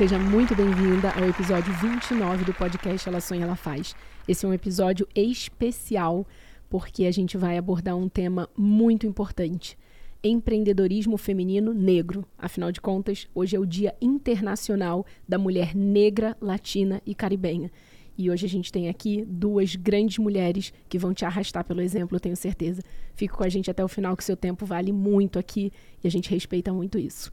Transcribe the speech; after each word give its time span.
Seja 0.00 0.18
muito 0.18 0.56
bem-vinda 0.56 1.10
ao 1.10 1.28
episódio 1.28 1.70
29 1.74 2.46
do 2.46 2.54
podcast 2.54 3.06
Ela 3.06 3.20
Sonha, 3.20 3.44
Ela 3.44 3.54
Faz. 3.54 3.94
Esse 4.26 4.46
é 4.46 4.48
um 4.48 4.54
episódio 4.54 5.06
especial 5.14 6.26
porque 6.70 7.04
a 7.04 7.10
gente 7.10 7.36
vai 7.36 7.58
abordar 7.58 7.94
um 7.94 8.08
tema 8.08 8.48
muito 8.56 9.06
importante: 9.06 9.76
empreendedorismo 10.24 11.18
feminino 11.18 11.74
negro. 11.74 12.24
Afinal 12.38 12.72
de 12.72 12.80
contas, 12.80 13.28
hoje 13.34 13.56
é 13.56 13.58
o 13.58 13.66
Dia 13.66 13.94
Internacional 14.00 15.04
da 15.28 15.36
Mulher 15.36 15.76
Negra, 15.76 16.34
Latina 16.40 17.02
e 17.04 17.14
Caribenha. 17.14 17.70
E 18.16 18.30
hoje 18.30 18.46
a 18.46 18.48
gente 18.48 18.72
tem 18.72 18.88
aqui 18.88 19.22
duas 19.28 19.76
grandes 19.76 20.16
mulheres 20.16 20.72
que 20.88 20.98
vão 20.98 21.12
te 21.12 21.26
arrastar 21.26 21.62
pelo 21.62 21.82
exemplo, 21.82 22.16
eu 22.16 22.20
tenho 22.20 22.36
certeza. 22.36 22.80
Fica 23.14 23.36
com 23.36 23.44
a 23.44 23.50
gente 23.50 23.70
até 23.70 23.84
o 23.84 23.88
final, 23.88 24.16
que 24.16 24.24
seu 24.24 24.34
tempo 24.34 24.64
vale 24.64 24.92
muito 24.92 25.38
aqui 25.38 25.70
e 26.02 26.08
a 26.08 26.10
gente 26.10 26.30
respeita 26.30 26.72
muito 26.72 26.98
isso. 26.98 27.30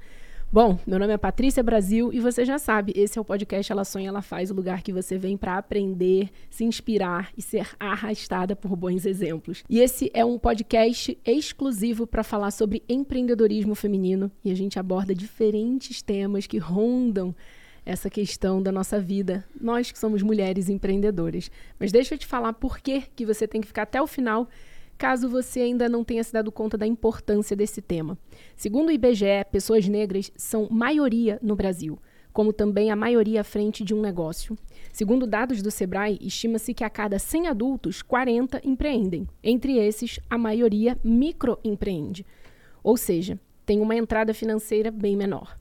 Bom, 0.50 0.80
meu 0.88 0.98
nome 0.98 1.12
é 1.12 1.18
Patrícia 1.18 1.62
Brasil 1.62 2.10
e 2.14 2.22
você 2.22 2.46
já 2.46 2.58
sabe, 2.58 2.94
esse 2.96 3.20
é 3.20 3.22
o 3.22 3.26
podcast 3.26 3.70
Ela 3.70 3.84
Sonha, 3.84 4.08
Ela 4.08 4.22
Faz, 4.22 4.50
o 4.50 4.54
lugar 4.54 4.82
que 4.82 4.94
você 4.94 5.18
vem 5.18 5.36
para 5.36 5.58
aprender, 5.58 6.30
se 6.50 6.64
inspirar 6.64 7.34
e 7.38 7.42
ser 7.42 7.68
arrastada 7.78 8.56
por 8.56 8.74
bons 8.74 9.06
exemplos. 9.06 9.62
E 9.70 9.82
esse 9.82 10.10
é 10.14 10.24
um 10.24 10.40
podcast 10.40 11.18
exclusivo 11.26 12.08
para 12.08 12.24
falar 12.24 12.52
sobre 12.52 12.82
empreendedorismo 12.88 13.76
feminino 13.76 14.32
e 14.42 14.50
a 14.50 14.56
gente 14.56 14.80
aborda 14.80 15.14
diferentes 15.14 16.02
temas 16.02 16.48
que 16.48 16.58
rondam 16.58 17.36
essa 17.86 18.10
questão 18.10 18.64
da 18.64 18.72
nossa 18.72 19.02
vida, 19.02 19.44
nós 19.60 19.92
que 19.92 20.00
somos 20.00 20.24
mulheres 20.24 20.70
empreendedoras. 20.70 21.52
Mas 21.78 21.92
deixa 21.92 22.16
eu 22.16 22.18
te 22.18 22.26
falar 22.26 22.54
por 22.54 22.80
que, 22.80 23.02
que 23.02 23.26
você 23.26 23.46
tem 23.50 23.60
que 23.60 23.68
ficar 23.68 23.84
até 23.84 24.02
o 24.02 24.08
final 24.08 24.48
caso 24.98 25.30
você 25.30 25.62
ainda 25.62 25.88
não 25.88 26.04
tenha 26.04 26.24
se 26.24 26.34
dado 26.34 26.52
conta 26.52 26.78
da 26.78 26.88
importância 26.88 27.56
desse 27.56 27.82
tema. 27.82 28.18
Segundo 28.56 28.90
o 28.90 28.92
IBGE, 28.92 29.46
pessoas 29.52 29.88
negras 29.88 30.32
são 30.36 30.68
maioria 30.70 31.40
no 31.42 31.56
Brasil, 31.56 32.00
como 32.34 32.52
também 32.52 32.92
a 32.92 32.96
maioria 32.96 33.42
à 33.42 33.44
frente 33.44 33.84
de 33.84 33.94
um 33.94 34.02
negócio. 34.02 34.58
Segundo 34.92 35.28
dados 35.28 35.62
do 35.62 35.72
Sebrae, 35.72 36.18
estima-se 36.22 36.74
que 36.74 36.84
a 36.84 36.90
cada 36.90 37.20
100 37.20 37.48
adultos, 37.48 38.02
40 38.02 38.62
empreendem. 38.64 39.28
Entre 39.44 39.78
esses, 39.78 40.20
a 40.30 40.38
maioria 40.38 40.98
microempreende. 41.04 42.26
Ou 42.84 42.98
seja, 42.98 43.40
tem 43.66 43.82
uma 43.82 43.96
entrada 43.96 44.34
financeira 44.34 44.90
bem 44.90 45.16
menor. 45.16 45.58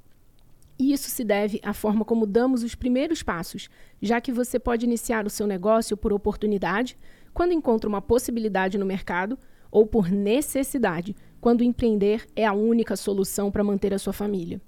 E 0.79 0.93
isso 0.93 1.09
se 1.09 1.25
deve 1.25 1.61
à 1.63 1.73
forma 1.73 2.05
como 2.05 2.27
damos 2.27 2.63
os 2.63 2.75
primeiros 2.75 3.23
passos, 3.23 3.69
já 4.01 4.21
que 4.21 4.31
você 4.31 4.59
pode 4.59 4.85
iniciar 4.85 5.27
o 5.27 5.31
seu 5.31 5.47
negócio 5.47 5.97
por 5.97 6.13
oportunidade, 6.13 6.99
quando 7.37 7.53
encontra 7.53 7.87
uma 7.87 8.01
possibilidade 8.01 8.79
no 8.79 8.87
mercado, 8.87 9.39
ou 9.71 9.87
por 9.87 10.11
necessidade, 10.11 11.15
quando 11.39 11.63
empreender 11.63 12.25
é 12.35 12.47
a 12.47 12.55
única 12.55 12.97
solução 12.97 13.51
para 13.51 13.63
manter 13.63 13.93
a 13.93 13.99
sua 13.99 14.15
família. 14.15 14.59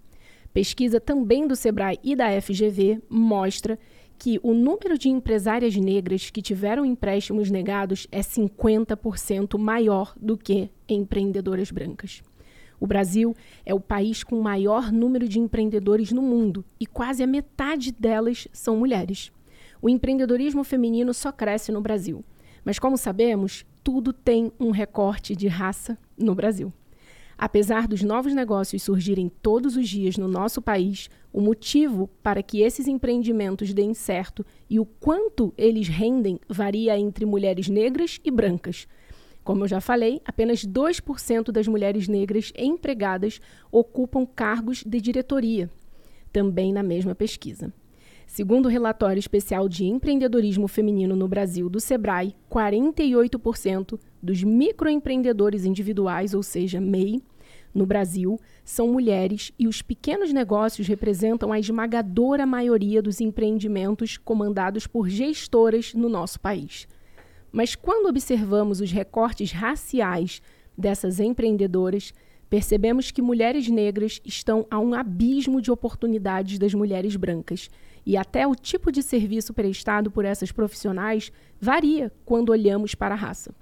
Pesquisa 0.53 1.01
também 1.01 1.47
do 1.47 1.57
Sebrae 1.57 1.99
e 2.05 2.15
da 2.15 2.29
FGV 2.39 3.01
mostra 3.09 3.79
que 4.19 4.39
o 4.43 4.53
número 4.53 4.99
de 4.99 5.09
empresárias 5.09 5.75
negras 5.77 6.29
que 6.29 6.43
tiveram 6.43 6.85
empréstimos 6.85 7.51
negados 7.51 8.07
é 8.13 8.21
50% 8.21 9.59
maior 9.59 10.13
do 10.21 10.37
que 10.37 10.71
empreendedoras 10.87 11.71
brancas. 11.71 12.23
O 12.79 12.87
Brasil 12.87 13.35
é 13.65 13.73
o 13.73 13.81
país 13.81 14.23
com 14.23 14.43
maior 14.43 14.93
número 14.93 15.27
de 15.27 15.41
empreendedores 15.41 16.13
no 16.13 16.21
mundo 16.21 16.63
e 16.79 16.85
quase 16.85 17.23
a 17.23 17.27
metade 17.27 17.93
delas 17.93 18.47
são 18.53 18.77
mulheres. 18.77 19.33
O 19.81 19.89
empreendedorismo 19.89 20.63
feminino 20.65 21.15
só 21.15 21.33
cresce 21.33 21.73
no 21.73 21.81
Brasil. 21.81 22.23
Mas, 22.65 22.79
como 22.79 22.97
sabemos, 22.97 23.65
tudo 23.83 24.13
tem 24.13 24.53
um 24.59 24.71
recorte 24.71 25.35
de 25.35 25.49
raça 25.49 25.99
no 26.17 26.35
Brasil. 26.35 26.73
Apesar 27.39 27.87
dos 27.87 28.03
novos 28.03 28.35
negócios 28.35 28.83
surgirem 28.83 29.29
todos 29.29 29.77
os 29.77 29.89
dias 29.89 30.17
no 30.17 30.27
nosso 30.27 30.61
país, 30.61 31.09
o 31.33 31.41
motivo 31.41 32.11
para 32.21 32.43
que 32.43 32.63
esses 32.63 32.89
empreendimentos 32.89 33.73
deem 33.73 33.95
certo 33.95 34.45
e 34.69 34.81
o 34.81 34.85
quanto 34.85 35.55
eles 35.57 35.87
rendem 35.87 36.41
varia 36.49 36.99
entre 36.99 37.25
mulheres 37.25 37.69
negras 37.69 38.19
e 38.25 38.31
brancas. 38.31 38.89
Como 39.45 39.63
eu 39.63 39.69
já 39.69 39.81
falei, 39.81 40.21
apenas 40.25 40.67
2% 40.67 41.53
das 41.53 41.69
mulheres 41.69 42.09
negras 42.09 42.53
empregadas 42.59 43.41
ocupam 43.71 44.27
cargos 44.27 44.83
de 44.85 45.01
diretoria, 45.01 45.71
também 46.33 46.73
na 46.73 46.83
mesma 46.83 47.15
pesquisa. 47.15 47.73
Segundo 48.29 48.67
o 48.67 48.69
relatório 48.69 49.19
especial 49.19 49.71
de 49.71 49.87
empreendedorismo 49.87 50.69
feminino 50.69 51.17
no 51.17 51.27
Brasil 51.27 51.71
do 51.71 51.81
Sebrae, 51.81 52.37
48% 52.51 53.99
dos 54.23 54.45
microempreendedores 54.45 55.65
individuais, 55.65 56.35
ou 56.35 56.43
seja, 56.43 56.79
MEI, 56.79 57.23
no 57.75 57.87
Brasil, 57.87 58.39
são 58.63 58.87
mulheres 58.87 59.51
e 59.59 59.67
os 59.67 59.81
pequenos 59.81 60.31
negócios 60.31 60.87
representam 60.87 61.51
a 61.51 61.59
esmagadora 61.59 62.45
maioria 62.45 63.01
dos 63.01 63.19
empreendimentos 63.19 64.19
comandados 64.19 64.87
por 64.87 65.09
gestoras 65.09 65.95
no 65.95 66.11
nosso 66.11 66.39
país. 66.39 66.87
Mas 67.51 67.75
quando 67.75 68.11
observamos 68.11 68.83
os 68.83 68.93
recortes 68.93 69.53
raciais 69.53 70.43
dessas 70.77 71.19
empreendedoras, 71.19 72.13
percebemos 72.51 73.11
que 73.11 73.23
mulheres 73.23 73.69
negras 73.69 74.21
estão 74.23 74.67
a 74.71 74.79
um 74.79 74.93
abismo 74.93 75.63
de 75.63 75.71
oportunidades 75.71 76.59
das 76.59 76.75
mulheres 76.75 77.17
brancas 77.17 77.71
e 78.09 78.17
até 78.17 78.47
o 78.47 78.55
tipo 78.55 78.91
de 78.91 79.03
serviço 79.03 79.53
prestado 79.53 80.11
por 80.11 80.25
essas 80.25 80.51
profissionais 80.51 81.31
varia 81.61 82.11
quando 82.25 82.49
olhamos 82.49 82.95
para 82.95 83.15
a 83.15 83.19
raça. 83.19 83.55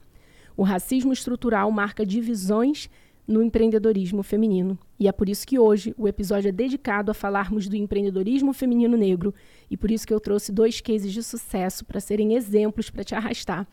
O 0.56 0.62
racismo 0.62 1.12
estrutural 1.12 1.68
marca 1.72 2.06
divisões 2.06 2.88
no 3.26 3.42
empreendedorismo 3.42 4.22
feminino. 4.22 4.78
E 5.00 5.08
é 5.08 5.12
por 5.12 5.28
isso 5.28 5.44
que 5.44 5.58
hoje 5.58 5.92
o 5.98 6.06
episódio 6.06 6.48
é 6.48 6.52
dedicado 6.52 7.10
a 7.10 7.14
falarmos 7.14 7.66
do 7.66 7.74
empreendedorismo 7.74 8.52
feminino 8.52 8.96
negro 8.96 9.34
e 9.68 9.76
por 9.76 9.90
isso 9.90 10.06
que 10.06 10.14
eu 10.14 10.20
trouxe 10.20 10.52
dois 10.52 10.80
cases 10.80 11.12
de 11.12 11.24
sucesso 11.24 11.84
para 11.84 11.98
serem 11.98 12.34
exemplos 12.34 12.88
para 12.88 13.02
te 13.02 13.16
arrastar 13.16 13.66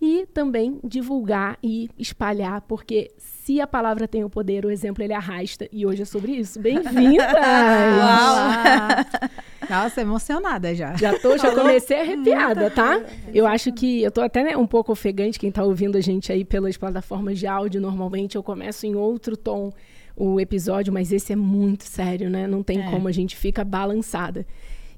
e 0.00 0.26
também 0.26 0.78
divulgar 0.84 1.58
e 1.62 1.88
espalhar, 1.98 2.60
porque 2.62 3.10
se 3.16 3.60
a 3.60 3.66
palavra 3.66 4.06
tem 4.06 4.24
o 4.24 4.30
poder, 4.30 4.66
o 4.66 4.70
exemplo 4.70 5.02
ele 5.02 5.12
arrasta. 5.12 5.68
E 5.72 5.86
hoje 5.86 6.02
é 6.02 6.04
sobre 6.04 6.32
isso. 6.32 6.60
Bem-vinda! 6.60 7.24
Uau! 7.98 9.30
Nossa, 9.70 10.00
emocionada 10.00 10.74
já. 10.74 10.94
Já 10.96 11.18
tô, 11.18 11.36
já 11.38 11.54
comecei 11.54 12.00
arrepiada, 12.00 12.70
tá? 12.70 13.00
Eu 13.32 13.46
acho 13.46 13.72
que 13.72 14.02
eu 14.02 14.10
tô 14.10 14.20
até 14.20 14.42
né, 14.42 14.56
um 14.56 14.66
pouco 14.66 14.92
ofegante 14.92 15.38
quem 15.38 15.50
tá 15.50 15.64
ouvindo 15.64 15.96
a 15.96 16.00
gente 16.00 16.30
aí 16.30 16.44
pelas 16.44 16.76
plataformas 16.76 17.38
de 17.38 17.46
áudio. 17.46 17.80
Normalmente 17.80 18.36
eu 18.36 18.42
começo 18.42 18.86
em 18.86 18.94
outro 18.94 19.36
tom 19.36 19.72
o 20.16 20.40
episódio, 20.40 20.92
mas 20.92 21.12
esse 21.12 21.32
é 21.32 21.36
muito 21.36 21.84
sério, 21.84 22.30
né? 22.30 22.46
Não 22.46 22.62
tem 22.62 22.80
é. 22.80 22.90
como, 22.90 23.06
a 23.06 23.12
gente 23.12 23.36
fica 23.36 23.62
balançada. 23.64 24.46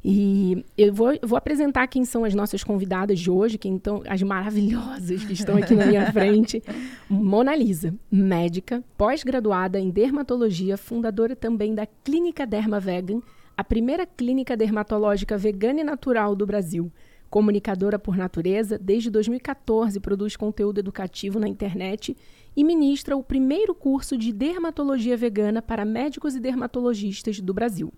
E 0.04 0.64
eu 0.76 0.92
vou, 0.92 1.08
vou, 1.22 1.36
apresentar 1.36 1.86
quem 1.88 2.04
são 2.04 2.24
as 2.24 2.34
nossas 2.34 2.62
convidadas 2.62 3.18
de 3.18 3.30
hoje, 3.30 3.58
quem 3.58 3.76
estão, 3.76 4.02
as 4.06 4.22
maravilhosas 4.22 5.24
que 5.24 5.32
estão 5.32 5.56
aqui 5.56 5.74
na 5.74 5.86
minha 5.86 6.10
frente. 6.12 6.62
Mona 7.08 7.54
Lisa, 7.56 7.94
médica, 8.10 8.82
pós-graduada 8.96 9.78
em 9.78 9.90
dermatologia, 9.90 10.76
fundadora 10.76 11.34
também 11.34 11.74
da 11.74 11.86
Clínica 11.86 12.46
Derma 12.46 12.78
Vegan, 12.78 13.20
a 13.56 13.64
primeira 13.64 14.06
clínica 14.06 14.56
dermatológica 14.56 15.36
vegana 15.36 15.80
e 15.80 15.84
natural 15.84 16.36
do 16.36 16.46
Brasil. 16.46 16.92
Comunicadora 17.28 17.98
por 17.98 18.16
natureza, 18.16 18.78
desde 18.78 19.10
2014 19.10 20.00
produz 20.00 20.36
conteúdo 20.36 20.78
educativo 20.78 21.38
na 21.38 21.48
internet 21.48 22.16
e 22.56 22.64
ministra 22.64 23.16
o 23.16 23.22
primeiro 23.22 23.74
curso 23.74 24.16
de 24.16 24.32
dermatologia 24.32 25.16
vegana 25.16 25.60
para 25.60 25.84
médicos 25.84 26.34
e 26.34 26.40
dermatologistas 26.40 27.40
do 27.40 27.52
Brasil. 27.52 27.92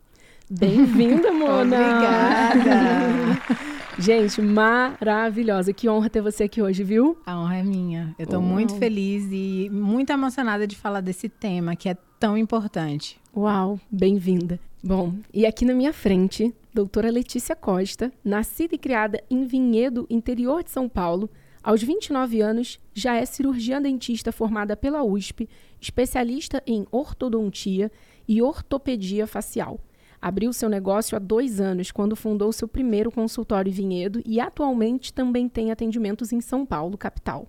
Bem-vinda, 0.50 1.30
Mona! 1.32 1.76
Obrigada! 1.76 3.40
Gente, 3.96 4.42
maravilhosa. 4.42 5.72
Que 5.72 5.88
honra 5.88 6.10
ter 6.10 6.20
você 6.20 6.42
aqui 6.44 6.60
hoje, 6.60 6.82
viu? 6.82 7.16
A 7.24 7.38
honra 7.38 7.58
é 7.58 7.62
minha. 7.62 8.12
Eu 8.18 8.24
estou 8.24 8.42
muito 8.42 8.74
feliz 8.74 9.28
e 9.30 9.70
muito 9.70 10.10
emocionada 10.10 10.66
de 10.66 10.74
falar 10.74 11.02
desse 11.02 11.28
tema 11.28 11.76
que 11.76 11.88
é 11.88 11.96
tão 12.18 12.36
importante. 12.36 13.20
Uau, 13.32 13.78
bem-vinda. 13.88 14.58
Bom, 14.82 15.14
e 15.32 15.46
aqui 15.46 15.64
na 15.64 15.72
minha 15.72 15.92
frente, 15.92 16.52
doutora 16.74 17.12
Letícia 17.12 17.54
Costa, 17.54 18.10
nascida 18.24 18.74
e 18.74 18.78
criada 18.78 19.22
em 19.30 19.44
Vinhedo, 19.44 20.04
interior 20.10 20.64
de 20.64 20.70
São 20.70 20.88
Paulo, 20.88 21.30
aos 21.62 21.80
29 21.80 22.40
anos, 22.40 22.80
já 22.92 23.14
é 23.14 23.24
cirurgiã 23.24 23.80
dentista 23.80 24.32
formada 24.32 24.76
pela 24.76 25.04
USP, 25.04 25.48
especialista 25.80 26.60
em 26.66 26.86
ortodontia 26.90 27.92
e 28.26 28.42
ortopedia 28.42 29.28
facial. 29.28 29.78
Abriu 30.20 30.52
seu 30.52 30.68
negócio 30.68 31.16
há 31.16 31.18
dois 31.18 31.60
anos, 31.60 31.90
quando 31.90 32.14
fundou 32.14 32.52
seu 32.52 32.68
primeiro 32.68 33.10
consultório 33.10 33.70
em 33.70 33.72
Vinhedo 33.72 34.20
e 34.26 34.38
atualmente 34.38 35.14
também 35.14 35.48
tem 35.48 35.70
atendimentos 35.70 36.30
em 36.30 36.40
São 36.40 36.66
Paulo, 36.66 36.98
capital. 36.98 37.48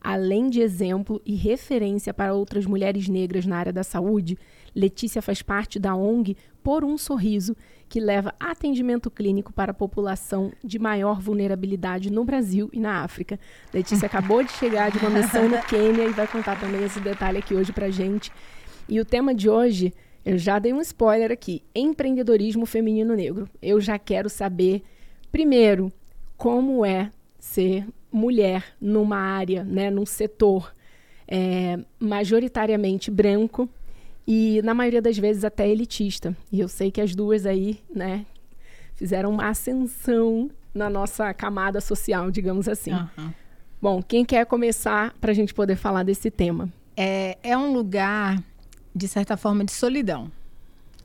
Além 0.00 0.48
de 0.48 0.60
exemplo 0.60 1.20
e 1.26 1.34
referência 1.34 2.14
para 2.14 2.32
outras 2.32 2.64
mulheres 2.64 3.08
negras 3.08 3.44
na 3.44 3.58
área 3.58 3.72
da 3.72 3.82
saúde, 3.82 4.38
Letícia 4.74 5.20
faz 5.20 5.42
parte 5.42 5.78
da 5.78 5.94
ONG 5.94 6.36
Por 6.62 6.84
um 6.84 6.96
Sorriso, 6.96 7.56
que 7.88 7.98
leva 7.98 8.32
atendimento 8.38 9.10
clínico 9.10 9.52
para 9.52 9.72
a 9.72 9.74
população 9.74 10.52
de 10.62 10.78
maior 10.78 11.20
vulnerabilidade 11.20 12.12
no 12.12 12.24
Brasil 12.24 12.70
e 12.72 12.78
na 12.78 13.02
África. 13.02 13.40
Letícia 13.74 14.06
acabou 14.06 14.42
de 14.42 14.52
chegar 14.52 14.90
de 14.90 14.98
uma 14.98 15.10
missão 15.10 15.48
no 15.48 15.60
Quênia 15.62 16.04
e 16.04 16.12
vai 16.12 16.28
contar 16.28 16.58
também 16.60 16.84
esse 16.84 17.00
detalhe 17.00 17.38
aqui 17.38 17.54
hoje 17.54 17.72
para 17.72 17.90
gente. 17.90 18.30
E 18.88 19.00
o 19.00 19.04
tema 19.04 19.34
de 19.34 19.50
hoje 19.50 19.92
Eu 20.28 20.36
já 20.36 20.58
dei 20.58 20.74
um 20.74 20.80
spoiler 20.82 21.32
aqui. 21.32 21.62
Empreendedorismo 21.74 22.66
feminino 22.66 23.14
negro. 23.16 23.48
Eu 23.62 23.80
já 23.80 23.98
quero 23.98 24.28
saber, 24.28 24.82
primeiro, 25.32 25.90
como 26.36 26.84
é 26.84 27.10
ser 27.38 27.86
mulher 28.12 28.62
numa 28.78 29.16
área, 29.16 29.64
né, 29.64 29.90
num 29.90 30.04
setor 30.04 30.74
é, 31.26 31.78
majoritariamente 31.98 33.10
branco 33.10 33.66
e, 34.26 34.60
na 34.62 34.74
maioria 34.74 35.00
das 35.00 35.16
vezes, 35.16 35.44
até 35.44 35.66
elitista. 35.66 36.36
E 36.52 36.60
eu 36.60 36.68
sei 36.68 36.90
que 36.90 37.00
as 37.00 37.14
duas 37.14 37.46
aí, 37.46 37.80
né, 37.88 38.26
fizeram 38.96 39.30
uma 39.30 39.48
ascensão 39.48 40.50
na 40.74 40.90
nossa 40.90 41.32
camada 41.32 41.80
social, 41.80 42.30
digamos 42.30 42.68
assim. 42.68 42.92
Uhum. 42.92 43.32
Bom, 43.80 44.02
quem 44.02 44.26
quer 44.26 44.44
começar 44.44 45.14
para 45.22 45.30
a 45.30 45.34
gente 45.34 45.54
poder 45.54 45.76
falar 45.76 46.02
desse 46.02 46.30
tema? 46.30 46.70
É, 46.94 47.38
é 47.42 47.56
um 47.56 47.72
lugar, 47.72 48.42
de 48.98 49.08
certa 49.08 49.36
forma, 49.36 49.64
de 49.64 49.72
solidão. 49.72 50.30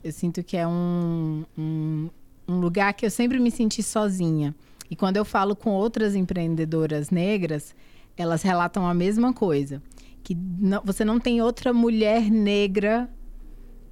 Eu 0.02 0.12
sinto 0.12 0.42
que 0.42 0.56
é 0.56 0.66
um, 0.66 1.44
um, 1.56 2.10
um 2.46 2.60
lugar 2.60 2.92
que 2.92 3.06
eu 3.06 3.10
sempre 3.10 3.38
me 3.38 3.50
senti 3.50 3.82
sozinha. 3.82 4.54
E 4.90 4.94
quando 4.94 5.16
eu 5.16 5.24
falo 5.24 5.56
com 5.56 5.70
outras 5.70 6.14
empreendedoras 6.14 7.08
negras, 7.08 7.74
elas 8.16 8.42
relatam 8.42 8.86
a 8.86 8.92
mesma 8.92 9.32
coisa. 9.32 9.82
Que 10.22 10.34
não, 10.34 10.82
você 10.84 11.04
não 11.04 11.18
tem 11.18 11.40
outra 11.40 11.72
mulher 11.72 12.30
negra 12.30 13.08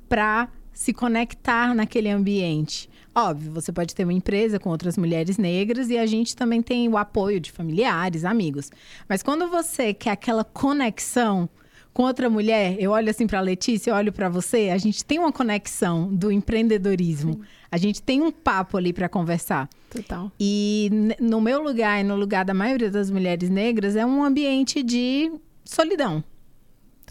para 0.09 0.49
se 0.73 0.93
conectar 0.93 1.75
naquele 1.75 2.11
ambiente. 2.11 2.91
Óbvio, 3.15 3.53
você 3.53 3.73
pode 3.73 3.95
ter 3.95 4.05
uma 4.05 4.13
empresa 4.13 4.59
com 4.59 4.71
outras 4.71 4.97
mulheres 4.97 5.37
negras 5.39 5.91
e 5.91 5.99
a 5.99 6.07
gente 6.07 6.35
também 6.35 6.63
tem 6.63 6.89
o 6.89 6.97
apoio 6.97 7.39
de 7.39 7.53
familiares, 7.53 8.25
amigos. 8.25 8.71
Mas 9.09 9.23
quando 9.23 9.49
você 9.49 9.93
quer 9.93 10.11
aquela 10.11 10.45
conexão 10.45 11.49
com 11.93 12.05
outra 12.05 12.31
mulher, 12.31 12.77
eu 12.79 12.93
olho 12.93 13.11
assim 13.11 13.27
para 13.27 13.41
Letícia, 13.41 13.91
eu 13.91 13.95
olho 13.95 14.13
para 14.13 14.29
você, 14.29 14.71
a 14.71 14.79
gente 14.79 15.05
tem 15.05 15.19
uma 15.19 15.33
conexão 15.33 16.13
do 16.13 16.33
empreendedorismo. 16.33 17.35
Sim. 17.35 17.41
A 17.71 17.77
gente 17.77 18.03
tem 18.03 18.21
um 18.21 18.31
papo 18.31 18.77
ali 18.77 18.93
para 18.93 19.09
conversar. 19.09 19.69
Total. 19.91 20.31
E 20.39 20.91
no 21.21 21.41
meu 21.41 21.63
lugar 21.63 22.01
e 22.01 22.05
no 22.05 22.17
lugar 22.17 22.45
da 22.45 22.55
maioria 22.55 22.91
das 22.91 23.11
mulheres 23.11 23.49
negras 23.51 23.97
é 23.97 24.05
um 24.05 24.23
ambiente 24.23 24.83
de 24.83 25.33
solidão 25.65 26.25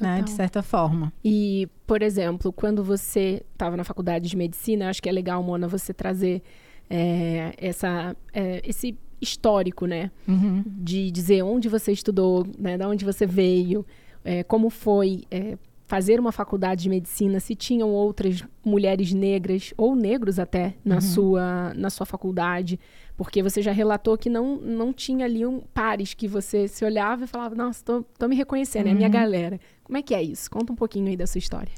né, 0.02 0.22
de 0.22 0.32
certa 0.32 0.64
forma. 0.64 1.14
E, 1.24 1.68
por 1.86 2.02
exemplo, 2.02 2.52
quando 2.52 2.84
você 2.84 3.44
estava 3.54 3.78
na 3.78 3.84
faculdade 3.84 4.28
de 4.28 4.36
medicina, 4.36 4.90
acho 4.90 5.02
que 5.02 5.08
é 5.08 5.12
legal, 5.12 5.42
Mona, 5.44 5.68
você 5.68 5.94
trazer 5.94 6.42
é, 6.90 7.54
essa, 7.58 8.16
é, 8.34 8.62
esse 8.66 8.98
histórico, 9.22 9.86
né? 9.86 10.10
Uhum. 10.28 10.64
De 10.66 11.12
dizer 11.12 11.44
onde 11.44 11.70
você 11.70 11.92
estudou, 11.92 12.46
né? 12.58 12.78
De 12.78 12.86
onde 12.86 13.06
você 13.06 13.26
veio, 13.26 13.86
é, 14.24 14.44
como 14.44 14.70
foi 14.70 15.24
é, 15.30 15.58
fazer 15.92 16.22
uma 16.22 16.32
faculdade 16.32 16.84
de 16.84 16.90
medicina, 16.90 17.40
se 17.42 17.54
tinham 17.54 17.90
outras 17.90 18.44
mulheres 18.64 19.12
negras 19.12 19.74
ou 19.76 19.94
negros 19.94 20.40
até 20.40 20.76
na, 20.86 20.96
uhum. 20.96 21.02
sua, 21.02 21.74
na 21.76 21.90
sua 21.90 22.06
faculdade, 22.06 22.80
porque 23.18 23.44
você 23.44 23.62
já 23.62 23.74
relatou 23.74 24.18
que 24.18 24.30
não, 24.30 24.56
não 24.56 24.94
tinha 24.94 25.26
ali 25.26 25.46
um 25.46 25.60
pares 25.74 26.14
que 26.14 26.30
você 26.30 26.66
se 26.66 26.86
olhava 26.86 27.26
e 27.26 27.28
falava, 27.28 27.56
nossa, 27.56 27.84
tô, 27.84 28.04
tô 28.18 28.28
me 28.30 28.38
reconhecendo, 28.38 28.86
uhum. 28.86 28.92
é 28.92 28.94
a 28.94 28.96
minha 28.96 29.10
galera. 29.10 29.60
Como 29.84 29.98
é 29.98 30.02
que 30.02 30.16
é 30.16 30.24
isso? 30.24 30.50
Conta 30.50 30.72
um 30.72 30.78
pouquinho 30.78 31.10
aí 31.10 31.18
da 31.18 31.28
sua 31.28 31.40
história. 31.40 31.74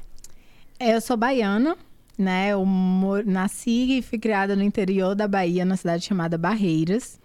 É, 0.78 0.94
eu 0.94 1.00
sou 1.00 1.16
baiana, 1.16 1.76
né? 2.16 2.50
Eu 2.50 2.64
nasci 3.26 3.98
e 3.98 4.02
fui 4.02 4.18
criada 4.18 4.54
no 4.54 4.62
interior 4.62 5.16
da 5.16 5.26
Bahia, 5.26 5.64
na 5.64 5.76
cidade 5.76 6.04
chamada 6.04 6.38
Barreiras. 6.38 7.18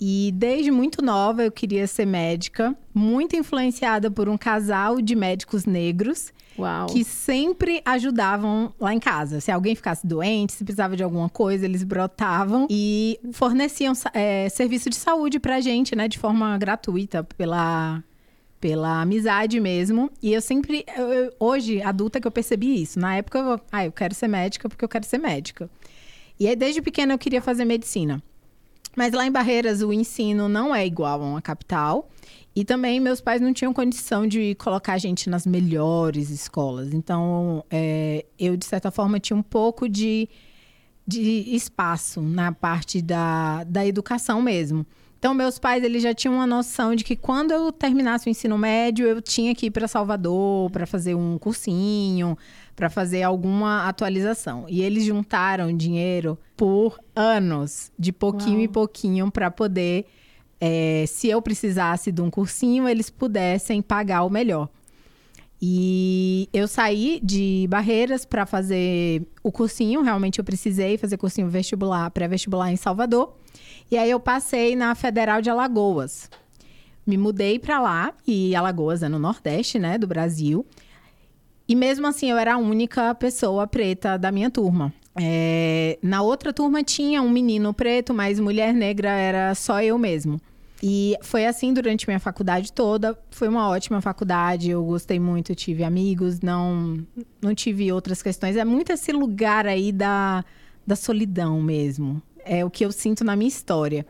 E 0.00 0.32
desde 0.34 0.70
muito 0.70 1.02
nova 1.02 1.44
eu 1.44 1.50
queria 1.50 1.86
ser 1.86 2.06
médica, 2.06 2.76
muito 2.94 3.34
influenciada 3.34 4.10
por 4.10 4.28
um 4.28 4.36
casal 4.36 5.00
de 5.00 5.14
médicos 5.14 5.64
negros 5.64 6.32
Uau. 6.58 6.86
que 6.86 7.04
sempre 7.04 7.80
ajudavam 7.84 8.72
lá 8.78 8.92
em 8.92 8.98
casa. 8.98 9.40
Se 9.40 9.50
alguém 9.50 9.74
ficasse 9.74 10.06
doente, 10.06 10.52
se 10.52 10.64
precisava 10.64 10.96
de 10.96 11.02
alguma 11.02 11.28
coisa, 11.28 11.64
eles 11.64 11.82
brotavam 11.82 12.66
e 12.70 13.18
forneciam 13.32 13.92
é, 14.12 14.48
serviço 14.48 14.90
de 14.90 14.96
saúde 14.96 15.38
pra 15.38 15.60
gente, 15.60 15.94
né, 15.94 16.08
de 16.08 16.18
forma 16.18 16.56
gratuita 16.58 17.24
pela 17.24 18.02
pela 18.58 19.02
amizade 19.02 19.60
mesmo. 19.60 20.10
E 20.22 20.32
eu 20.32 20.40
sempre, 20.40 20.84
eu, 20.96 21.12
eu, 21.12 21.32
hoje, 21.38 21.82
adulta, 21.82 22.20
que 22.20 22.26
eu 22.26 22.32
percebi 22.32 22.82
isso. 22.82 22.98
Na 22.98 23.14
época, 23.14 23.38
eu, 23.38 23.60
ah, 23.70 23.84
eu 23.84 23.92
quero 23.92 24.14
ser 24.14 24.28
médica 24.28 24.68
porque 24.68 24.84
eu 24.84 24.88
quero 24.88 25.04
ser 25.04 25.18
médica. 25.18 25.70
E 26.40 26.48
aí, 26.48 26.56
desde 26.56 26.82
pequena, 26.82 27.14
eu 27.14 27.18
queria 27.18 27.42
fazer 27.42 27.64
medicina. 27.64 28.22
Mas 28.96 29.12
lá 29.12 29.26
em 29.26 29.30
Barreiras, 29.30 29.82
o 29.82 29.92
ensino 29.92 30.48
não 30.48 30.74
é 30.74 30.86
igual 30.86 31.22
a 31.22 31.26
uma 31.26 31.42
capital. 31.42 32.08
E 32.54 32.64
também 32.64 32.98
meus 32.98 33.20
pais 33.20 33.38
não 33.42 33.52
tinham 33.52 33.70
condição 33.74 34.26
de 34.26 34.54
colocar 34.54 34.94
a 34.94 34.98
gente 34.98 35.28
nas 35.28 35.46
melhores 35.46 36.30
escolas. 36.30 36.94
Então, 36.94 37.62
é, 37.70 38.24
eu, 38.38 38.56
de 38.56 38.64
certa 38.64 38.90
forma, 38.90 39.20
tinha 39.20 39.36
um 39.36 39.42
pouco 39.42 39.86
de, 39.86 40.26
de 41.06 41.54
espaço 41.54 42.22
na 42.22 42.52
parte 42.52 43.02
da, 43.02 43.62
da 43.64 43.86
educação 43.86 44.40
mesmo. 44.40 44.86
Então, 45.18 45.32
meus 45.34 45.58
pais 45.58 45.82
eles 45.82 46.02
já 46.02 46.14
tinham 46.14 46.34
uma 46.34 46.46
noção 46.46 46.94
de 46.94 47.02
que 47.02 47.16
quando 47.16 47.50
eu 47.50 47.72
terminasse 47.72 48.28
o 48.28 48.30
ensino 48.30 48.56
médio, 48.58 49.06
eu 49.06 49.20
tinha 49.22 49.54
que 49.54 49.66
ir 49.66 49.70
para 49.70 49.88
Salvador 49.88 50.70
para 50.70 50.86
fazer 50.86 51.14
um 51.14 51.38
cursinho, 51.38 52.36
para 52.74 52.90
fazer 52.90 53.22
alguma 53.22 53.88
atualização. 53.88 54.66
E 54.68 54.82
eles 54.82 55.04
juntaram 55.04 55.74
dinheiro 55.74 56.38
por 56.56 57.00
anos, 57.14 57.90
de 57.98 58.12
pouquinho 58.12 58.56
Uau. 58.56 58.64
em 58.64 58.68
pouquinho, 58.68 59.30
para 59.30 59.50
poder 59.50 60.06
é, 60.60 61.04
se 61.06 61.28
eu 61.28 61.40
precisasse 61.42 62.10
de 62.10 62.20
um 62.20 62.30
cursinho, 62.30 62.88
eles 62.88 63.10
pudessem 63.10 63.82
pagar 63.82 64.22
o 64.24 64.30
melhor. 64.30 64.68
E 65.60 66.48
eu 66.52 66.68
saí 66.68 67.18
de 67.22 67.66
Barreiras 67.68 68.26
para 68.26 68.44
fazer 68.44 69.22
o 69.42 69.50
cursinho, 69.50 70.02
realmente 70.02 70.38
eu 70.38 70.44
precisei 70.44 70.98
fazer 70.98 71.16
cursinho 71.16 71.48
vestibular, 71.48 72.10
pré-vestibular 72.10 72.70
em 72.70 72.76
Salvador. 72.76 73.34
E 73.90 73.96
aí 73.96 74.10
eu 74.10 74.18
passei 74.18 74.74
na 74.74 74.94
Federal 74.94 75.40
de 75.40 75.48
Alagoas. 75.48 76.28
Me 77.06 77.16
mudei 77.16 77.58
para 77.58 77.80
lá, 77.80 78.12
e 78.26 78.54
Alagoas 78.56 79.02
é 79.02 79.08
no 79.08 79.18
Nordeste, 79.18 79.78
né, 79.78 79.96
do 79.96 80.06
Brasil. 80.06 80.66
E 81.68 81.74
mesmo 81.74 82.06
assim, 82.06 82.30
eu 82.30 82.36
era 82.36 82.54
a 82.54 82.58
única 82.58 83.14
pessoa 83.14 83.66
preta 83.66 84.16
da 84.16 84.32
minha 84.32 84.50
turma. 84.50 84.92
É, 85.18 85.98
na 86.02 86.20
outra 86.22 86.52
turma 86.52 86.82
tinha 86.82 87.22
um 87.22 87.30
menino 87.30 87.72
preto, 87.72 88.12
mas 88.12 88.38
mulher 88.38 88.74
negra 88.74 89.10
era 89.10 89.54
só 89.54 89.80
eu 89.82 89.98
mesmo. 89.98 90.40
E 90.82 91.16
foi 91.22 91.46
assim 91.46 91.72
durante 91.72 92.06
minha 92.06 92.20
faculdade 92.20 92.72
toda. 92.72 93.18
Foi 93.30 93.48
uma 93.48 93.68
ótima 93.68 94.00
faculdade, 94.00 94.70
eu 94.70 94.84
gostei 94.84 95.18
muito, 95.18 95.54
tive 95.54 95.82
amigos, 95.82 96.40
não, 96.40 96.98
não 97.40 97.54
tive 97.54 97.90
outras 97.90 98.22
questões. 98.22 98.56
É 98.56 98.64
muito 98.64 98.92
esse 98.92 99.10
lugar 99.10 99.66
aí 99.66 99.90
da, 99.90 100.44
da 100.86 100.94
solidão 100.94 101.62
mesmo. 101.62 102.22
É 102.46 102.64
o 102.64 102.70
que 102.70 102.84
eu 102.84 102.92
sinto 102.92 103.24
na 103.24 103.34
minha 103.36 103.48
história. 103.48 104.06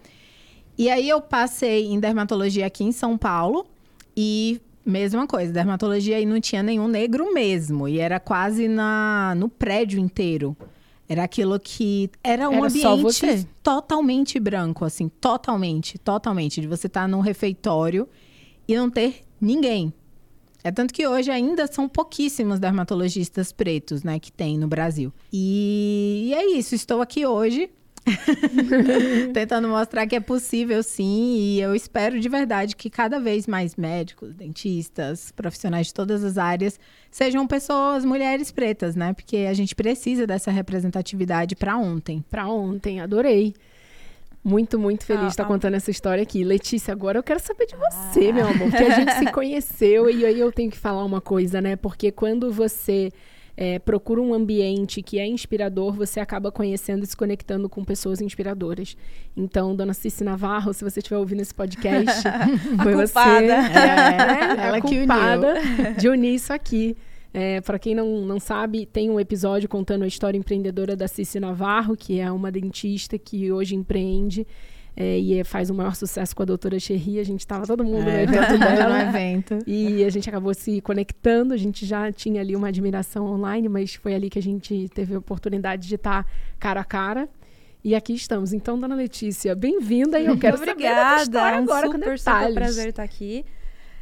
E 0.79 0.91
aí 0.91 1.09
eu 1.09 1.21
passei 1.21 1.87
em 1.87 1.99
dermatologia 1.99 2.67
aqui 2.67 2.85
em 2.85 2.93
São 2.93 3.17
Paulo 3.17 3.67
e 4.17 4.61
mesma 4.85 5.27
coisa, 5.27 5.53
dermatologia 5.53 6.17
aí 6.17 6.25
não 6.25 6.41
tinha 6.41 6.63
nenhum 6.63 6.87
negro 6.87 7.33
mesmo. 7.33 7.89
E 7.89 7.99
era 7.99 8.21
quase 8.21 8.69
na, 8.69 9.35
no 9.37 9.49
prédio 9.49 9.99
inteiro. 9.99 10.57
Era 11.09 11.25
aquilo 11.25 11.59
que. 11.59 12.11
Era 12.23 12.49
um 12.49 12.65
era 12.65 12.67
ambiente 12.67 13.49
totalmente 13.63 14.41
branco, 14.41 14.85
assim, 14.85 15.09
totalmente, 15.09 15.99
totalmente. 15.99 16.61
De 16.61 16.67
você 16.67 16.89
estar 16.89 17.03
tá 17.03 17.09
num 17.09 17.21
refeitório 17.21 18.09
e 18.67 18.77
não 18.77 18.91
ter 18.91 19.23
ninguém. 19.41 19.93
É 20.65 20.73
tanto 20.73 20.93
que 20.93 21.07
hoje 21.07 21.31
ainda 21.31 21.69
são 21.69 21.89
pouquíssimos 21.89 22.59
dermatologistas 22.59 23.53
pretos, 23.53 24.03
né, 24.03 24.19
que 24.19 24.33
tem 24.33 24.59
no 24.59 24.67
Brasil. 24.67 25.13
E, 25.33 26.27
e 26.29 26.35
é 26.35 26.59
isso, 26.59 26.75
estou 26.75 27.01
aqui 27.01 27.25
hoje 27.25 27.71
Tentando 29.33 29.69
mostrar 29.69 30.07
que 30.07 30.15
é 30.15 30.21
possível 30.21 30.83
sim, 30.83 31.37
e 31.37 31.61
eu 31.61 31.75
espero 31.75 32.21
de 32.21 32.29
verdade 32.29 32.77
que 32.77 32.89
cada 32.89 33.19
vez 33.19 33.47
mais 33.47 33.75
médicos, 33.77 34.35
dentistas, 34.35 35.33
profissionais 35.33 35.89
de 35.89 35.95
todas 35.95 36.23
as 36.23 36.39
áreas 36.39 36.79
sejam 37.11 37.47
pessoas, 37.47 38.05
mulheres 38.05 38.53
pretas, 38.53 38.95
né? 38.95 39.13
Porque 39.13 39.39
a 39.39 39.55
gente 39.55 39.75
precisa 39.75 40.27
dessa 40.27 40.51
representatividade 40.51 41.57
para 41.57 41.77
ontem. 41.77 42.25
Para 42.31 42.49
ontem, 42.49 43.01
adorei. 43.01 43.55
Muito, 44.45 44.79
muito 44.79 45.05
feliz 45.05 45.23
ah, 45.23 45.27
de 45.27 45.33
estar 45.33 45.43
ah, 45.43 45.47
contando 45.47 45.75
essa 45.75 45.91
história 45.91 46.23
aqui. 46.23 46.45
Letícia, 46.45 46.93
agora 46.93 47.19
eu 47.19 47.23
quero 47.23 47.41
saber 47.41 47.67
de 47.67 47.75
você, 47.75 48.29
ah. 48.29 48.33
meu 48.33 48.47
amor, 48.47 48.71
porque 48.71 48.85
a 48.85 48.91
gente 48.95 49.13
se 49.15 49.33
conheceu 49.33 50.09
e 50.09 50.25
aí 50.25 50.39
eu 50.39 50.53
tenho 50.53 50.71
que 50.71 50.79
falar 50.79 51.05
uma 51.05 51.21
coisa, 51.21 51.61
né? 51.61 51.75
Porque 51.75 52.13
quando 52.13 52.53
você 52.53 53.11
é, 53.57 53.79
procura 53.79 54.21
um 54.21 54.35
ambiente 54.35 55.01
que 55.01 55.19
é 55.19 55.27
inspirador, 55.27 55.95
você 55.95 56.21
acaba 56.21 56.53
conhecendo 56.53 57.05
e 57.05 57.07
se 57.07 57.17
conectando 57.17 57.69
com 57.69 57.83
pessoas 57.85 58.21
inspiradoras. 58.21 58.97
Então, 59.35 59.75
dona 59.75 59.95
Cici 59.95 60.23
Navarro, 60.23 60.75
se 60.75 60.85
você 60.85 61.01
estiver 61.01 61.17
ouvindo 61.17 61.41
esse 61.41 61.55
podcast, 61.55 62.23
foi 62.83 62.95
você. 62.95 63.19
É, 63.19 63.51
é, 63.51 64.67
ela 64.69 64.81
que 64.81 64.99
culpada 64.99 65.55
de 65.99 66.09
unir 66.09 66.35
isso 66.35 66.53
aqui. 66.53 66.97
É, 67.33 67.61
para 67.61 67.79
quem 67.79 67.95
não, 67.95 68.23
não 68.23 68.41
sabe, 68.41 68.87
tem 68.87 69.11
um 69.11 69.21
episódio 69.21 69.69
contando 69.69 70.05
a 70.05 70.07
história 70.07 70.39
empreendedora 70.39 70.97
da 70.97 71.07
Cici 71.07 71.39
Navarro, 71.39 71.97
que 71.97 72.19
é 72.19 72.31
uma 72.31 72.51
dentista 72.51 73.19
que 73.19 73.53
hoje 73.53 73.75
empreende 73.75 74.47
é, 74.97 75.19
e 75.19 75.45
faz 75.45 75.69
o 75.69 75.75
maior 75.75 75.95
sucesso 75.95 76.35
com 76.35 76.43
a 76.43 76.47
doutora 76.47 76.81
Cherry. 76.81 77.21
A 77.21 77.25
gente 77.25 77.41
estava 77.41 77.67
todo 77.67 77.85
mundo 77.85 78.05
no 78.05 78.09
É, 78.11 78.23
evento 78.23 78.47
todo 78.47 78.53
mundo 78.59 78.77
dela. 78.77 79.03
no 79.05 79.09
evento. 79.11 79.59
E 79.67 80.03
a 80.05 80.09
gente 80.11 80.29
acabou 80.29 80.55
se 80.55 80.81
conectando, 80.81 81.53
a 81.53 81.57
gente 81.57 81.85
já 81.85 82.11
tinha 82.11 82.41
ali 82.41 82.57
uma 82.57 82.69
admiração 82.69 83.27
online, 83.27 83.69
mas 83.69 83.95
foi 83.95 84.15
ali 84.15 84.31
que 84.31 84.39
a 84.39 84.43
gente 84.43 84.89
teve 84.95 85.15
a 85.15 85.19
oportunidade 85.19 85.87
de 85.87 85.95
estar 85.97 86.27
cara 86.59 86.81
a 86.81 86.85
cara. 86.85 87.29
E 87.85 87.95
aqui 87.95 88.15
estamos. 88.15 88.53
Então, 88.53 88.81
dona 88.81 88.95
Letícia, 88.97 89.55
bem-vinda 89.55 90.19
e 90.19 90.27
eu 90.27 90.37
quero 90.41 90.57
saber 90.57 90.67
da 90.69 90.73
Obrigada, 90.73 91.39
é 91.39 91.61
um 91.61 91.63
agora 91.65 91.87
com 91.87 91.93
super, 91.93 92.19
super 92.19 92.33
detalhes. 92.33 92.55
prazer 92.55 92.89
estar 92.89 93.03
aqui. 93.03 93.45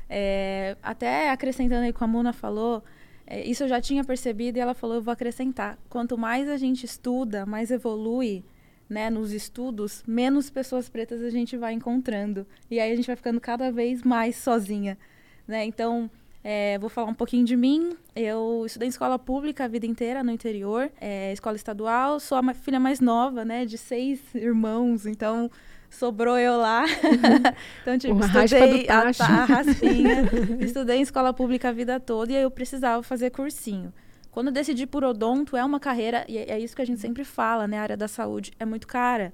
É, 0.09 0.77
até 0.83 1.31
acrescentando 1.31 1.83
aí 1.85 1.93
com 1.93 2.05
a 2.05 2.07
Mona 2.07 2.33
falou, 2.33 2.83
é, 3.27 3.45
isso 3.45 3.65
eu 3.65 3.69
já 3.69 3.81
tinha 3.81 4.05
percebido 4.05 4.57
e 4.59 4.61
ela 4.61 4.75
falou, 4.75 4.97
eu 4.97 5.03
vou 5.03 5.13
acrescentar. 5.13 5.79
Quanto 5.89 6.17
mais 6.17 6.49
a 6.49 6.57
gente 6.57 6.85
estuda, 6.85 7.45
mais 7.45 7.71
evolui, 7.71 8.45
né, 8.88 9.11
nos 9.11 9.33
estudos, 9.33 10.03
menos 10.07 10.50
pessoas 10.50 10.88
pretas 10.88 11.23
a 11.23 11.31
gente 11.31 11.57
vai 11.57 11.73
encontrando. 11.73 12.47
E 12.71 12.79
aí 12.79 12.93
a 12.93 12.97
gente 12.97 13.07
vai 13.07 13.17
ficando 13.17 13.41
cada 13.41 13.71
vez 13.71 14.03
mais 14.03 14.37
sozinha, 14.37 14.99
né? 15.47 15.64
Então, 15.64 16.11
é, 16.43 16.79
vou 16.79 16.91
falar 16.91 17.11
um 17.11 17.14
pouquinho 17.14 17.45
de 17.45 17.57
mim. 17.57 17.97
Eu 18.14 18.64
estudei 18.67 18.87
em 18.87 18.91
escola 18.91 19.19
pública 19.19 19.64
a 19.64 19.69
vida 19.69 19.87
inteira 19.87 20.23
no 20.23 20.31
interior, 20.31 20.91
é, 21.00 21.33
escola 21.33 21.57
estadual. 21.57 22.21
Sou 22.21 22.37
a 22.37 22.55
filha 22.55 22.79
mais 22.79 23.00
nova, 23.00 23.45
né, 23.45 23.64
de 23.64 23.79
seis 23.79 24.21
irmãos. 24.35 25.07
Então, 25.07 25.50
sobrou 25.88 26.38
eu 26.38 26.59
lá. 26.59 26.85
então, 27.81 27.99
tipo, 27.99 28.12
Uma 28.12 28.26
estudei 28.26 28.87
a, 28.88 29.00
a 29.00 29.45
raspinha. 29.45 30.31
estudei 30.61 30.99
em 30.99 31.03
escola 31.03 31.33
pública 31.33 31.71
a 31.71 31.73
vida 31.73 31.99
toda 31.99 32.33
e 32.33 32.37
aí 32.37 32.43
eu 32.43 32.50
precisava 32.50 33.03
fazer 33.03 33.31
cursinho. 33.31 33.93
Quando 34.35 34.49
eu 34.49 34.53
decidi 34.53 34.85
por 34.85 35.05
odonto, 35.05 35.57
é 35.57 35.64
uma 35.64 35.79
carreira, 35.79 36.25
e 36.26 36.37
é 36.37 36.50
é 36.50 36.59
isso 36.59 36.75
que 36.75 36.83
a 36.83 36.85
gente 36.85 37.00
sempre 37.00 37.23
fala, 37.23 37.69
né? 37.69 37.79
A 37.79 37.83
área 37.83 37.97
da 37.97 38.09
saúde 38.09 38.53
é 38.59 38.64
muito 38.64 38.85
cara. 38.85 39.33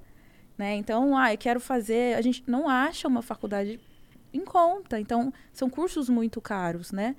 Né? 0.55 0.75
Então, 0.75 1.17
ah, 1.17 1.33
eu 1.33 1.37
quero 1.39 1.59
fazer. 1.59 2.15
A 2.15 2.21
gente 2.21 2.43
não 2.45 2.69
acha 2.69 3.07
uma 3.07 3.23
faculdade 3.23 3.79
em 4.31 4.45
conta. 4.45 4.99
Então, 4.99 5.33
são 5.51 5.71
cursos 5.71 6.07
muito 6.07 6.39
caros, 6.39 6.91
né? 6.91 7.15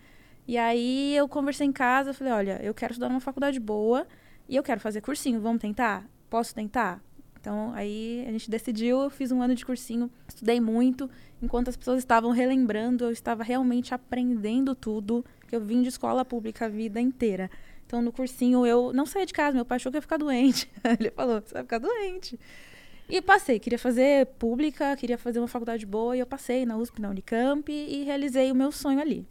E 0.47 0.57
aí 0.57 1.17
eu 1.17 1.27
conversei 1.27 1.67
em 1.67 1.73
casa, 1.73 2.15
falei, 2.15 2.33
olha, 2.33 2.61
eu 2.63 2.73
quero 2.73 2.93
estudar 2.93 3.09
numa 3.09 3.19
faculdade 3.21 3.59
boa 3.59 4.07
e 4.49 4.55
eu 4.55 4.63
quero 4.63 4.79
fazer 4.79 5.01
cursinho, 5.01 5.41
vamos 5.41 5.61
tentar? 5.61 6.09
Posso 6.31 6.55
tentar? 6.55 7.03
Então, 7.41 7.73
aí 7.75 8.25
a 8.29 8.31
gente 8.31 8.49
decidiu, 8.49 9.03
eu 9.03 9.11
fiz 9.11 9.33
um 9.33 9.43
ano 9.43 9.57
de 9.57 9.67
cursinho, 9.67 10.09
estudei 10.29 10.61
muito, 10.61 11.11
enquanto 11.43 11.69
as 11.69 11.77
pessoas 11.77 11.99
estavam 11.99 12.31
relembrando, 12.31 13.07
eu 13.07 13.11
estava 13.11 13.43
realmente 13.43 13.93
aprendendo 13.93 14.73
tudo, 14.73 15.25
que 15.49 15.57
eu 15.57 15.61
vim 15.61 15.83
de 15.83 15.89
escola 15.89 16.25
pública 16.25 16.67
a 16.67 16.69
vida 16.69 17.01
inteira. 17.01 17.51
Então, 17.93 18.01
no 18.01 18.11
cursinho, 18.11 18.65
eu 18.65 18.91
não 18.95 19.05
saía 19.05 19.27
de 19.27 19.35
casa, 19.35 19.55
meu 19.55 19.67
pai 19.67 19.77
achou 19.77 19.93
que 19.93 19.99
ia 19.99 20.01
ficar 20.01 20.17
doente. 20.17 20.67
Ele 20.99 21.11
falou, 21.11 21.43
você 21.43 21.53
vai 21.53 21.63
ficar 21.63 21.77
doente. 21.77 22.41
E 23.07 23.21
passei, 23.21 23.61
queria 23.61 23.79
fazer 23.79 24.25
pública, 24.39 24.97
queria 24.97 25.19
fazer 25.19 25.41
uma 25.41 25.47
faculdade 25.47 25.85
boa, 25.85 26.17
e 26.17 26.21
eu 26.21 26.25
passei 26.27 26.65
na 26.65 26.75
USP, 26.79 27.03
na 27.03 27.11
Unicamp, 27.11 27.71
e 27.71 28.03
realizei 28.03 28.51
o 28.51 28.55
meu 28.55 28.73
sonho 28.73 28.99
ali. 28.99 29.27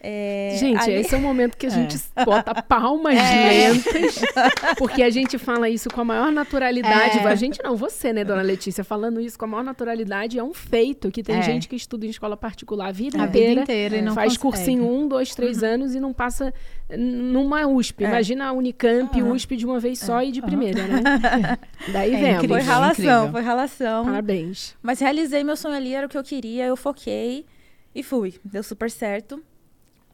É, 0.00 0.56
Gente, 0.60 0.78
ali- 0.80 0.92
esse 0.94 1.12
é 1.14 1.18
o 1.18 1.20
momento 1.20 1.56
que 1.56 1.66
a 1.66 1.68
É. 1.70 1.72
gente 1.72 1.98
bota 2.24 2.62
palmas 2.62 3.16
É. 3.16 3.70
lentas, 3.72 4.20
porque 4.78 5.02
a 5.02 5.10
gente 5.10 5.36
fala 5.38 5.68
isso 5.68 5.88
com 5.90 6.00
a 6.00 6.04
maior 6.04 6.30
naturalidade. 6.30 7.18
É. 7.18 7.26
A 7.26 7.34
gente 7.34 7.60
não, 7.64 7.74
você, 7.76 8.12
né, 8.12 8.22
dona 8.24 8.42
Letícia, 8.42 8.84
falando 8.84 9.20
isso 9.20 9.38
com 9.38 9.44
a 9.44 9.48
maior 9.48 9.64
naturalidade 9.64 10.38
é 10.38 10.42
um 10.42 10.54
feito, 10.54 11.10
que 11.10 11.22
tem 11.22 11.36
É. 11.36 11.42
gente 11.42 11.68
que 11.68 11.74
estuda 11.74 12.06
em 12.06 12.10
escola 12.10 12.36
particular 12.36 12.88
a 12.88 12.92
vida 12.92 13.20
A 13.20 13.26
inteira, 13.26 13.48
vida 13.48 13.62
inteira 13.62 13.96
e 13.96 14.02
não 14.02 14.14
faz 14.14 14.36
consegue. 14.36 14.40
cursinho 14.76 14.88
um, 14.88 15.08
dois, 15.08 15.34
três 15.34 15.62
anos 15.64 15.94
e 15.94 16.00
não 16.00 16.12
passa 16.12 16.54
numa 16.96 17.66
USP. 17.66 18.04
É. 18.04 18.08
Imagina 18.08 18.46
a 18.46 18.52
Unicamp, 18.52 19.20
Aham. 19.20 19.32
USP 19.32 19.56
de 19.56 19.66
uma 19.66 19.80
vez 19.80 19.98
só 19.98 20.22
e 20.22 20.30
de 20.30 20.40
primeira, 20.40 20.86
né? 20.86 21.00
Daí 21.92 22.14
É 22.14 22.18
vemos. 22.18 22.34
incrível. 22.36 22.56
Foi 22.56 22.64
ralação, 22.64 23.02
incrível. 23.02 23.32
foi 23.32 23.42
ralação. 23.42 24.04
Parabéns. 24.04 24.76
Mas 24.82 25.00
realizei 25.00 25.42
meu 25.42 25.56
sonho 25.56 25.74
ali, 25.74 25.92
era 25.92 26.06
o 26.06 26.08
que 26.08 26.16
eu 26.16 26.22
queria, 26.22 26.64
eu 26.66 26.76
foquei 26.76 27.44
e 27.94 28.02
fui. 28.02 28.34
Deu 28.44 28.62
super 28.62 28.90
certo. 28.90 29.42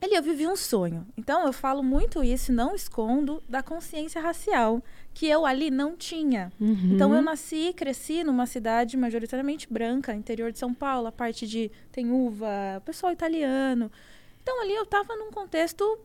Ali 0.05 0.17
eu 0.17 0.23
vivi 0.23 0.47
um 0.47 0.55
sonho. 0.55 1.07
Então 1.17 1.47
eu 1.47 1.53
falo 1.53 1.83
muito 1.83 2.23
isso, 2.23 2.53
e 2.53 2.55
não 2.55 2.75
escondo, 2.75 3.43
da 3.49 3.63
consciência 3.63 4.21
racial, 4.21 4.83
que 5.15 5.27
eu 5.27 5.47
ali 5.47 5.71
não 5.71 5.97
tinha. 5.97 6.53
Uhum. 6.61 6.91
Então 6.93 7.15
eu 7.15 7.23
nasci 7.23 7.69
e 7.69 7.73
cresci 7.73 8.23
numa 8.23 8.45
cidade 8.45 8.99
majoritariamente 8.99 9.67
branca, 9.73 10.13
interior 10.13 10.53
de 10.53 10.59
São 10.59 10.75
Paulo, 10.75 11.07
a 11.07 11.13
parte 11.13 11.47
de 11.47 11.71
tem 11.91 12.13
uva, 12.13 12.83
pessoal 12.85 13.15
italiano. 13.15 13.91
Então 14.43 14.61
ali 14.61 14.75
eu 14.75 14.85
tava 14.85 15.17
num 15.17 15.31
contexto 15.31 15.99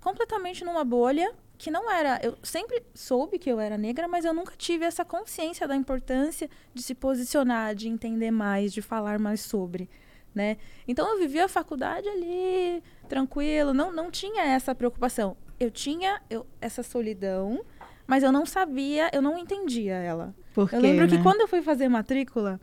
completamente 0.00 0.64
numa 0.64 0.84
bolha 0.84 1.32
que 1.56 1.70
não 1.70 1.88
era, 1.88 2.18
eu 2.24 2.36
sempre 2.42 2.82
soube 2.94 3.38
que 3.38 3.48
eu 3.48 3.60
era 3.60 3.78
negra, 3.78 4.08
mas 4.08 4.24
eu 4.24 4.34
nunca 4.34 4.54
tive 4.58 4.84
essa 4.84 5.04
consciência 5.04 5.68
da 5.68 5.76
importância 5.76 6.50
de 6.74 6.82
se 6.82 6.96
posicionar, 6.96 7.76
de 7.76 7.88
entender 7.88 8.32
mais, 8.32 8.72
de 8.72 8.82
falar 8.82 9.20
mais 9.20 9.40
sobre, 9.40 9.88
né? 10.36 10.56
Então 10.86 11.08
eu 11.10 11.18
vivia 11.18 11.46
a 11.46 11.48
faculdade 11.48 12.06
ali 12.08 12.82
tranquilo, 13.08 13.72
não 13.72 13.90
não 13.90 14.10
tinha 14.10 14.42
essa 14.44 14.74
preocupação. 14.74 15.36
Eu 15.58 15.70
tinha 15.70 16.20
eu, 16.28 16.46
essa 16.60 16.82
solidão, 16.82 17.64
mas 18.06 18.22
eu 18.22 18.30
não 18.30 18.44
sabia, 18.44 19.08
eu 19.12 19.22
não 19.22 19.38
entendia 19.38 19.94
ela. 19.94 20.34
Por 20.54 20.64
Eu 20.64 20.68
quê, 20.68 20.76
lembro 20.86 21.08
que 21.08 21.16
né? 21.16 21.22
quando 21.22 21.40
eu 21.40 21.48
fui 21.48 21.62
fazer 21.62 21.88
matrícula, 21.88 22.60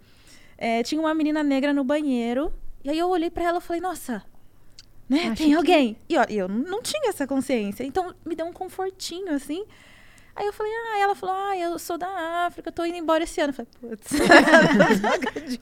eh, 0.58 0.84
tinha 0.84 1.02
uma 1.02 1.14
menina 1.16 1.42
negra 1.44 1.74
no 1.74 1.84
banheiro. 1.84 2.54
E 2.84 2.90
aí 2.92 3.00
eu 3.00 3.10
olhei 3.10 3.30
pra 3.32 3.44
ela 3.46 3.58
e 3.58 3.62
falei, 3.62 3.82
nossa, 3.82 4.24
né? 5.10 5.30
Acho 5.30 5.42
tem 5.42 5.50
que- 5.50 5.56
alguém. 5.56 5.98
E 6.08 6.18
ó, 6.18 6.26
e 6.30 6.38
eu 6.38 6.48
não 6.48 6.82
tinha 6.84 7.10
essa 7.10 7.26
consciência. 7.26 7.84
Então 7.84 8.14
me 8.26 8.36
deu 8.36 8.46
um 8.46 8.54
confortinho, 8.54 9.34
assim. 9.34 9.66
Aí 10.36 10.48
eu 10.48 10.54
falei, 10.54 10.72
ah, 10.72 11.00
ela 11.00 11.16
falou, 11.16 11.36
ah, 11.36 11.58
eu 11.58 11.78
sou 11.78 11.98
da 11.98 12.08
África, 12.48 12.72
tô 12.72 12.84
indo 12.86 12.98
embora 12.98 13.24
esse 13.24 13.40
ano. 13.40 13.54
Eu 13.54 13.66
falei, 13.66 13.98
putz. 13.98 14.12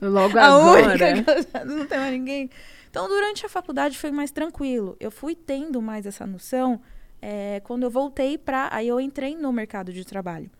Logo 0.00 0.38
a 0.38 0.44
agora. 0.46 0.86
única 0.88 1.22
que 1.22 1.30
eu 1.30 1.42
já 1.42 1.64
não 1.64 1.86
tenho 1.86 2.00
mais 2.00 2.12
ninguém. 2.12 2.50
Então, 2.90 3.08
durante 3.08 3.44
a 3.44 3.48
faculdade 3.48 3.98
foi 3.98 4.10
mais 4.10 4.30
tranquilo. 4.30 4.96
Eu 4.98 5.10
fui 5.10 5.34
tendo 5.34 5.80
mais 5.82 6.06
essa 6.06 6.26
noção 6.26 6.80
eh, 7.20 7.60
quando 7.64 7.82
eu 7.84 7.90
voltei 7.90 8.38
para. 8.38 8.68
Aí 8.72 8.88
eu 8.88 8.98
entrei 9.00 9.36
no 9.36 9.52
mercado 9.52 9.92
de 9.92 10.04
trabalho. 10.04 10.50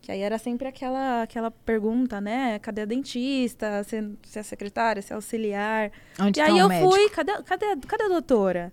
Que 0.00 0.10
aí 0.10 0.20
era 0.20 0.36
sempre 0.38 0.66
aquela, 0.66 1.22
aquela 1.22 1.50
pergunta, 1.50 2.20
né? 2.20 2.58
Cadê 2.58 2.82
a 2.82 2.84
dentista? 2.84 3.84
Se, 3.84 4.10
se 4.24 4.38
é 4.40 4.42
secretária, 4.42 5.00
se 5.00 5.12
é 5.12 5.16
auxiliar. 5.16 5.92
Onde 6.20 6.40
e 6.40 6.42
tá 6.42 6.48
aí 6.48 6.54
o 6.54 6.58
eu 6.58 6.68
médico? 6.68 6.90
fui, 6.90 7.08
cadê, 7.10 7.40
cadê, 7.44 7.66
cadê 7.86 8.04
a 8.04 8.08
doutora? 8.08 8.72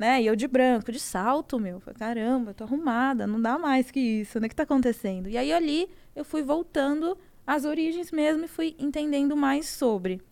Né? 0.00 0.22
E 0.22 0.26
eu 0.28 0.34
de 0.34 0.48
branco, 0.48 0.90
de 0.90 0.98
salto, 0.98 1.60
meu. 1.60 1.78
Falei, 1.78 1.98
caramba, 1.98 2.52
eu 2.52 2.54
tô 2.54 2.64
arrumada, 2.64 3.26
não 3.26 3.38
dá 3.38 3.58
mais 3.58 3.90
que 3.90 4.00
isso, 4.00 4.40
né? 4.40 4.46
O 4.46 4.48
que 4.48 4.56
tá 4.56 4.62
acontecendo? 4.62 5.28
E 5.28 5.36
aí 5.36 5.52
ali 5.52 5.90
eu 6.16 6.24
fui 6.24 6.40
voltando 6.40 7.18
às 7.46 7.66
origens 7.66 8.10
mesmo 8.10 8.46
e 8.46 8.48
fui 8.48 8.74
entendendo 8.78 9.36
mais 9.36 9.68
sobre. 9.68 10.22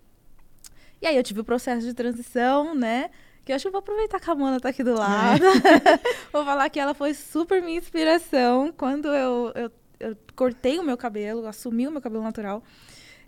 E 1.03 1.07
aí 1.07 1.15
eu 1.15 1.23
tive 1.23 1.41
o 1.41 1.45
processo 1.45 1.87
de 1.87 1.93
transição, 1.93 2.75
né? 2.75 3.11
Que 3.45 3.53
eu 3.53 3.57
acho 3.57 3.65
que 3.65 3.69
eu 3.69 3.73
vou 3.73 3.81
aproveitar 3.81 4.19
que 4.19 4.31
a 4.31 4.35
Mona 4.35 4.59
tá 4.59 4.71
aqui 4.71 4.83
do 4.83 4.95
lado. 4.95 5.45
vou 6.33 6.47
falar 6.47 6.71
que 6.71 6.81
ela 6.81 6.95
foi 6.95 7.13
super 7.13 7.61
minha 7.61 7.77
inspiração 7.77 8.73
quando 8.75 9.09
eu, 9.09 9.53
eu, 9.55 9.71
eu 10.01 10.17
cortei 10.35 10.79
o 10.79 10.83
meu 10.83 10.97
cabelo, 10.97 11.47
assumi 11.47 11.87
o 11.87 11.91
meu 11.93 12.01
cabelo 12.01 12.23
natural. 12.23 12.63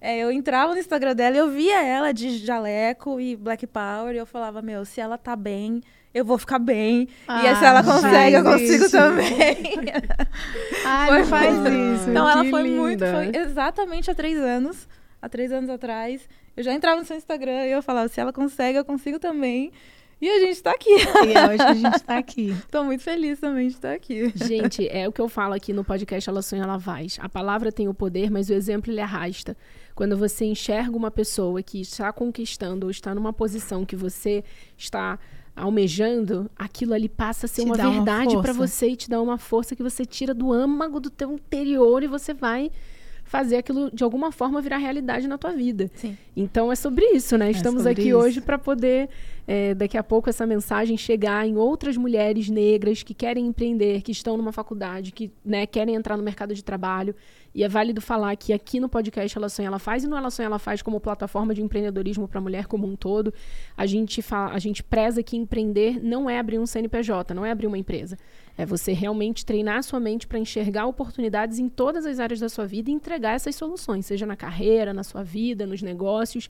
É, 0.00 0.16
eu 0.16 0.32
entrava 0.32 0.73
no 0.73 0.78
Instagram 0.78 1.14
dela 1.14 1.37
e 1.37 1.38
eu 1.38 1.50
via 1.50 1.85
ela 1.85 2.12
de 2.12 2.38
jaleco 2.38 3.20
e 3.20 3.37
black 3.37 3.66
power 3.66 4.14
e 4.14 4.18
eu 4.18 4.25
falava, 4.25 4.62
meu, 4.62 4.87
se 4.87 5.02
ela 5.02 5.18
tá 5.18 5.37
bem, 5.37 5.82
eu 6.12 6.25
vou 6.25 6.37
ficar 6.38 6.59
bem. 6.59 7.09
e 7.29 7.33
aí, 7.33 7.57
se 7.57 7.64
Ah, 7.64 7.69
ela 7.69 7.85
consegue, 7.85 8.37
eu 8.37 8.43
faz 8.45 8.61
consigo 8.61 8.90
também. 8.90 9.57
Ai, 10.85 11.09
Foi 11.09 11.19
não 11.21 11.26
faz 11.26 11.55
muito. 11.55 11.69
isso. 11.95 12.11
Então 12.11 12.29
ela 12.29 12.45
foi 12.45 12.62
muito, 12.64 13.05
linda. 13.05 13.12
foi 13.12 13.40
exatamente 13.40 14.11
há 14.11 14.14
três 14.14 14.38
anos. 14.38 14.88
Há 15.23 15.29
três 15.29 15.52
anos 15.52 15.69
atrás. 15.71 16.29
Eu 16.57 16.64
já 16.64 16.73
entrava 16.73 16.99
no 17.00 17.07
seu 17.07 17.17
Instagram 17.17 17.67
e 17.67 17.73
eu 17.73 17.83
falava, 17.83 18.09
se 18.09 18.21
ela 18.21 18.33
consegue, 18.33 18.79
eu 18.79 18.85
consigo 18.85 19.19
também. 19.19 19.71
E 20.21 20.29
a 20.29 20.38
gente 20.40 20.62
tá 20.62 20.73
aqui. 20.73 20.90
E 20.90 21.33
é 21.33 21.47
hoje 21.49 21.57
que 21.57 21.62
a 21.62 21.73
gente 21.75 22.02
tá 22.02 22.19
aqui. 22.19 22.55
Tô 22.71 22.85
muito 22.85 23.02
feliz 23.02 23.38
também 23.40 23.69
de 23.69 23.75
estar 23.75 23.93
aqui. 23.95 24.31
Gente, 24.35 24.87
é 24.88 25.09
o 25.09 25.12
que 25.12 25.21
eu 25.21 25.29
falo 25.31 25.55
aqui 25.55 25.73
no 25.73 25.83
podcast 25.83 26.29
Ela 26.29 26.43
Sonha, 26.43 26.64
Ela 26.64 26.79
Faz. 26.79 27.19
A 27.23 27.29
palavra 27.29 27.73
tem 27.73 27.88
o 27.88 27.95
poder, 27.95 28.31
mas 28.31 28.50
o 28.50 28.52
exemplo 28.52 28.93
ele 28.93 29.00
arrasta. 29.00 29.57
Quando 29.95 30.19
você 30.19 30.45
enxerga 30.45 30.95
uma 30.95 31.11
pessoa 31.11 31.62
que 31.62 31.81
está 31.81 32.12
conquistando 32.12 32.87
ou 32.87 32.90
está 32.90 33.14
numa 33.14 33.33
posição 33.33 33.85
que 33.87 33.97
você 33.97 34.45
está 34.76 35.19
almejando, 35.61 36.50
aquilo 36.57 36.95
ali 36.95 37.09
passa 37.09 37.47
a 37.47 37.49
ser 37.49 37.62
Te 37.62 37.67
uma 37.69 37.76
verdade 37.76 38.40
para 38.40 38.52
você 38.52 38.88
e 38.88 38.97
te 38.97 39.09
dá 39.09 39.21
uma 39.21 39.38
força 39.38 39.76
que 39.76 39.83
você 39.83 40.05
tira 40.05 40.33
do 40.35 40.52
âmago 40.52 40.99
do 40.99 41.11
teu 41.11 41.33
interior 41.33 42.02
e 42.02 42.07
você 42.07 42.33
vai 42.35 42.71
fazer 43.31 43.59
aquilo 43.59 43.90
de 43.93 44.02
alguma 44.02 44.33
forma 44.33 44.61
virar 44.61 44.79
realidade 44.79 45.29
na 45.29 45.38
tua 45.38 45.52
vida. 45.52 45.88
Sim. 45.95 46.19
Então 46.37 46.73
é 46.73 46.75
sobre 46.75 47.05
isso, 47.12 47.38
né? 47.38 47.49
Estamos 47.50 47.83
sobre 47.83 47.93
aqui 47.93 48.09
isso. 48.09 48.19
hoje 48.19 48.40
para 48.40 48.59
poder 48.59 49.09
é, 49.52 49.75
daqui 49.75 49.99
a 49.99 50.02
pouco 50.04 50.30
essa 50.30 50.47
mensagem 50.47 50.97
chegar 50.97 51.45
em 51.45 51.57
outras 51.57 51.97
mulheres 51.97 52.49
negras 52.49 53.02
que 53.02 53.12
querem 53.12 53.49
empreender, 53.49 54.00
que 54.00 54.12
estão 54.12 54.37
numa 54.37 54.52
faculdade, 54.52 55.11
que 55.11 55.33
né, 55.45 55.66
querem 55.66 55.97
entrar 55.97 56.16
no 56.16 56.23
mercado 56.23 56.54
de 56.54 56.62
trabalho. 56.62 57.16
E 57.52 57.64
é 57.64 57.69
válido 57.69 58.00
falar 58.00 58.37
que 58.37 58.52
aqui 58.52 58.78
no 58.78 58.88
podcast 58.88 59.37
Ela 59.37 59.49
Sonha, 59.49 59.66
Ela 59.66 59.80
Faz, 59.80 60.04
e 60.04 60.07
no 60.07 60.16
Ela 60.16 60.30
Sonha, 60.30 60.47
Ela 60.47 60.61
Faz 60.61 60.83
como 60.83 61.00
plataforma 61.00 61.52
de 61.52 61.61
empreendedorismo 61.61 62.28
para 62.28 62.38
a 62.38 62.40
mulher 62.40 62.66
como 62.69 62.87
um 62.87 62.95
todo, 62.95 63.35
a 63.76 63.87
gente, 63.87 64.23
fala, 64.23 64.52
a 64.54 64.59
gente 64.61 64.85
preza 64.85 65.21
que 65.21 65.37
empreender 65.37 66.00
não 66.00 66.30
é 66.30 66.38
abrir 66.38 66.61
um 66.61 66.64
CNPJ, 66.64 67.35
não 67.35 67.45
é 67.45 67.50
abrir 67.50 67.66
uma 67.66 67.76
empresa. 67.76 68.16
É 68.57 68.64
você 68.64 68.92
realmente 68.92 69.45
treinar 69.45 69.78
a 69.78 69.83
sua 69.83 69.99
mente 69.99 70.28
para 70.28 70.38
enxergar 70.38 70.87
oportunidades 70.87 71.59
em 71.59 71.69
todas 71.69 72.07
as 72.07 72.21
áreas 72.21 72.38
da 72.38 72.49
sua 72.49 72.69
vida 72.69 72.88
e 72.88 72.95
entregar 72.95 73.35
essas 73.35 73.57
soluções, 73.57 74.07
seja 74.07 74.26
na 74.26 74.37
carreira, 74.37 74.95
na 74.95 75.02
sua 75.02 75.25
vida, 75.25 75.66
nos 75.66 75.83
negócios. 75.83 76.49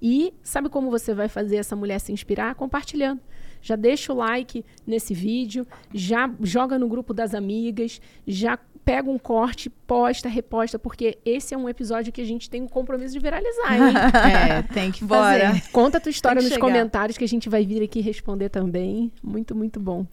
E 0.00 0.32
sabe 0.42 0.68
como 0.68 0.90
você 0.90 1.14
vai 1.14 1.28
fazer 1.28 1.56
essa 1.56 1.74
mulher 1.74 1.98
se 1.98 2.12
inspirar? 2.12 2.54
Compartilhando. 2.54 3.20
Já 3.60 3.76
deixa 3.76 4.12
o 4.12 4.16
like 4.16 4.64
nesse 4.86 5.14
vídeo, 5.14 5.66
já 5.92 6.30
joga 6.40 6.78
no 6.78 6.86
grupo 6.86 7.14
das 7.14 7.34
amigas, 7.34 8.00
já 8.26 8.58
pega 8.84 9.10
um 9.10 9.18
corte, 9.18 9.70
posta, 9.70 10.28
reposta, 10.28 10.78
porque 10.78 11.18
esse 11.24 11.54
é 11.54 11.56
um 11.56 11.68
episódio 11.68 12.12
que 12.12 12.20
a 12.20 12.26
gente 12.26 12.50
tem 12.50 12.62
um 12.62 12.68
compromisso 12.68 13.14
de 13.14 13.20
viralizar, 13.20 13.72
hein? 13.72 13.94
é, 14.58 14.62
tem 14.62 14.92
que 14.92 15.02
Bora. 15.04 15.52
fazer. 15.52 15.70
Conta 15.70 15.96
a 15.96 16.00
tua 16.00 16.10
história 16.10 16.42
nos 16.42 16.50
chegar. 16.50 16.60
comentários 16.60 17.16
que 17.16 17.24
a 17.24 17.28
gente 17.28 17.48
vai 17.48 17.64
vir 17.64 17.82
aqui 17.82 18.00
responder 18.00 18.50
também. 18.50 19.10
Muito, 19.22 19.54
muito 19.54 19.80
bom. 19.80 20.06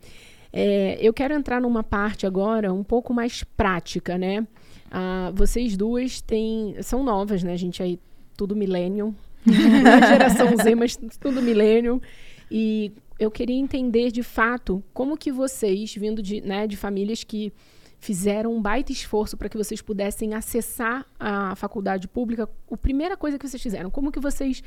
É, 0.53 0.97
eu 1.01 1.13
quero 1.13 1.33
entrar 1.33 1.61
numa 1.61 1.83
parte 1.83 2.25
agora 2.25 2.73
um 2.73 2.83
pouco 2.83 3.13
mais 3.13 3.43
prática, 3.43 4.17
né? 4.17 4.47
Ah, 4.89 5.31
vocês 5.33 5.77
duas 5.77 6.21
têm, 6.21 6.75
são 6.81 7.03
novas, 7.03 7.43
né? 7.43 7.53
A 7.53 7.57
gente 7.57 7.81
aí, 7.81 7.99
tudo 8.35 8.55
millennium, 8.55 9.13
geração 9.45 10.55
Z, 10.55 10.75
mas 10.75 10.97
tudo 11.19 11.41
milênio. 11.41 12.01
E 12.49 12.91
eu 13.17 13.31
queria 13.31 13.55
entender 13.55 14.11
de 14.11 14.23
fato 14.23 14.83
como 14.93 15.17
que 15.17 15.31
vocês, 15.31 15.95
vindo 15.95 16.21
de, 16.21 16.41
né, 16.41 16.67
de 16.67 16.75
famílias 16.75 17.23
que 17.23 17.53
fizeram 17.99 18.55
um 18.55 18.61
baita 18.61 18.91
esforço 18.91 19.37
para 19.37 19.47
que 19.47 19.55
vocês 19.55 19.79
pudessem 19.79 20.33
acessar 20.33 21.05
a 21.19 21.55
faculdade 21.55 22.07
pública, 22.07 22.49
a 22.69 22.77
primeira 22.77 23.15
coisa 23.15 23.37
que 23.37 23.47
vocês 23.47 23.61
fizeram, 23.61 23.91
como 23.91 24.11
que 24.11 24.19
vocês 24.19 24.63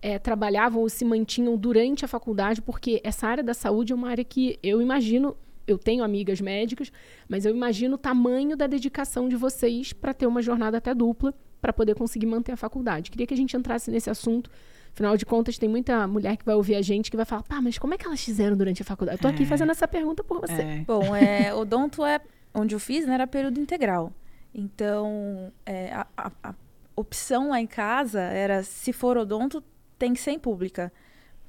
é, 0.00 0.18
trabalhavam 0.18 0.80
ou 0.80 0.88
se 0.88 1.04
mantinham 1.04 1.58
durante 1.58 2.06
a 2.06 2.08
faculdade, 2.08 2.62
porque 2.62 3.00
essa 3.04 3.26
área 3.26 3.44
da 3.44 3.52
saúde 3.52 3.92
é 3.92 3.94
uma 3.94 4.08
área 4.08 4.24
que 4.24 4.58
eu 4.62 4.80
imagino, 4.80 5.36
eu 5.66 5.76
tenho 5.76 6.02
amigas 6.02 6.40
médicas, 6.40 6.90
mas 7.28 7.44
eu 7.44 7.54
imagino 7.54 7.96
o 7.96 7.98
tamanho 7.98 8.56
da 8.56 8.66
dedicação 8.66 9.28
de 9.28 9.36
vocês 9.36 9.92
para 9.92 10.14
ter 10.14 10.26
uma 10.26 10.40
jornada 10.40 10.78
até 10.78 10.94
dupla 10.94 11.34
para 11.60 11.72
poder 11.72 11.94
conseguir 11.94 12.26
manter 12.26 12.52
a 12.52 12.56
faculdade. 12.56 13.10
Queria 13.10 13.26
que 13.26 13.34
a 13.34 13.36
gente 13.36 13.56
entrasse 13.56 13.90
nesse 13.90 14.08
assunto. 14.08 14.50
Afinal 14.92 15.16
de 15.16 15.24
contas, 15.24 15.56
tem 15.56 15.68
muita 15.68 16.06
mulher 16.06 16.36
que 16.36 16.44
vai 16.44 16.54
ouvir 16.54 16.74
a 16.74 16.82
gente 16.82 17.10
que 17.10 17.16
vai 17.16 17.26
falar, 17.26 17.42
pá, 17.42 17.60
mas 17.60 17.78
como 17.78 17.94
é 17.94 17.98
que 17.98 18.06
elas 18.06 18.20
fizeram 18.20 18.56
durante 18.56 18.82
a 18.82 18.84
faculdade? 18.84 19.18
Eu 19.18 19.22
tô 19.22 19.28
aqui 19.28 19.44
é. 19.44 19.46
fazendo 19.46 19.70
essa 19.70 19.86
pergunta 19.86 20.24
por 20.24 20.40
você. 20.40 20.52
É. 20.52 20.84
Bom, 20.86 21.14
é, 21.14 21.52
o 21.54 21.64
Donto 21.64 22.04
é 22.04 22.20
onde 22.52 22.74
eu 22.74 22.80
fiz, 22.80 23.06
né, 23.06 23.14
era 23.14 23.26
período 23.26 23.60
integral. 23.60 24.12
Então, 24.52 25.52
é, 25.64 25.92
a, 25.92 26.06
a, 26.16 26.32
a, 26.42 26.54
opção 26.96 27.50
lá 27.50 27.60
em 27.60 27.66
casa 27.66 28.20
era, 28.20 28.62
se 28.62 28.92
for 28.92 29.16
odonto, 29.16 29.62
tem 29.98 30.12
que 30.12 30.20
ser 30.20 30.32
em 30.32 30.38
pública. 30.38 30.92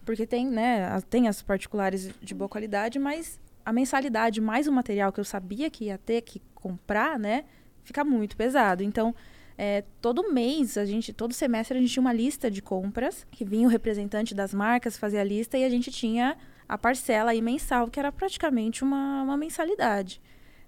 Porque 0.06 0.26
tem, 0.26 0.48
né, 0.48 1.00
tem 1.10 1.28
as 1.28 1.42
particulares 1.42 2.12
de 2.22 2.34
boa 2.34 2.48
qualidade, 2.48 3.00
mas 3.00 3.40
a 3.66 3.74
mensalidade 3.74 4.40
mais 4.40 4.68
o 4.68 4.72
material 4.72 5.12
que 5.12 5.20
eu 5.20 5.24
sabia 5.24 5.70
que 5.70 5.86
ia 5.86 5.98
ter 5.98 6.22
que 6.22 6.42
comprar, 6.54 7.20
né, 7.20 7.44
fica 7.84 8.04
muito 8.04 8.38
pesado. 8.38 8.84
Então, 8.84 9.14
é, 9.64 9.84
todo 10.02 10.34
mês, 10.34 10.76
a 10.76 10.86
gente, 10.86 11.14
todo 11.14 11.36
semestre, 11.36 11.78
a 11.78 11.80
gente 11.80 11.94
tinha 11.94 12.02
uma 12.02 12.12
lista 12.12 12.50
de 12.50 12.64
compras, 12.64 13.28
que 13.30 13.46
vinha 13.46 13.68
o 13.68 13.70
representante 13.70 14.34
das 14.34 14.56
marcas 14.56 14.98
fazer 14.98 15.20
a 15.20 15.24
lista 15.24 15.56
e 15.56 15.64
a 15.64 15.70
gente 15.70 15.92
tinha 15.92 16.36
a 16.68 16.80
parcela 16.80 17.30
aí 17.30 17.44
mensal, 17.44 17.88
que 17.88 18.00
era 18.00 18.12
praticamente 18.12 18.84
uma, 18.84 19.22
uma 19.22 19.38
mensalidade. 19.38 20.20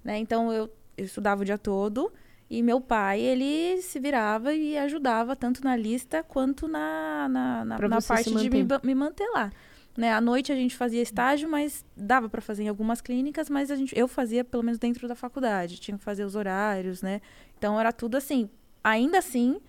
Né? 0.03 0.19
Então 0.19 0.53
eu, 0.53 0.69
eu 0.95 1.05
estudava 1.05 1.41
o 1.41 1.45
dia 1.45 1.57
todo 1.57 2.13
e 2.47 2.61
meu 2.61 2.79
pai, 2.79 3.19
ele 3.19 3.81
se 3.81 3.99
virava 3.99 4.53
e 4.53 4.77
ajudava 4.77 5.35
tanto 5.35 5.63
na 5.63 5.75
lista 5.75 6.21
quanto 6.21 6.67
na, 6.67 7.27
na, 7.27 7.65
na, 7.65 7.79
na 7.79 7.99
parte 7.99 8.31
de 8.31 8.47
me, 8.47 8.63
me 8.83 8.93
manter 8.93 9.27
lá. 9.33 9.51
Né? 9.97 10.13
À 10.13 10.21
noite 10.21 10.51
a 10.51 10.55
gente 10.55 10.77
fazia 10.77 11.01
estágio, 11.01 11.49
mas 11.49 11.83
dava 11.97 12.29
para 12.29 12.41
fazer 12.41 12.65
em 12.65 12.67
algumas 12.67 13.01
clínicas, 13.01 13.49
mas 13.49 13.71
a 13.71 13.75
gente, 13.75 13.97
eu 13.97 14.07
fazia 14.07 14.43
pelo 14.43 14.61
menos 14.61 14.77
dentro 14.77 15.07
da 15.07 15.15
faculdade, 15.15 15.79
tinha 15.79 15.97
que 15.97 16.03
fazer 16.03 16.23
os 16.23 16.35
horários, 16.35 17.01
né? 17.01 17.21
Então 17.57 17.79
era 17.79 17.91
tudo 17.91 18.17
assim, 18.17 18.47
ainda 18.83 19.19
assim, 19.19 19.59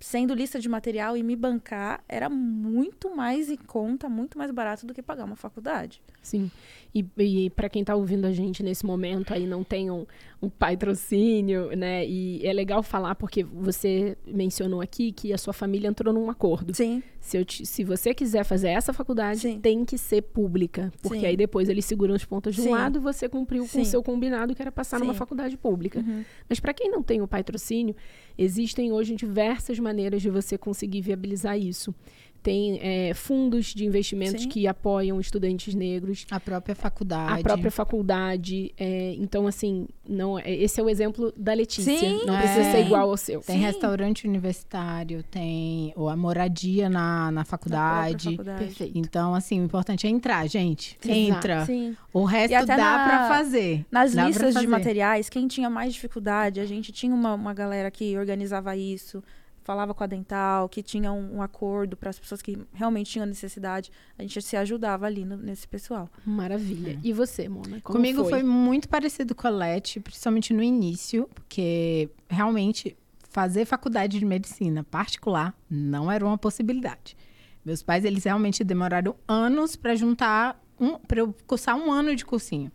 sendo 0.00 0.34
lista 0.34 0.60
de 0.60 0.68
material 0.68 1.16
e 1.16 1.22
me 1.22 1.34
bancar, 1.34 2.02
era 2.08 2.28
muito 2.28 3.14
mais 3.14 3.50
em 3.50 3.56
conta, 3.56 4.08
muito 4.08 4.38
mais 4.38 4.50
barato 4.50 4.86
do 4.86 4.94
que 4.94 5.02
pagar 5.02 5.24
uma 5.24 5.36
faculdade. 5.36 6.00
Sim. 6.22 6.50
E, 6.94 7.04
e 7.18 7.50
para 7.50 7.68
quem 7.68 7.82
está 7.82 7.94
ouvindo 7.94 8.26
a 8.26 8.32
gente 8.32 8.62
nesse 8.62 8.84
momento 8.84 9.32
aí 9.32 9.46
não 9.46 9.62
tem 9.62 9.90
um, 9.90 10.06
um 10.40 10.48
patrocínio, 10.48 11.76
né? 11.76 12.06
E 12.06 12.46
é 12.46 12.52
legal 12.52 12.82
falar 12.82 13.14
porque 13.14 13.44
você 13.44 14.16
mencionou 14.26 14.80
aqui 14.80 15.12
que 15.12 15.32
a 15.32 15.38
sua 15.38 15.52
família 15.52 15.88
entrou 15.88 16.14
num 16.14 16.30
acordo. 16.30 16.74
Sim. 16.74 17.02
Se, 17.20 17.44
te, 17.44 17.66
se 17.66 17.84
você 17.84 18.14
quiser 18.14 18.44
fazer 18.44 18.68
essa 18.68 18.92
faculdade, 18.92 19.40
Sim. 19.40 19.60
tem 19.60 19.84
que 19.84 19.98
ser 19.98 20.22
pública. 20.22 20.92
Porque 21.02 21.20
Sim. 21.20 21.26
aí 21.26 21.36
depois 21.36 21.68
eles 21.68 21.84
seguram 21.84 22.14
os 22.14 22.24
pontos 22.24 22.54
de 22.54 22.60
um 22.62 22.64
Sim. 22.64 22.70
lado 22.70 22.98
e 22.98 23.02
você 23.02 23.28
cumpriu 23.28 23.66
com 23.66 23.80
o 23.80 23.84
seu 23.84 24.02
combinado, 24.02 24.54
que 24.54 24.62
era 24.62 24.72
passar 24.72 24.98
numa 24.98 25.14
faculdade 25.14 25.56
pública. 25.56 26.00
Uhum. 26.00 26.24
Mas 26.48 26.58
para 26.58 26.72
quem 26.72 26.90
não 26.90 27.02
tem 27.02 27.20
o 27.20 27.28
patrocínio, 27.28 27.94
existem 28.36 28.92
hoje 28.92 29.14
diversas 29.14 29.78
maneiras 29.78 30.22
de 30.22 30.30
você 30.30 30.56
conseguir 30.56 31.00
viabilizar 31.00 31.58
isso 31.58 31.94
tem 32.42 32.78
é, 32.80 33.14
fundos 33.14 33.66
de 33.66 33.84
investimentos 33.84 34.42
Sim. 34.42 34.48
que 34.48 34.66
apoiam 34.66 35.20
estudantes 35.20 35.74
negros. 35.74 36.26
A 36.30 36.40
própria 36.40 36.74
faculdade. 36.74 37.40
A 37.40 37.42
própria 37.42 37.70
faculdade. 37.70 38.72
É, 38.78 39.14
então, 39.18 39.46
assim, 39.46 39.86
não, 40.08 40.38
é, 40.38 40.50
esse 40.50 40.80
é 40.80 40.82
o 40.82 40.88
exemplo 40.88 41.32
da 41.36 41.52
Letícia. 41.52 41.98
Sim. 41.98 42.24
Não 42.26 42.38
precisa 42.38 42.70
ser 42.70 42.86
igual 42.86 43.10
ao 43.10 43.16
seu. 43.16 43.40
Tem 43.40 43.56
Sim. 43.56 43.62
restaurante 43.62 44.26
universitário, 44.26 45.22
tem 45.22 45.92
ou 45.96 46.08
a 46.08 46.16
moradia 46.16 46.88
na, 46.88 47.30
na 47.30 47.44
faculdade. 47.44 48.30
faculdade. 48.30 48.64
Perfeito. 48.64 48.98
Então, 48.98 49.34
assim, 49.34 49.60
o 49.60 49.64
importante 49.64 50.06
é 50.06 50.10
entrar, 50.10 50.46
gente. 50.48 50.98
Entra. 51.06 51.66
Sim. 51.66 51.96
O 52.12 52.24
resto 52.24 52.66
dá 52.66 52.76
na, 52.76 53.04
pra 53.06 53.28
fazer. 53.28 53.84
Nas 53.90 54.14
dá 54.14 54.26
listas 54.26 54.54
de 54.54 54.66
materiais, 54.66 55.28
quem 55.28 55.46
tinha 55.46 55.68
mais 55.68 55.92
dificuldade, 55.92 56.60
a 56.60 56.66
gente 56.66 56.92
tinha 56.92 57.14
uma, 57.14 57.34
uma 57.34 57.54
galera 57.54 57.90
que 57.90 58.16
organizava 58.16 58.76
isso 58.76 59.22
falava 59.68 59.92
com 59.92 60.02
a 60.02 60.06
dental, 60.06 60.66
que 60.66 60.82
tinha 60.82 61.12
um, 61.12 61.36
um 61.36 61.42
acordo 61.42 61.94
para 61.94 62.08
as 62.08 62.18
pessoas 62.18 62.40
que 62.40 62.58
realmente 62.72 63.10
tinham 63.10 63.26
necessidade. 63.26 63.92
A 64.16 64.22
gente 64.22 64.40
se 64.40 64.56
ajudava 64.56 65.04
ali 65.04 65.26
no, 65.26 65.36
nesse 65.36 65.68
pessoal. 65.68 66.08
Maravilha. 66.24 66.92
É. 66.92 66.98
E 67.04 67.12
você, 67.12 67.50
Mona? 67.50 67.78
Comigo 67.82 68.22
foi? 68.22 68.30
foi? 68.30 68.42
muito 68.42 68.88
parecido 68.88 69.34
com 69.34 69.46
a 69.46 69.50
Leti, 69.50 70.00
principalmente 70.00 70.54
no 70.54 70.62
início, 70.62 71.28
porque 71.34 72.08
realmente 72.30 72.96
fazer 73.28 73.66
faculdade 73.66 74.18
de 74.18 74.24
medicina 74.24 74.82
particular 74.84 75.54
não 75.68 76.10
era 76.10 76.24
uma 76.24 76.38
possibilidade. 76.38 77.14
Meus 77.62 77.82
pais, 77.82 78.06
eles 78.06 78.24
realmente 78.24 78.64
demoraram 78.64 79.14
anos 79.28 79.76
para 79.76 79.94
juntar 79.94 80.58
um, 80.80 80.96
para 80.96 81.20
eu 81.20 81.34
cursar 81.46 81.76
um 81.76 81.92
ano 81.92 82.16
de 82.16 82.24
cursinho. 82.24 82.72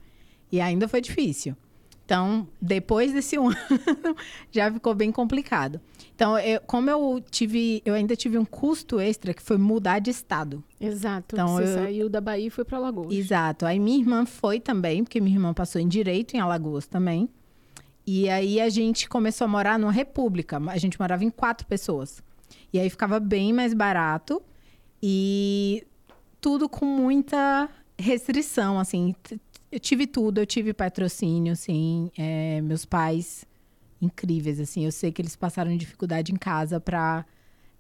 E 0.52 0.62
ainda 0.62 0.88
foi 0.88 1.02
difícil. 1.02 1.58
Então, 2.06 2.48
depois 2.62 3.14
desse 3.14 3.38
um 3.40 3.48
ano, 3.48 4.16
já 4.52 4.72
ficou 4.72 4.94
bem 4.94 5.12
complicado. 5.12 5.80
Então, 6.16 6.38
eu, 6.38 6.62
como 6.62 6.90
eu 6.90 7.24
tive, 7.30 7.82
eu 7.86 7.94
ainda 7.94 8.16
tive 8.16 8.38
um 8.38 8.46
custo 8.46 9.00
extra 9.00 9.34
que 9.34 9.42
foi 9.42 9.58
mudar 9.58 10.00
de 10.00 10.12
estado. 10.12 10.64
Exato. 10.80 11.36
Então, 11.36 11.56
Você 11.56 11.64
eu, 11.64 11.74
saiu 11.74 12.10
da 12.10 12.22
Bahia 12.22 12.48
e 12.48 12.50
foi 12.50 12.64
para 12.64 12.78
Alagoas. 12.78 13.14
Exato. 13.14 13.66
Aí 13.66 13.80
minha 13.80 14.00
irmã 14.00 14.26
foi 14.26 14.60
também, 14.60 15.04
porque 15.04 15.20
minha 15.20 15.36
irmã 15.36 15.54
passou 15.54 15.82
em 15.82 15.88
direito 15.88 16.36
em 16.36 16.40
Alagoas 16.40 16.86
também. 16.86 17.30
E 18.06 18.30
aí 18.30 18.60
a 18.60 18.70
gente 18.70 19.08
começou 19.08 19.46
a 19.46 19.48
morar 19.48 19.80
numa 19.80 19.92
república. 19.92 20.62
A 20.68 20.78
gente 20.78 21.00
morava 21.00 21.24
em 21.24 21.30
quatro 21.30 21.66
pessoas. 21.66 22.22
E 22.72 22.80
aí 22.80 22.90
ficava 22.90 23.20
bem 23.20 23.54
mais 23.54 23.74
barato 23.74 24.42
e 25.02 25.86
tudo 26.40 26.68
com 26.68 26.86
muita 26.86 27.70
restrição, 27.98 28.78
assim. 28.78 29.16
Eu 29.74 29.80
tive 29.80 30.06
tudo, 30.06 30.38
eu 30.38 30.46
tive 30.46 30.72
patrocínio, 30.72 31.52
assim. 31.52 32.12
É, 32.16 32.62
meus 32.62 32.86
pais 32.86 33.44
incríveis, 34.00 34.60
assim. 34.60 34.86
Eu 34.86 34.92
sei 34.92 35.12
que 35.12 35.20
eles 35.20 35.36
passaram 35.36 35.76
dificuldade 35.76 36.32
em 36.32 36.36
casa 36.36 36.80
para 36.80 37.26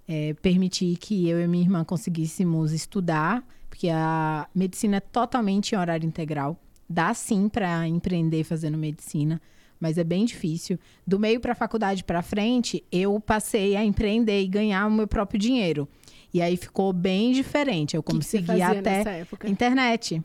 é, 0.07 0.33
permitir 0.41 0.97
que 0.97 1.29
eu 1.29 1.39
e 1.39 1.47
minha 1.47 1.63
irmã 1.63 1.83
conseguíssemos 1.83 2.71
estudar, 2.71 3.47
porque 3.69 3.89
a 3.89 4.47
medicina 4.55 4.97
é 4.97 4.99
totalmente 4.99 5.75
em 5.75 5.77
horário 5.77 6.07
integral. 6.07 6.59
Dá 6.89 7.13
sim 7.13 7.47
para 7.47 7.87
empreender 7.87 8.43
fazendo 8.43 8.75
medicina, 8.75 9.39
mas 9.79 9.95
é 9.99 10.03
bem 10.03 10.25
difícil. 10.25 10.79
Do 11.05 11.19
meio 11.19 11.39
para 11.39 11.51
a 11.51 11.55
faculdade 11.55 12.03
para 12.03 12.23
frente, 12.23 12.83
eu 12.91 13.19
passei 13.19 13.75
a 13.75 13.85
empreender 13.85 14.41
e 14.41 14.47
ganhar 14.47 14.87
o 14.87 14.91
meu 14.91 15.07
próprio 15.07 15.39
dinheiro. 15.39 15.87
E 16.33 16.41
aí 16.41 16.57
ficou 16.57 16.91
bem 16.91 17.33
diferente. 17.33 17.95
Eu 17.95 18.01
consegui 18.01 18.63
até 18.63 19.27
internet. 19.45 20.23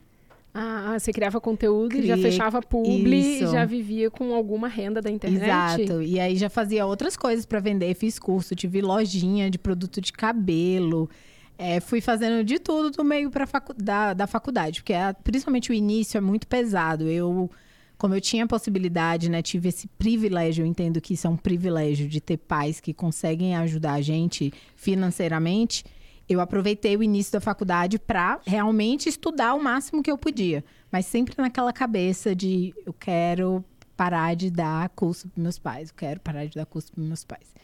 Ah, 0.53 0.97
você 0.99 1.13
criava 1.13 1.41
conteúdo 1.41 1.97
e 1.97 2.07
já 2.07 2.17
fechava 2.17 2.61
publi 2.61 3.37
isso. 3.37 3.45
e 3.45 3.47
já 3.49 3.65
vivia 3.65 4.11
com 4.11 4.35
alguma 4.35 4.67
renda 4.67 5.01
da 5.01 5.11
internet. 5.11 5.83
Exato. 5.83 6.03
E 6.03 6.19
aí 6.19 6.37
já 6.37 6.49
fazia 6.49 6.87
outras 6.87 7.17
coisas 7.17 7.45
para 7.47 7.61
vender. 7.61 7.95
Fiz 7.95 8.19
curso, 8.19 8.57
tive 8.57 8.81
lojinha 8.81 9.51
de 9.51 9.59
produto 9.59 10.01
de 10.01 10.13
cabelo. 10.13 11.09
É, 11.57 11.81
fui 11.81 12.01
fazendo 12.01 12.45
de 12.45 12.59
tudo 12.59 12.91
do 12.91 13.05
meio 13.05 13.31
pra 13.31 13.47
facu 13.47 13.75
da, 13.75 14.15
da 14.15 14.27
faculdade, 14.27 14.81
porque 14.81 14.93
é, 14.93 15.13
principalmente 15.13 15.71
o 15.71 15.75
início 15.75 16.17
é 16.17 16.21
muito 16.21 16.47
pesado. 16.47 17.09
Eu, 17.09 17.51
como 17.99 18.15
eu 18.15 18.21
tinha 18.21 18.45
a 18.45 18.47
possibilidade, 18.47 19.29
né, 19.29 19.43
tive 19.43 19.69
esse 19.69 19.89
privilégio, 19.89 20.63
eu 20.63 20.67
entendo 20.67 21.01
que 21.01 21.15
isso 21.15 21.27
é 21.27 21.31
um 21.31 21.37
privilégio 21.37 22.09
de 22.09 22.21
ter 22.21 22.37
pais 22.37 22.79
que 22.81 22.95
conseguem 22.95 23.57
ajudar 23.57 23.95
a 23.95 24.01
gente 24.01 24.53
financeiramente. 24.77 25.85
Eu 26.29 26.41
aproveitei 26.41 26.97
o 26.97 27.03
início 27.03 27.33
da 27.33 27.41
faculdade 27.41 27.99
para 27.99 28.41
realmente 28.47 29.09
estudar 29.09 29.55
o 29.55 29.63
máximo 29.63 30.03
que 30.03 30.11
eu 30.11 30.19
podia, 30.19 30.65
mas 30.93 31.07
sempre 31.07 31.35
naquela 31.39 31.73
cabeça 31.73 32.35
de 32.35 32.75
eu 32.85 32.93
quero 32.93 33.65
parar 33.97 34.37
de 34.37 34.51
dar 34.51 34.89
curso 34.91 35.29
para 35.29 35.43
meus 35.43 35.59
pais, 35.59 35.89
eu 35.89 35.95
quero 35.97 36.21
parar 36.21 36.47
de 36.47 36.55
dar 36.55 36.67
curso 36.67 36.93
para 36.93 37.03
meus 37.03 37.25
pais. 37.25 37.55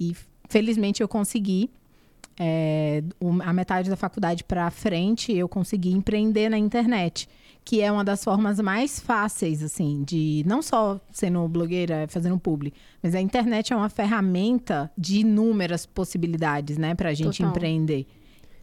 E 0.00 0.16
felizmente 0.48 1.02
eu 1.02 1.08
consegui 1.08 1.70
é, 2.38 3.02
a 3.44 3.52
metade 3.52 3.90
da 3.90 3.96
faculdade 3.96 4.44
para 4.44 4.70
frente, 4.70 5.32
eu 5.32 5.48
consegui 5.48 5.90
empreender 5.90 6.48
na 6.48 6.58
internet, 6.58 7.28
que 7.68 7.82
é 7.82 7.92
uma 7.92 8.02
das 8.02 8.24
formas 8.24 8.58
mais 8.60 8.98
fáceis, 8.98 9.62
assim, 9.62 10.02
de 10.02 10.42
não 10.46 10.62
só 10.62 10.98
sendo 11.12 11.46
blogueira, 11.46 12.06
fazendo 12.08 12.38
publi, 12.38 12.72
mas 13.02 13.14
a 13.14 13.20
internet 13.20 13.74
é 13.74 13.76
uma 13.76 13.90
ferramenta 13.90 14.90
de 14.96 15.20
inúmeras 15.20 15.84
possibilidades, 15.84 16.78
né, 16.78 16.94
para 16.94 17.10
a 17.10 17.12
gente 17.12 17.36
Total. 17.36 17.50
empreender. 17.50 18.06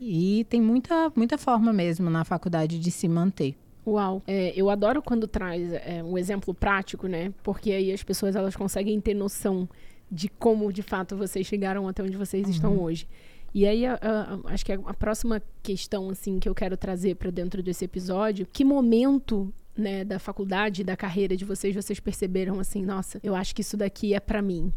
E 0.01 0.43
tem 0.49 0.59
muita, 0.59 1.11
muita 1.15 1.37
forma 1.37 1.71
mesmo 1.71 2.09
na 2.09 2.25
faculdade 2.25 2.79
de 2.79 2.89
se 2.89 3.07
manter. 3.07 3.55
Uau, 3.85 4.23
é, 4.25 4.51
eu 4.55 4.71
adoro 4.71 5.03
quando 5.03 5.27
traz 5.27 5.71
é, 5.71 6.01
um 6.03 6.17
exemplo 6.17 6.51
prático, 6.51 7.05
né? 7.05 7.31
Porque 7.43 7.73
aí 7.73 7.91
as 7.91 8.01
pessoas 8.01 8.35
elas 8.35 8.55
conseguem 8.55 8.99
ter 8.99 9.13
noção 9.13 9.69
de 10.11 10.27
como 10.29 10.73
de 10.73 10.81
fato 10.81 11.15
vocês 11.15 11.45
chegaram 11.45 11.87
até 11.87 12.01
onde 12.01 12.17
vocês 12.17 12.49
estão 12.49 12.79
hoje. 12.81 13.07
E 13.55 13.65
aí, 13.65 13.85
a- 13.85 13.97
a- 14.01 14.53
acho 14.53 14.65
que 14.65 14.73
a, 14.73 14.93
próxima 14.93 15.41
questão 15.63 16.09
assim 16.09 16.39
que 16.39 16.49
eu 16.49 16.53
quero 16.53 16.75
trazer 16.75 17.15
para 17.15 17.31
dentro 17.31 17.63
desse 17.63 17.85
episódio, 17.85 18.45
que 18.51 18.65
momento 18.65 19.49
né, 19.77 20.03
da 20.03 20.19
faculdade, 20.19 20.83
da 20.83 20.97
carreira 20.97 21.37
de 21.37 21.45
vocês, 21.45 21.73
vocês 21.73 21.97
perceberam 22.01 22.59
assim, 22.59 22.83
nossa, 22.83 23.17
eu 23.23 23.33
acho 23.33 23.55
que 23.55 23.61
isso 23.61 23.77
daqui 23.77 24.13
é 24.13 24.19
para 24.19 24.41
mim. 24.41 24.73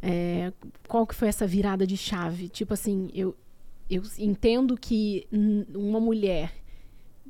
É, 0.00 0.50
qual 0.88 1.06
que 1.06 1.14
foi 1.14 1.28
essa 1.28 1.46
virada 1.46 1.86
de 1.86 1.94
chave? 1.94 2.48
Tipo 2.48 2.72
assim, 2.72 3.10
eu, 3.14 3.36
eu 3.90 4.02
entendo 4.18 4.78
que 4.78 5.26
uma 5.74 6.00
mulher 6.00 6.54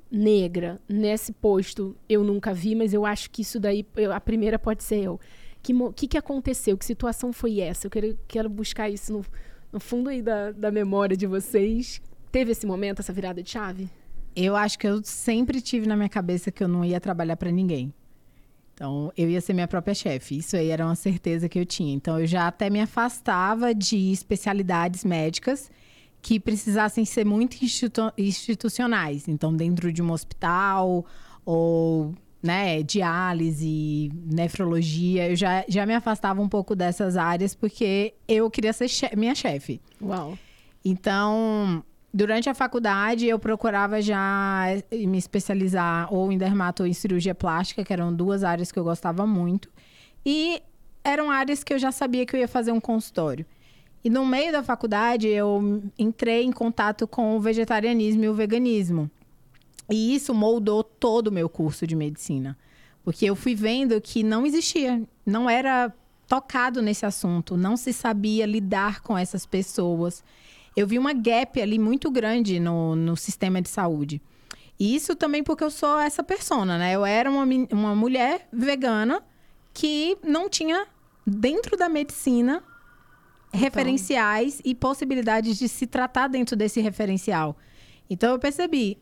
negra 0.08 0.80
nesse 0.88 1.32
posto 1.32 1.96
eu 2.08 2.22
nunca 2.22 2.54
vi, 2.54 2.76
mas 2.76 2.94
eu 2.94 3.04
acho 3.04 3.28
que 3.28 3.42
isso 3.42 3.58
daí, 3.58 3.84
eu- 3.96 4.12
a 4.12 4.20
primeira 4.20 4.56
pode 4.56 4.84
ser 4.84 5.02
eu. 5.02 5.18
Que, 5.60 5.72
que, 5.96 6.06
que 6.06 6.16
aconteceu? 6.18 6.78
Que 6.78 6.84
situação 6.84 7.32
foi 7.32 7.58
essa? 7.60 7.86
Eu 7.86 7.90
quero, 7.90 8.18
quero 8.28 8.48
buscar 8.48 8.88
isso 8.88 9.12
no, 9.12 9.24
no 9.72 9.80
fundo 9.80 10.10
aí 10.10 10.20
da, 10.20 10.52
da 10.52 10.70
memória 10.70 11.16
de 11.16 11.26
vocês. 11.26 12.00
Teve 12.30 12.52
esse 12.52 12.66
momento, 12.66 13.00
essa 13.00 13.12
virada 13.12 13.42
de 13.42 13.50
chave? 13.50 13.88
Eu 14.34 14.56
acho 14.56 14.78
que 14.78 14.86
eu 14.86 15.02
sempre 15.04 15.60
tive 15.60 15.86
na 15.86 15.96
minha 15.96 16.08
cabeça 16.08 16.50
que 16.50 16.62
eu 16.62 16.68
não 16.68 16.84
ia 16.84 17.00
trabalhar 17.00 17.36
para 17.36 17.50
ninguém. 17.50 17.92
Então, 18.74 19.12
eu 19.16 19.28
ia 19.28 19.40
ser 19.40 19.52
minha 19.52 19.68
própria 19.68 19.94
chefe. 19.94 20.38
Isso 20.38 20.56
aí 20.56 20.68
era 20.68 20.84
uma 20.84 20.94
certeza 20.94 21.48
que 21.48 21.58
eu 21.58 21.66
tinha. 21.66 21.94
Então, 21.94 22.18
eu 22.18 22.26
já 22.26 22.48
até 22.48 22.70
me 22.70 22.80
afastava 22.80 23.74
de 23.74 24.10
especialidades 24.10 25.04
médicas 25.04 25.70
que 26.22 26.40
precisassem 26.40 27.04
ser 27.04 27.24
muito 27.26 27.62
institu- 27.62 28.12
institucionais. 28.16 29.28
Então, 29.28 29.54
dentro 29.54 29.92
de 29.92 30.02
um 30.02 30.10
hospital 30.10 31.04
ou 31.44 32.14
né, 32.42 32.82
diálise, 32.82 34.10
nefrologia, 34.26 35.30
eu 35.30 35.36
já, 35.36 35.64
já 35.68 35.86
me 35.86 35.94
afastava 35.94 36.42
um 36.42 36.48
pouco 36.48 36.74
dessas 36.74 37.16
áreas 37.16 37.54
porque 37.54 38.14
eu 38.26 38.50
queria 38.50 38.72
ser 38.72 38.88
minha 39.16 39.34
chefe. 39.34 39.80
Uau. 40.00 40.36
Então, 40.84 41.84
durante 42.12 42.50
a 42.50 42.54
faculdade, 42.54 43.26
eu 43.26 43.38
procurava 43.38 44.02
já 44.02 44.66
me 44.90 45.16
especializar 45.16 46.12
ou 46.12 46.32
em 46.32 46.38
dermato 46.38 46.82
ou 46.82 46.88
em 46.88 46.92
cirurgia 46.92 47.34
plástica, 47.34 47.84
que 47.84 47.92
eram 47.92 48.12
duas 48.12 48.42
áreas 48.42 48.72
que 48.72 48.78
eu 48.78 48.84
gostava 48.84 49.24
muito. 49.24 49.70
E 50.26 50.60
eram 51.04 51.30
áreas 51.30 51.62
que 51.62 51.72
eu 51.72 51.78
já 51.78 51.92
sabia 51.92 52.26
que 52.26 52.34
eu 52.34 52.40
ia 52.40 52.48
fazer 52.48 52.72
um 52.72 52.80
consultório. 52.80 53.46
E 54.04 54.10
no 54.10 54.26
meio 54.26 54.50
da 54.50 54.64
faculdade, 54.64 55.28
eu 55.28 55.82
entrei 55.96 56.42
em 56.42 56.50
contato 56.50 57.06
com 57.06 57.36
o 57.36 57.40
vegetarianismo 57.40 58.24
e 58.24 58.28
o 58.28 58.34
veganismo. 58.34 59.08
E 59.90 60.14
isso 60.14 60.34
moldou 60.34 60.82
todo 60.82 61.28
o 61.28 61.32
meu 61.32 61.48
curso 61.48 61.86
de 61.86 61.94
medicina. 61.94 62.56
Porque 63.04 63.24
eu 63.24 63.34
fui 63.34 63.54
vendo 63.54 64.00
que 64.00 64.22
não 64.22 64.46
existia, 64.46 65.02
não 65.26 65.50
era 65.50 65.92
tocado 66.28 66.80
nesse 66.80 67.04
assunto, 67.04 67.56
não 67.56 67.76
se 67.76 67.92
sabia 67.92 68.46
lidar 68.46 69.02
com 69.02 69.18
essas 69.18 69.44
pessoas. 69.44 70.22
Eu 70.76 70.86
vi 70.86 70.98
uma 70.98 71.12
gap 71.12 71.60
ali 71.60 71.78
muito 71.78 72.10
grande 72.10 72.58
no, 72.60 72.94
no 72.94 73.16
sistema 73.16 73.60
de 73.60 73.68
saúde. 73.68 74.22
E 74.78 74.94
isso 74.94 75.14
também 75.14 75.42
porque 75.42 75.62
eu 75.62 75.70
sou 75.70 75.98
essa 75.98 76.22
persona, 76.22 76.78
né? 76.78 76.94
Eu 76.94 77.04
era 77.04 77.30
uma, 77.30 77.44
uma 77.70 77.94
mulher 77.94 78.48
vegana 78.52 79.22
que 79.74 80.16
não 80.24 80.48
tinha, 80.48 80.86
dentro 81.26 81.76
da 81.76 81.88
medicina, 81.88 82.62
referenciais 83.52 84.60
e 84.64 84.74
possibilidades 84.74 85.58
de 85.58 85.68
se 85.68 85.86
tratar 85.86 86.28
dentro 86.28 86.56
desse 86.56 86.80
referencial. 86.80 87.56
Então 88.08 88.30
eu 88.30 88.38
percebi, 88.38 88.98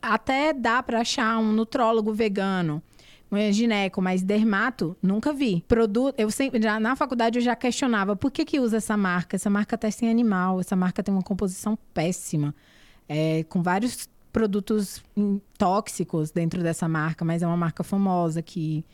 até 0.00 0.52
dá 0.52 0.82
para 0.82 1.00
achar 1.00 1.38
um 1.38 1.52
nutrólogo 1.52 2.12
vegano, 2.12 2.82
um 3.30 3.52
gineco, 3.52 4.00
mas 4.00 4.22
dermato, 4.22 4.96
nunca 5.02 5.32
vi. 5.32 5.64
Produto, 5.66 6.14
eu 6.18 6.30
sempre, 6.30 6.62
já 6.62 6.78
na 6.78 6.94
faculdade 6.94 7.38
eu 7.38 7.42
já 7.42 7.56
questionava 7.56 8.14
por 8.14 8.30
que 8.30 8.44
que 8.44 8.60
usa 8.60 8.76
essa 8.78 8.96
marca? 8.96 9.36
Essa 9.36 9.50
marca 9.50 9.76
testa 9.76 10.04
em 10.04 10.10
animal, 10.10 10.60
essa 10.60 10.76
marca 10.76 11.02
tem 11.02 11.14
uma 11.14 11.22
composição 11.22 11.78
péssima, 11.92 12.54
é, 13.08 13.44
com 13.44 13.62
vários 13.62 14.08
produtos 14.32 15.02
tóxicos 15.56 16.30
dentro 16.30 16.62
dessa 16.62 16.86
marca, 16.86 17.24
mas 17.24 17.42
é 17.42 17.46
uma 17.46 17.56
marca 17.56 17.82
famosa 17.82 18.42
que 18.42 18.84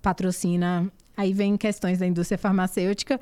patrocina. 0.00 0.90
Aí 1.16 1.32
vem 1.32 1.56
questões 1.56 1.98
da 1.98 2.06
indústria 2.06 2.38
farmacêutica. 2.38 3.20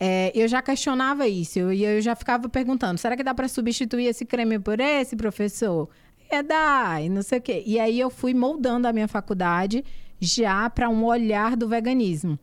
É, 0.00 0.30
eu 0.34 0.46
já 0.46 0.62
questionava 0.62 1.26
isso 1.26 1.58
e 1.58 1.82
eu, 1.82 1.96
eu 1.96 2.00
já 2.00 2.14
ficava 2.14 2.48
perguntando: 2.48 2.98
será 2.98 3.16
que 3.16 3.24
dá 3.24 3.34
para 3.34 3.48
substituir 3.48 4.06
esse 4.06 4.24
creme 4.24 4.58
por 4.58 4.78
esse, 4.78 5.16
professor? 5.16 5.88
É 6.30 6.42
dar, 6.42 7.02
e 7.02 7.08
não 7.08 7.22
sei 7.22 7.38
o 7.38 7.42
quê. 7.42 7.62
E 7.64 7.78
aí 7.80 7.98
eu 7.98 8.10
fui 8.10 8.34
moldando 8.34 8.86
a 8.86 8.92
minha 8.92 9.08
faculdade 9.08 9.84
já 10.20 10.68
para 10.68 10.88
um 10.88 11.04
olhar 11.04 11.56
do 11.56 11.68
veganismo. 11.68 12.38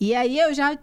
E 0.00 0.14
aí 0.14 0.38
eu 0.38 0.54
já. 0.54 0.78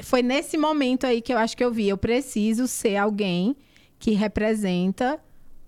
Foi 0.00 0.22
nesse 0.22 0.58
momento 0.58 1.06
aí 1.06 1.22
que 1.22 1.32
eu 1.32 1.38
acho 1.38 1.56
que 1.56 1.64
eu 1.64 1.72
vi: 1.72 1.88
eu 1.88 1.96
preciso 1.96 2.66
ser 2.66 2.96
alguém 2.96 3.56
que 3.98 4.12
representa 4.12 5.18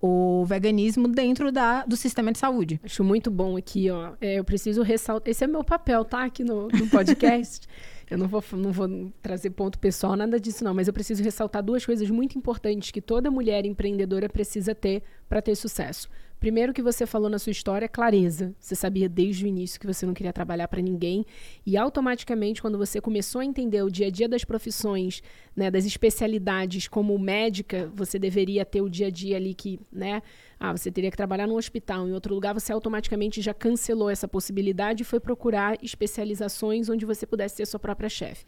o 0.01 0.45
veganismo 0.45 1.07
dentro 1.07 1.51
da, 1.51 1.83
do 1.85 1.97
sistema 1.97 2.31
de 2.31 2.37
saúde. 2.37 2.79
Acho 2.83 3.03
muito 3.03 3.29
bom 3.29 3.57
aqui, 3.57 3.89
ó. 3.89 4.13
É, 4.21 4.39
eu 4.39 4.43
preciso 4.43 4.81
ressaltar. 4.81 5.29
Esse 5.29 5.43
é 5.43 5.47
meu 5.47 5.63
papel, 5.63 6.05
tá? 6.05 6.23
Aqui 6.23 6.43
no, 6.43 6.67
no 6.67 6.87
podcast. 6.87 7.67
eu 8.09 8.17
não 8.17 8.27
vou, 8.27 8.43
não 8.53 8.71
vou 8.71 9.11
trazer 9.21 9.51
ponto 9.51 9.77
pessoal, 9.77 10.15
nada 10.15 10.39
disso, 10.39 10.63
não. 10.63 10.73
Mas 10.73 10.87
eu 10.87 10.93
preciso 10.93 11.23
ressaltar 11.23 11.63
duas 11.63 11.85
coisas 11.85 12.09
muito 12.09 12.37
importantes 12.37 12.91
que 12.91 13.01
toda 13.01 13.29
mulher 13.29 13.65
empreendedora 13.65 14.27
precisa 14.27 14.73
ter 14.73 15.03
para 15.27 15.41
ter 15.41 15.55
sucesso. 15.55 16.09
Primeiro 16.39 16.73
que 16.73 16.81
você 16.81 17.05
falou 17.05 17.29
na 17.29 17.37
sua 17.37 17.51
história, 17.51 17.87
clareza. 17.87 18.55
Você 18.57 18.73
sabia 18.73 19.09
desde 19.09 19.43
o 19.43 19.47
início 19.47 19.79
que 19.79 19.85
você 19.85 20.05
não 20.05 20.13
queria 20.13 20.31
trabalhar 20.31 20.69
para 20.69 20.81
ninguém 20.81 21.25
e 21.65 21.75
automaticamente 21.75 22.61
quando 22.61 22.77
você 22.77 23.01
começou 23.01 23.41
a 23.41 23.45
entender 23.45 23.83
o 23.83 23.91
dia 23.91 24.07
a 24.07 24.09
dia 24.09 24.27
das 24.27 24.45
profissões, 24.45 25.21
né, 25.53 25.69
das 25.69 25.85
especialidades 25.85 26.87
como 26.87 27.19
médica, 27.19 27.91
você 27.93 28.17
deveria 28.17 28.63
ter 28.63 28.81
o 28.81 28.89
dia 28.89 29.07
a 29.07 29.11
dia 29.11 29.35
ali 29.35 29.53
que, 29.53 29.81
né, 29.91 30.23
ah, 30.59 30.75
você 30.75 30.91
teria 30.91 31.09
que 31.09 31.15
trabalhar 31.15 31.47
num 31.47 31.55
hospital, 31.55 32.07
em 32.07 32.11
outro 32.11 32.33
lugar, 32.33 32.53
você 32.53 32.73
automaticamente 32.73 33.41
já 33.41 33.53
cancelou 33.53 34.09
essa 34.09 34.27
possibilidade 34.27 35.03
e 35.03 35.05
foi 35.05 35.19
procurar 35.19 35.77
especializações 35.81 36.89
onde 36.89 37.05
você 37.05 37.25
pudesse 37.25 37.55
ser 37.55 37.65
sua 37.65 37.79
própria 37.79 38.09
chefe. 38.09 38.45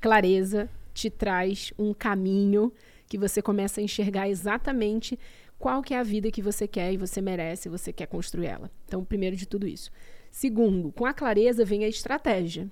Clareza 0.00 0.70
te 0.94 1.10
traz 1.10 1.72
um 1.78 1.92
caminho 1.92 2.72
que 3.06 3.18
você 3.18 3.42
começa 3.42 3.80
a 3.80 3.84
enxergar 3.84 4.28
exatamente 4.28 5.18
qual 5.58 5.82
que 5.82 5.92
é 5.92 5.98
a 5.98 6.02
vida 6.02 6.30
que 6.30 6.40
você 6.40 6.66
quer 6.66 6.92
e 6.92 6.96
você 6.96 7.20
merece, 7.20 7.68
você 7.68 7.92
quer 7.92 8.06
construir 8.06 8.46
ela. 8.46 8.70
Então, 8.86 9.04
primeiro 9.04 9.36
de 9.36 9.46
tudo 9.46 9.66
isso. 9.66 9.90
Segundo, 10.30 10.90
com 10.90 11.04
a 11.04 11.12
clareza 11.12 11.64
vem 11.64 11.84
a 11.84 11.88
estratégia. 11.88 12.68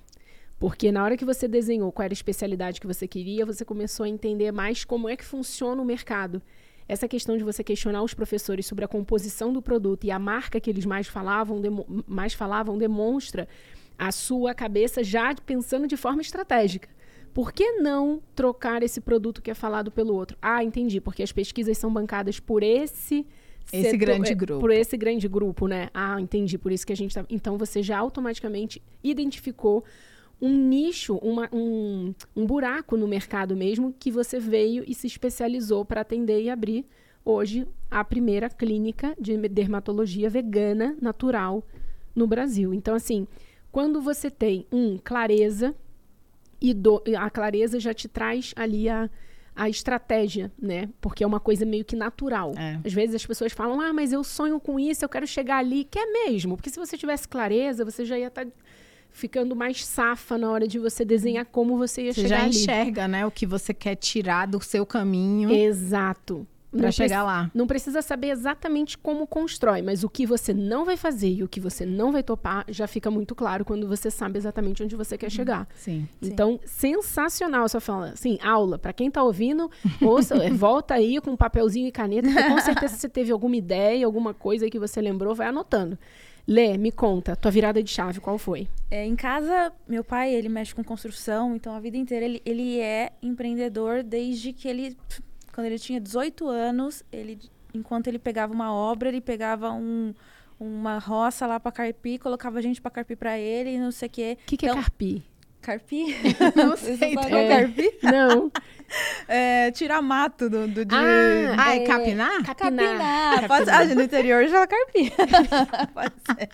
Porque 0.59 0.91
na 0.91 1.05
hora 1.05 1.17
que 1.17 1.25
você 1.25 1.47
desenhou 1.47 1.93
qual 1.93 2.05
era 2.05 2.13
a 2.13 2.15
especialidade 2.15 2.81
que 2.81 2.87
você 2.87 3.07
queria, 3.07 3.47
você 3.47 3.65
começou 3.65 4.05
a 4.05 4.09
entender 4.09 4.51
mais 4.51 4.85
como 4.85 5.09
é 5.09 5.17
que 5.17 5.25
funciona 5.25 5.81
o 5.81 5.85
mercado. 5.85 6.43
Essa 6.91 7.07
questão 7.07 7.37
de 7.39 7.45
você 7.45 7.63
questionar 7.63 8.03
os 8.03 8.15
professores 8.15 8.67
sobre 8.67 8.85
a 8.85 8.89
composição 8.89 9.53
do 9.53 9.63
produto 9.63 10.03
e 10.05 10.11
a 10.11 10.19
marca 10.19 10.59
que 10.59 10.69
eles 10.69 10.85
mais 10.85 11.07
falavam, 11.07 11.63
mais 12.05 12.35
falavam 12.35 12.77
demonstra 12.77 13.47
a 13.97 14.11
sua 14.11 14.53
cabeça 14.55 15.05
já 15.05 15.33
pensando 15.47 15.87
de 15.87 15.97
forma 15.97 16.21
estratégica. 16.21 16.89
Por 17.33 17.53
que 17.53 17.75
não 17.75 18.21
trocar 18.35 18.83
esse 18.83 19.01
produto 19.01 19.41
que 19.41 19.53
é 19.53 19.55
falado 19.55 19.89
pelo 19.93 20.13
outro? 20.13 20.37
Ah, 20.43 20.65
entendi, 20.65 21.01
porque 21.01 21.23
as 21.23 21.31
pesquisas 21.31 21.79
são 21.79 21.93
bancadas 21.93 22.41
por 22.41 22.61
esse 22.61 23.25
Esse 23.73 23.83
setor- 23.91 23.99
grande 23.99 24.33
é, 24.33 24.35
grupo. 24.35 24.61
Por 24.61 24.73
esse 24.73 24.97
grande 24.97 25.29
grupo, 25.29 25.69
né? 25.69 25.91
Ah, 25.95 26.21
entendi, 26.21 26.59
por 26.59 26.73
isso 26.73 26.85
que 26.85 26.93
a 26.93 26.97
gente 26.97 27.15
tá... 27.15 27.25
Então 27.31 27.57
você 27.57 27.85
já 27.85 27.99
automaticamente 27.99 28.83
identificou 29.05 29.85
um 30.41 30.57
nicho, 30.57 31.17
uma, 31.17 31.49
um, 31.53 32.15
um 32.35 32.47
buraco 32.47 32.97
no 32.97 33.07
mercado 33.07 33.55
mesmo 33.55 33.95
que 33.99 34.11
você 34.11 34.39
veio 34.39 34.83
e 34.87 34.95
se 34.95 35.07
especializou 35.07 35.85
para 35.85 36.01
atender 36.01 36.43
e 36.43 36.51
abrir 36.51 36.87
hoje 37.25 37.67
a 37.91 38.03
primeira 38.05 38.49
clínica 38.49 39.15
de 39.21 39.37
dermatologia 39.49 40.31
vegana 40.31 40.97
natural 41.01 41.63
no 42.15 42.27
Brasil. 42.27 42.73
Então, 42.73 42.95
assim, 42.95 43.27
quando 43.71 44.01
você 44.01 44.31
tem, 44.31 44.67
um, 44.73 44.99
clareza, 44.99 45.75
e 46.61 46.75
do, 46.75 47.03
a 47.19 47.31
clareza 47.31 47.79
já 47.81 47.95
te 47.95 48.09
traz 48.09 48.53
ali 48.57 48.89
a, 48.89 49.09
a 49.55 49.69
estratégia, 49.69 50.53
né? 50.61 50.89
Porque 51.01 51.25
é 51.25 51.27
uma 51.27 51.41
coisa 51.41 51.65
meio 51.65 51.85
que 51.85 51.97
natural. 51.97 52.53
É. 52.57 52.79
Às 52.85 52.93
vezes 52.93 53.15
as 53.15 53.27
pessoas 53.27 53.53
falam, 53.53 53.81
ah, 53.81 53.93
mas 53.93 54.13
eu 54.13 54.23
sonho 54.23 54.61
com 54.61 54.79
isso, 54.79 55.05
eu 55.05 55.09
quero 55.09 55.27
chegar 55.27 55.59
ali. 55.59 55.85
Que 55.85 55.99
é 55.99 56.07
mesmo, 56.07 56.57
porque 56.57 56.71
se 56.71 56.79
você 56.79 56.97
tivesse 56.99 57.27
clareza, 57.27 57.85
você 57.85 58.05
já 58.05 58.19
ia 58.19 58.29
estar 58.29 58.45
tá 58.45 58.53
ficando 59.13 59.55
mais 59.57 59.85
safa 59.85 60.39
na 60.39 60.51
hora 60.51 60.67
de 60.67 60.79
você 60.79 61.05
desenhar 61.05 61.45
como 61.47 61.77
você 61.77 62.05
ia 62.05 62.13
você 62.13 62.23
chegar 62.23 62.43
ali. 62.43 62.53
Você 62.53 62.65
já 62.65 62.73
enxerga, 62.73 63.09
né, 63.09 63.27
o 63.27 63.31
que 63.31 63.47
você 63.47 63.75
quer 63.75 63.97
tirar 63.97 64.47
do 64.47 64.63
seu 64.63 64.87
caminho. 64.87 65.51
Exato 65.51 66.47
para 66.79 66.93
chegar 66.93 67.23
lá. 67.25 67.51
Não 67.55 67.67
precisa 67.67 68.01
saber 68.01 68.29
exatamente 68.29 68.97
como 68.97 69.27
constrói, 69.27 69.83
mas 69.83 70.05
o 70.05 70.09
que 70.09 70.25
você 70.25 70.55
não 70.55 70.85
vai 70.85 70.97
fazer 70.97 71.29
e 71.29 71.43
o 71.43 71.49
que 71.49 71.61
você 71.61 71.85
não 71.85 72.13
vai 72.13 72.23
topar 72.23 72.65
já 72.69 72.87
fica 72.87 73.11
muito 73.11 73.35
claro 73.35 73.65
quando 73.65 73.89
você 73.89 74.11
sabe 74.11 74.39
exatamente 74.39 74.83
onde 74.83 74.95
você 74.95 75.19
quer 75.19 75.27
uhum. 75.27 75.31
chegar. 75.31 75.69
Sim. 75.75 76.09
Então, 76.23 76.61
sim. 76.65 76.95
sensacional 76.95 77.69
só 77.69 77.81
fala, 77.81 78.11
assim, 78.11 78.39
aula, 78.43 78.79
para 78.79 78.93
quem 78.93 79.11
tá 79.11 79.23
ouvindo, 79.23 79.71
ouça, 80.01 80.37
volta 80.55 80.95
aí 80.95 81.21
com 81.21 81.33
um 81.33 81.37
papelzinho 81.37 81.89
e 81.89 81.93
caneta, 81.93 82.29
que 82.29 82.49
com 82.49 82.61
certeza 82.61 82.97
você 82.97 83.09
teve 83.09 83.33
alguma 83.33 83.57
ideia, 83.57 84.07
alguma 84.07 84.33
coisa 84.33 84.71
que 84.71 84.79
você 84.79 85.01
lembrou, 85.01 85.35
vai 85.35 85.49
anotando. 85.49 85.99
Lê, 86.51 86.77
me 86.77 86.91
conta, 86.91 87.37
tua 87.37 87.49
virada 87.49 87.81
de 87.81 87.89
chave, 87.89 88.19
qual 88.19 88.37
foi? 88.37 88.67
É, 88.91 89.07
em 89.07 89.15
casa, 89.15 89.73
meu 89.87 90.03
pai, 90.03 90.35
ele 90.35 90.49
mexe 90.49 90.75
com 90.75 90.83
construção, 90.83 91.55
então 91.55 91.73
a 91.73 91.79
vida 91.79 91.97
inteira 91.97 92.25
ele, 92.25 92.43
ele 92.45 92.81
é 92.81 93.13
empreendedor 93.23 94.03
desde 94.03 94.53
que 94.53 94.67
ele 94.67 94.97
quando 95.53 95.67
ele 95.67 95.79
tinha 95.79 96.01
18 96.01 96.49
anos, 96.49 97.05
ele, 97.13 97.39
enquanto 97.73 98.09
ele 98.09 98.19
pegava 98.19 98.53
uma 98.53 98.73
obra, 98.73 99.09
ele 99.09 99.21
pegava 99.21 99.71
um, 99.71 100.13
uma 100.59 100.99
roça 100.99 101.47
lá 101.47 101.61
para 101.61 101.71
carpir, 101.71 102.19
colocava 102.19 102.61
gente 102.61 102.81
para 102.81 102.91
carpir 102.91 103.17
para 103.17 103.39
ele 103.39 103.75
e 103.75 103.79
não 103.79 103.93
sei 103.93 104.09
o 104.09 104.11
quê. 104.11 104.39
O 104.43 104.47
que, 104.47 104.57
que 104.57 104.67
é 104.67 104.71
então, 104.71 104.81
é 104.81 104.83
carpir? 104.83 105.23
Carpir? 105.61 106.17
Não 106.57 106.77
sei. 106.77 107.15
É, 107.15 107.49
carpir? 107.49 107.99
Não. 108.03 108.51
É, 109.29 109.71
tirar 109.71 110.03
mato 110.03 110.51
do, 110.51 110.67
do 110.67 110.85
de... 110.85 110.93
Ah, 110.93 111.55
ah 111.57 111.77
é, 111.77 111.87
capinar? 111.87 112.43
Capinar. 112.43 112.99
capinar. 112.99 113.47
Pode. 113.47 113.71
Ah, 113.71 113.85
no 113.85 114.03
interior 114.03 114.45
já 114.49 114.67
carpir. 114.67 115.13
Pode 115.95 116.15
ser. 116.27 116.49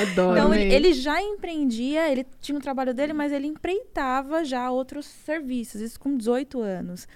Adoro. 0.00 0.38
Então, 0.38 0.54
ele, 0.54 0.74
ele, 0.74 0.92
já 0.94 1.20
empreendia, 1.20 2.10
ele 2.10 2.26
tinha 2.40 2.56
o 2.56 2.62
trabalho 2.62 2.94
dele, 2.94 3.12
mas 3.12 3.30
ele 3.30 3.46
empreitava 3.46 4.42
já 4.42 4.70
outros 4.70 5.04
serviços, 5.04 5.82
isso 5.82 6.00
com 6.00 6.16
18 6.16 6.62
anos. 6.62 7.06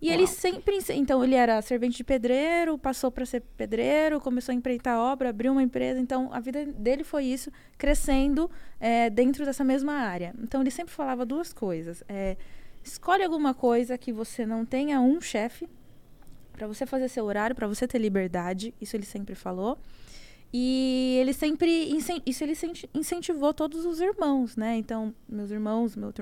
E 0.00 0.06
Uau. 0.08 0.14
ele 0.14 0.26
sempre. 0.26 0.78
Então, 0.90 1.22
ele 1.22 1.34
era 1.34 1.60
servente 1.60 1.98
de 1.98 2.04
pedreiro, 2.04 2.78
passou 2.78 3.10
para 3.10 3.26
ser 3.26 3.42
pedreiro, 3.56 4.20
começou 4.20 4.52
a 4.52 4.56
empreitar 4.56 4.98
obra, 4.98 5.28
abriu 5.28 5.52
uma 5.52 5.62
empresa. 5.62 6.00
Então, 6.00 6.32
a 6.32 6.40
vida 6.40 6.64
dele 6.64 7.04
foi 7.04 7.24
isso, 7.24 7.50
crescendo 7.76 8.50
é, 8.78 9.10
dentro 9.10 9.44
dessa 9.44 9.62
mesma 9.62 9.92
área. 9.92 10.34
Então, 10.42 10.62
ele 10.62 10.70
sempre 10.70 10.92
falava 10.92 11.26
duas 11.26 11.52
coisas. 11.52 12.02
É, 12.08 12.36
escolhe 12.82 13.22
alguma 13.22 13.52
coisa 13.52 13.98
que 13.98 14.12
você 14.12 14.46
não 14.46 14.64
tenha 14.64 15.00
um 15.00 15.20
chefe, 15.20 15.68
para 16.52 16.66
você 16.66 16.84
fazer 16.86 17.08
seu 17.08 17.24
horário, 17.24 17.56
para 17.56 17.66
você 17.66 17.86
ter 17.86 17.98
liberdade. 17.98 18.74
Isso 18.80 18.96
ele 18.96 19.06
sempre 19.06 19.34
falou. 19.34 19.78
E 20.52 21.16
ele 21.20 21.32
sempre 21.32 21.70
isso 22.26 22.42
ele 22.42 22.54
incentivou 22.92 23.54
todos 23.54 23.86
os 23.86 24.00
irmãos, 24.00 24.56
né? 24.56 24.76
Então, 24.76 25.14
meus 25.28 25.50
irmãos, 25.50 25.94
meu, 25.94 26.12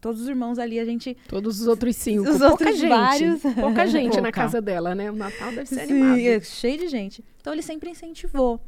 todos 0.00 0.20
os 0.20 0.28
irmãos 0.28 0.58
ali, 0.58 0.78
a 0.78 0.84
gente. 0.84 1.16
Todos 1.28 1.60
os 1.60 1.66
outros 1.66 1.96
cinco. 1.96 2.28
Os 2.28 2.38
pouca 2.38 2.50
outros 2.50 2.78
gente. 2.78 2.88
vários. 2.88 3.42
Pouca 3.42 3.86
gente 3.88 4.08
Pouca. 4.08 4.22
na 4.22 4.32
casa 4.32 4.60
dela, 4.60 4.94
né? 4.94 5.10
O 5.10 5.16
Natal 5.16 5.50
deve 5.50 5.66
ser 5.66 5.86
Sim, 5.86 5.92
animado. 5.92 6.18
É 6.20 6.40
cheio 6.40 6.78
de 6.78 6.88
gente. 6.88 7.24
Então 7.40 7.52
ele 7.52 7.62
sempre 7.62 7.90
incentivou. 7.90 8.60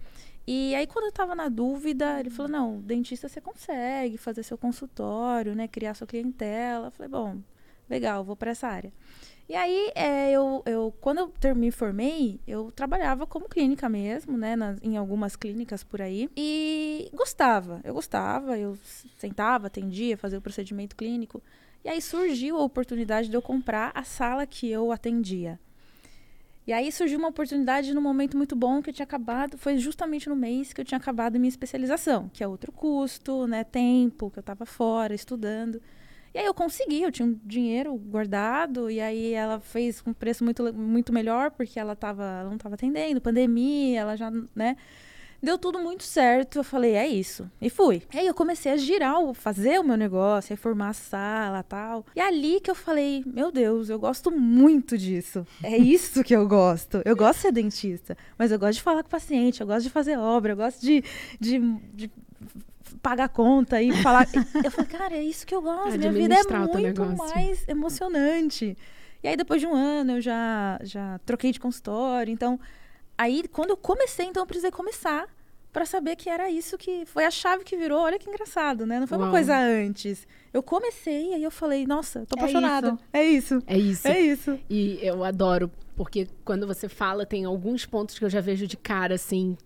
E 0.47 0.75
aí, 0.75 0.87
quando 0.87 1.05
eu 1.05 1.13
tava 1.13 1.35
na 1.35 1.49
dúvida, 1.49 2.19
ele 2.21 2.31
falou: 2.31 2.51
não, 2.51 2.81
dentista 2.81 3.29
você 3.29 3.41
consegue 3.41 4.17
fazer 4.17 4.43
seu 4.43 4.57
consultório, 4.57 5.55
né? 5.55 5.69
Criar 5.69 5.95
sua 5.95 6.07
clientela. 6.07 6.87
Eu 6.87 6.91
falei, 6.91 7.11
bom, 7.11 7.37
legal, 7.89 8.25
vou 8.25 8.35
para 8.35 8.53
essa 8.53 8.67
área. 8.67 8.91
E 9.49 9.57
aí, 9.57 9.91
é, 9.95 10.31
eu, 10.31 10.63
eu, 10.67 10.95
quando 11.01 11.33
eu 11.43 11.57
me 11.57 11.71
formei, 11.71 12.39
eu 12.47 12.71
trabalhava 12.71 13.27
como 13.27 13.49
clínica 13.49 13.89
mesmo, 13.89 14.37
né? 14.37 14.55
Nas, 14.55 14.79
em 14.83 14.99
algumas 14.99 15.37
clínicas 15.37 15.83
por 15.83 16.03
aí. 16.03 16.29
E 16.37 17.11
gostava, 17.15 17.81
eu 17.83 17.95
gostava, 17.95 18.59
eu 18.59 18.77
sentava, 19.17 19.69
atendia, 19.69 20.19
fazia 20.19 20.39
o 20.39 20.43
procedimento 20.43 20.95
clínico. 20.95 21.43
E 21.83 21.89
aí 21.89 22.03
surgiu 22.03 22.59
a 22.59 22.63
oportunidade 22.63 23.31
de 23.31 23.37
eu 23.37 23.41
comprar 23.41 23.91
a 23.95 24.05
sala 24.05 24.47
que 24.47 24.69
eu 24.71 24.93
atendia. 24.93 25.59
E 26.67 26.73
aí 26.73 26.93
surgiu 26.93 27.19
uma 27.19 27.29
oportunidade 27.29 27.95
num 27.95 28.03
momento 28.03 28.37
muito 28.37 28.55
bom 28.55 28.83
que 28.83 28.91
eu 28.91 28.95
tinha 28.95 29.05
acabado, 29.05 29.57
foi 29.57 29.79
justamente 29.79 30.29
no 30.29 30.37
mês 30.37 30.75
que 30.75 30.81
eu 30.83 30.85
tinha 30.85 30.99
acabado 30.99 31.39
minha 31.39 31.49
especialização, 31.49 32.29
que 32.29 32.45
é 32.45 32.47
outro 32.47 32.71
custo, 32.71 33.47
né, 33.47 33.65
tempo, 33.65 34.31
que 34.31 34.39
eu 34.39 34.43
estava 34.43 34.67
fora 34.67 35.15
estudando. 35.15 35.81
Aí 36.39 36.45
eu 36.45 36.55
consegui, 36.55 37.03
eu 37.03 37.11
tinha 37.11 37.27
um 37.27 37.37
dinheiro 37.45 37.93
guardado, 37.97 38.89
e 38.89 39.01
aí 39.01 39.33
ela 39.33 39.59
fez 39.59 40.01
com 40.01 40.13
preço 40.13 40.45
muito, 40.45 40.73
muito 40.73 41.13
melhor, 41.13 41.51
porque 41.51 41.81
ela, 41.81 41.97
tava, 41.97 42.23
ela 42.23 42.49
não 42.49 42.55
estava 42.55 42.77
atendendo, 42.77 43.21
pandemia, 43.21 43.99
ela 44.03 44.15
já, 44.15 44.31
né? 44.55 44.77
Deu 45.43 45.59
tudo 45.59 45.81
muito 45.81 46.05
certo. 46.05 46.61
Eu 46.61 46.63
falei, 46.63 46.95
é 46.95 47.09
isso. 47.09 47.51
E 47.61 47.69
fui. 47.69 48.03
E 48.15 48.19
aí 48.19 48.27
eu 48.29 48.35
comecei 48.35 48.71
a 48.71 48.77
girar, 48.77 49.17
fazer 49.35 49.81
o 49.81 49.85
meu 49.85 49.97
negócio, 49.97 50.51
reformar 50.51 50.91
a 50.91 50.93
sala 50.93 51.65
tal. 51.65 52.07
E 52.15 52.21
ali 52.21 52.61
que 52.61 52.71
eu 52.71 52.75
falei, 52.77 53.25
meu 53.27 53.51
Deus, 53.51 53.91
eu 53.91 53.99
gosto 53.99 54.31
muito 54.31 54.97
disso. 54.97 55.45
É 55.61 55.77
isso 55.77 56.23
que 56.23 56.37
eu 56.37 56.47
gosto. 56.47 57.03
Eu 57.05 57.17
gosto 57.17 57.39
de 57.39 57.43
ser 57.43 57.53
dentista, 57.53 58.17
mas 58.39 58.53
eu 58.53 58.61
gosto 58.61 58.75
de 58.75 58.83
falar 58.83 59.03
com 59.03 59.09
o 59.09 59.11
paciente, 59.11 59.61
eu 59.61 59.67
gosto 59.67 59.83
de 59.83 59.91
fazer 59.91 60.17
obra, 60.17 60.53
eu 60.53 60.57
gosto 60.57 60.81
de, 60.81 61.03
de, 61.41 61.59
de 61.95 62.09
pagar 63.03 63.25
a 63.25 63.29
conta 63.29 63.81
e 63.83 63.93
falar. 64.03 64.27
eu 64.65 64.71
falei, 64.71 64.91
cara, 64.91 65.17
é 65.17 65.23
isso 65.23 65.47
que 65.47 65.55
eu 65.55 65.63
gosto. 65.63 65.99
Minha 65.99 66.13
vida 66.13 66.35
é 66.35 66.59
muito 66.59 67.07
mais 67.17 67.67
emocionante. 67.69 68.77
E 69.23 69.29
aí, 69.29 69.37
depois 69.37 69.61
de 69.61 69.67
um 69.67 69.75
ano, 69.75 70.13
eu 70.13 70.21
já, 70.21 70.79
já 70.83 71.19
troquei 71.27 71.51
de 71.51 71.59
consultório. 71.59 72.33
Então, 72.33 72.59
aí, 73.17 73.45
quando 73.49 73.71
eu 73.71 73.77
comecei, 73.77 74.27
então, 74.27 74.43
eu 74.43 74.47
precisei 74.47 74.71
começar 74.71 75.29
para 75.73 75.85
saber 75.85 76.17
que 76.17 76.31
era 76.31 76.51
isso 76.51 76.79
que 76.79 77.05
foi 77.05 77.25
a 77.25 77.31
chave 77.31 77.65
que 77.65 77.77
virou. 77.77 78.01
Olha 78.01 78.19
que 78.19 78.29
engraçado, 78.29 78.87
né? 78.87 79.01
Não 79.01 79.07
foi 79.07 79.19
Uau. 79.19 79.27
uma 79.27 79.33
coisa 79.33 79.57
antes. 79.57 80.27
Eu 80.53 80.63
comecei, 80.63 81.35
aí 81.35 81.43
eu 81.43 81.51
falei, 81.51 81.87
nossa, 81.87 82.25
tô 82.27 82.39
apaixonada. 82.39 82.97
É 83.13 83.25
isso. 83.25 83.63
É 83.67 83.77
isso. 83.77 84.09
É 84.09 84.21
isso. 84.21 84.59
E 84.69 84.99
eu 85.03 85.25
adoro, 85.25 85.71
porque 85.97 86.29
quando 86.45 86.67
você 86.67 86.89
fala, 86.89 87.27
tem 87.27 87.45
alguns 87.45 87.85
pontos 87.85 88.19
que 88.19 88.25
eu 88.25 88.31
já 88.31 88.41
vejo 88.41 88.67
de 88.67 88.77
cara, 88.77 89.15
assim, 89.15 89.57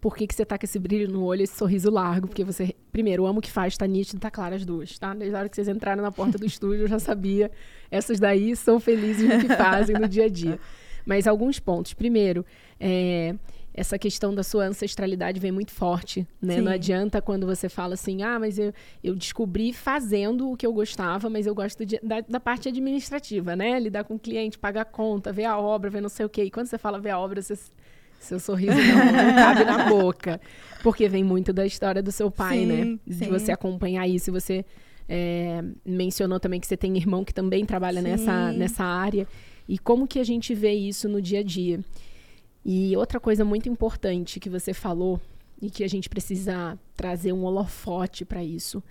por 0.00 0.16
que, 0.16 0.26
que 0.26 0.34
você 0.34 0.44
tá 0.44 0.58
com 0.58 0.64
esse 0.64 0.78
brilho 0.78 1.10
no 1.10 1.24
olho, 1.24 1.42
esse 1.42 1.56
sorriso 1.56 1.90
largo, 1.90 2.26
porque 2.26 2.44
você, 2.44 2.74
primeiro, 2.90 3.26
ama 3.26 3.38
o 3.38 3.42
que 3.42 3.50
faz, 3.50 3.76
tá 3.76 3.86
nítido, 3.86 4.20
tá 4.20 4.30
claro 4.30 4.54
as 4.54 4.64
duas, 4.64 4.98
tá? 4.98 5.14
Desde 5.14 5.34
a 5.34 5.40
hora 5.40 5.48
que 5.48 5.56
vocês 5.56 5.68
entraram 5.68 6.02
na 6.02 6.12
porta 6.12 6.38
do 6.38 6.46
estúdio, 6.46 6.82
eu 6.82 6.88
já 6.88 6.98
sabia. 6.98 7.50
Essas 7.90 8.18
daí 8.18 8.56
são 8.56 8.80
felizes 8.80 9.28
no 9.28 9.40
que 9.40 9.48
fazem 9.54 9.96
no 9.98 10.08
dia 10.08 10.24
a 10.24 10.28
dia. 10.28 10.58
Mas 11.04 11.26
alguns 11.26 11.58
pontos. 11.58 11.94
Primeiro, 11.94 12.44
é, 12.78 13.34
essa 13.74 13.98
questão 13.98 14.34
da 14.34 14.42
sua 14.42 14.66
ancestralidade 14.66 15.40
vem 15.40 15.50
muito 15.50 15.72
forte, 15.72 16.26
né? 16.40 16.56
Sim. 16.56 16.60
Não 16.62 16.72
adianta 16.72 17.22
quando 17.22 17.46
você 17.46 17.68
fala 17.68 17.94
assim, 17.94 18.22
ah, 18.22 18.38
mas 18.38 18.58
eu, 18.58 18.72
eu 19.02 19.14
descobri 19.14 19.72
fazendo 19.72 20.50
o 20.50 20.56
que 20.56 20.66
eu 20.66 20.72
gostava, 20.72 21.30
mas 21.30 21.46
eu 21.46 21.54
gosto 21.54 21.84
de, 21.84 21.98
da, 22.02 22.20
da, 22.20 22.38
parte 22.38 22.68
administrativa, 22.68 23.56
né? 23.56 23.80
Lidar 23.80 24.04
com 24.04 24.14
o 24.14 24.18
cliente, 24.18 24.58
pagar 24.58 24.84
conta, 24.84 25.32
ver 25.32 25.44
a 25.44 25.58
obra, 25.58 25.88
ver 25.90 26.00
não 26.00 26.08
sei 26.08 26.26
o 26.26 26.28
quê. 26.28 26.44
E 26.44 26.50
quando 26.50 26.66
você 26.66 26.78
fala 26.78 27.00
ver 27.00 27.10
a 27.10 27.18
obra, 27.18 27.40
você 27.40 27.54
seu 28.22 28.40
sorriso 28.40 28.76
não, 28.76 29.12
não 29.12 29.34
cabe 29.34 29.64
na 29.64 29.88
boca. 29.88 30.40
Porque 30.82 31.08
vem 31.08 31.22
muito 31.22 31.52
da 31.52 31.64
história 31.64 32.02
do 32.02 32.10
seu 32.10 32.30
pai, 32.30 32.58
sim, 32.58 32.66
né? 32.66 32.98
De 33.06 33.14
sim. 33.14 33.28
você 33.28 33.52
acompanhar 33.52 34.06
isso. 34.08 34.32
Você 34.32 34.64
é, 35.08 35.62
mencionou 35.84 36.40
também 36.40 36.60
que 36.60 36.66
você 36.66 36.76
tem 36.76 36.96
irmão 36.96 37.24
que 37.24 37.34
também 37.34 37.64
trabalha 37.64 38.00
nessa, 38.00 38.52
nessa 38.52 38.84
área. 38.84 39.26
E 39.68 39.78
como 39.78 40.06
que 40.06 40.18
a 40.18 40.24
gente 40.24 40.54
vê 40.54 40.72
isso 40.72 41.08
no 41.08 41.20
dia 41.20 41.40
a 41.40 41.42
dia? 41.42 41.80
E 42.64 42.96
outra 42.96 43.18
coisa 43.18 43.44
muito 43.44 43.68
importante 43.68 44.38
que 44.38 44.48
você 44.48 44.72
falou 44.72 45.20
e 45.60 45.70
que 45.70 45.84
a 45.84 45.88
gente 45.88 46.08
precisa 46.08 46.78
trazer 46.96 47.32
um 47.32 47.44
holofote 47.44 48.24
para 48.24 48.42
isso. 48.42 48.82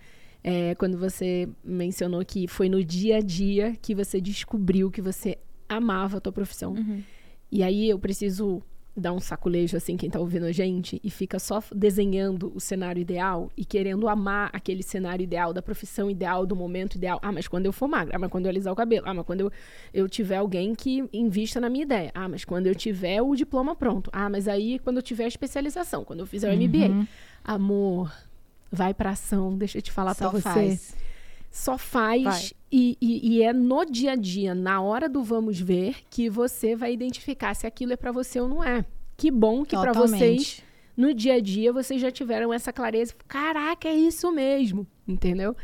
É 0.43 0.73
quando 0.75 0.97
você 0.97 1.47
mencionou 1.63 2.23
que 2.25 2.47
foi 2.47 2.67
no 2.67 2.83
dia 2.83 3.17
a 3.17 3.21
dia 3.21 3.75
que 3.81 3.93
você 3.93 4.19
descobriu 4.19 4.89
que 4.89 5.01
você 5.01 5.37
amava 5.69 6.17
a 6.17 6.21
tua 6.21 6.31
profissão. 6.31 6.73
Uhum. 6.73 7.03
E 7.51 7.63
aí 7.63 7.89
eu 7.89 7.99
preciso 7.99 8.63
dá 8.95 9.13
um 9.13 9.19
saculejo 9.19 9.77
assim 9.77 9.95
quem 9.95 10.09
tá 10.09 10.19
ouvindo 10.19 10.45
a 10.45 10.51
gente 10.51 10.99
e 11.03 11.09
fica 11.09 11.39
só 11.39 11.63
desenhando 11.73 12.51
o 12.53 12.59
cenário 12.59 12.99
ideal 12.99 13.49
e 13.55 13.63
querendo 13.63 14.07
amar 14.07 14.49
aquele 14.51 14.83
cenário 14.83 15.23
ideal 15.23 15.53
da 15.53 15.61
profissão 15.61 16.09
ideal, 16.09 16.45
do 16.45 16.55
momento 16.55 16.95
ideal. 16.95 17.19
Ah, 17.21 17.31
mas 17.31 17.47
quando 17.47 17.65
eu 17.65 17.73
for 17.73 17.87
magra, 17.87 18.15
ah, 18.15 18.19
mas 18.19 18.29
quando 18.29 18.45
eu 18.45 18.49
alisar 18.49 18.73
o 18.73 18.75
cabelo, 18.75 19.07
ah, 19.07 19.13
mas 19.13 19.25
quando 19.25 19.41
eu, 19.41 19.51
eu 19.93 20.09
tiver 20.09 20.37
alguém 20.37 20.75
que 20.75 21.07
invista 21.13 21.59
na 21.59 21.69
minha 21.69 21.83
ideia. 21.83 22.11
Ah, 22.13 22.27
mas 22.27 22.43
quando 22.43 22.67
eu 22.67 22.75
tiver 22.75 23.21
o 23.21 23.35
diploma 23.35 23.75
pronto. 23.75 24.09
Ah, 24.13 24.29
mas 24.29 24.47
aí 24.47 24.77
quando 24.79 24.97
eu 24.97 25.03
tiver 25.03 25.23
a 25.25 25.27
especialização, 25.27 26.03
quando 26.03 26.19
eu 26.19 26.25
fizer 26.25 26.53
o 26.53 26.57
MBA. 26.57 26.87
Uhum. 26.89 27.07
Amor, 27.43 28.11
vai 28.71 28.93
pra 28.93 29.11
ação. 29.11 29.57
Deixa 29.57 29.77
eu 29.77 29.81
te 29.81 29.91
falar 29.91 30.13
Só 30.13 30.29
pra 30.29 30.39
você. 30.39 30.41
faz. 30.41 30.95
Só 31.51 31.77
faz 31.77 32.25
e, 32.71 32.97
e- 33.01 33.33
e 33.37 33.43
é 33.43 33.51
no 33.51 33.83
dia 33.85 34.13
a 34.13 34.15
dia, 34.15 34.55
na 34.55 34.81
hora 34.81 35.09
do 35.09 35.21
vamos 35.21 35.59
ver, 35.59 35.97
que 36.09 36.29
você 36.29 36.75
vai 36.75 36.93
identificar 36.93 37.53
se 37.53 37.67
aquilo 37.67 37.91
é 37.93 37.97
pra 37.97 38.11
você 38.11 38.39
ou 38.39 38.47
não 38.47 38.63
é. 38.63 38.85
Que 39.17 39.29
bom 39.29 39.63
que 39.65 39.75
pra 39.81 39.91
vocês 40.17 40.63
no 40.95 41.13
dia 41.13 41.33
a 41.35 41.39
dia 41.41 41.73
vocês 41.73 41.99
já 42.01 42.09
tiveram 42.09 42.53
essa 42.53 42.71
clareza. 42.71 43.13
Caraca, 43.27 43.87
é 43.87 43.93
isso 43.93 44.31
mesmo, 44.31 44.87
entendeu? 45.07 45.55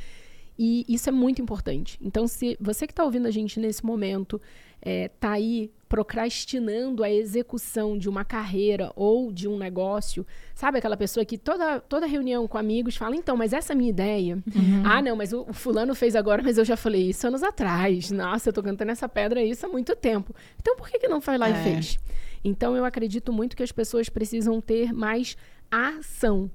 E 0.60 0.86
isso 0.90 1.08
é 1.08 1.12
muito 1.12 1.42
importante. 1.42 1.98
Então, 2.02 2.28
se 2.28 2.58
você 2.60 2.86
que 2.86 2.92
está 2.92 3.04
ouvindo 3.06 3.28
a 3.28 3.32
gente 3.32 3.60
nesse 3.60 3.86
momento 3.86 4.42
é, 4.82 5.08
tá 5.08 5.32
aí 5.32 5.72
procrastinando 5.88 7.04
a 7.04 7.10
execução 7.12 7.98
de 7.98 8.10
uma 8.10 8.26
carreira 8.26 8.92
ou 8.96 9.32
de 9.32 9.48
um 9.48 9.58
negócio, 9.58 10.26
sabe 10.54 10.78
aquela 10.80 10.98
pessoa 10.98 11.26
que 11.26 11.38
toda, 11.38 11.80
toda 11.80 12.06
reunião 12.06 12.48
com 12.48 12.58
amigos 12.58 12.96
fala, 12.96 13.16
então, 13.16 13.38
mas 13.38 13.54
essa 13.54 13.72
é 13.72 13.76
a 13.76 13.78
minha 13.78 13.90
ideia. 13.90 14.38
Ah, 14.84 15.02
não, 15.02 15.16
mas 15.16 15.32
o, 15.34 15.42
o 15.42 15.54
fulano 15.54 15.94
fez 15.96 16.16
agora, 16.16 16.42
mas 16.44 16.58
eu 16.58 16.66
já 16.66 16.76
falei 16.78 17.10
isso 17.10 17.28
anos 17.28 17.44
atrás. 17.44 18.12
Nossa, 18.12 18.50
eu 18.50 18.54
tô 18.54 18.62
cantando 18.64 18.92
essa 18.92 19.08
pedra 19.08 19.42
isso 19.44 19.66
há 19.66 19.70
muito 19.70 19.96
tempo. 19.96 20.34
Então, 20.60 20.76
por 20.76 20.90
que, 20.90 21.00
que 21.00 21.08
não 21.08 21.22
foi 21.22 21.38
lá 21.38 21.50
É. 21.50 21.52
e 21.52 21.64
fez? 21.64 22.00
Então, 22.44 22.76
eu 22.76 22.86
acredito 22.86 23.32
muito 23.34 23.56
que 23.58 23.64
as 23.64 23.72
pessoas 23.72 24.10
precisam 24.10 24.62
ter 24.62 24.94
mais 24.94 25.36
ação, 25.70 26.50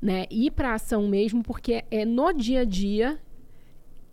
né? 0.00 0.26
Ir 0.30 0.50
para 0.52 0.74
ação 0.74 1.06
mesmo, 1.06 1.42
porque 1.42 1.84
é 1.90 2.04
no 2.04 2.32
dia 2.32 2.60
a 2.60 2.64
dia, 2.64 3.18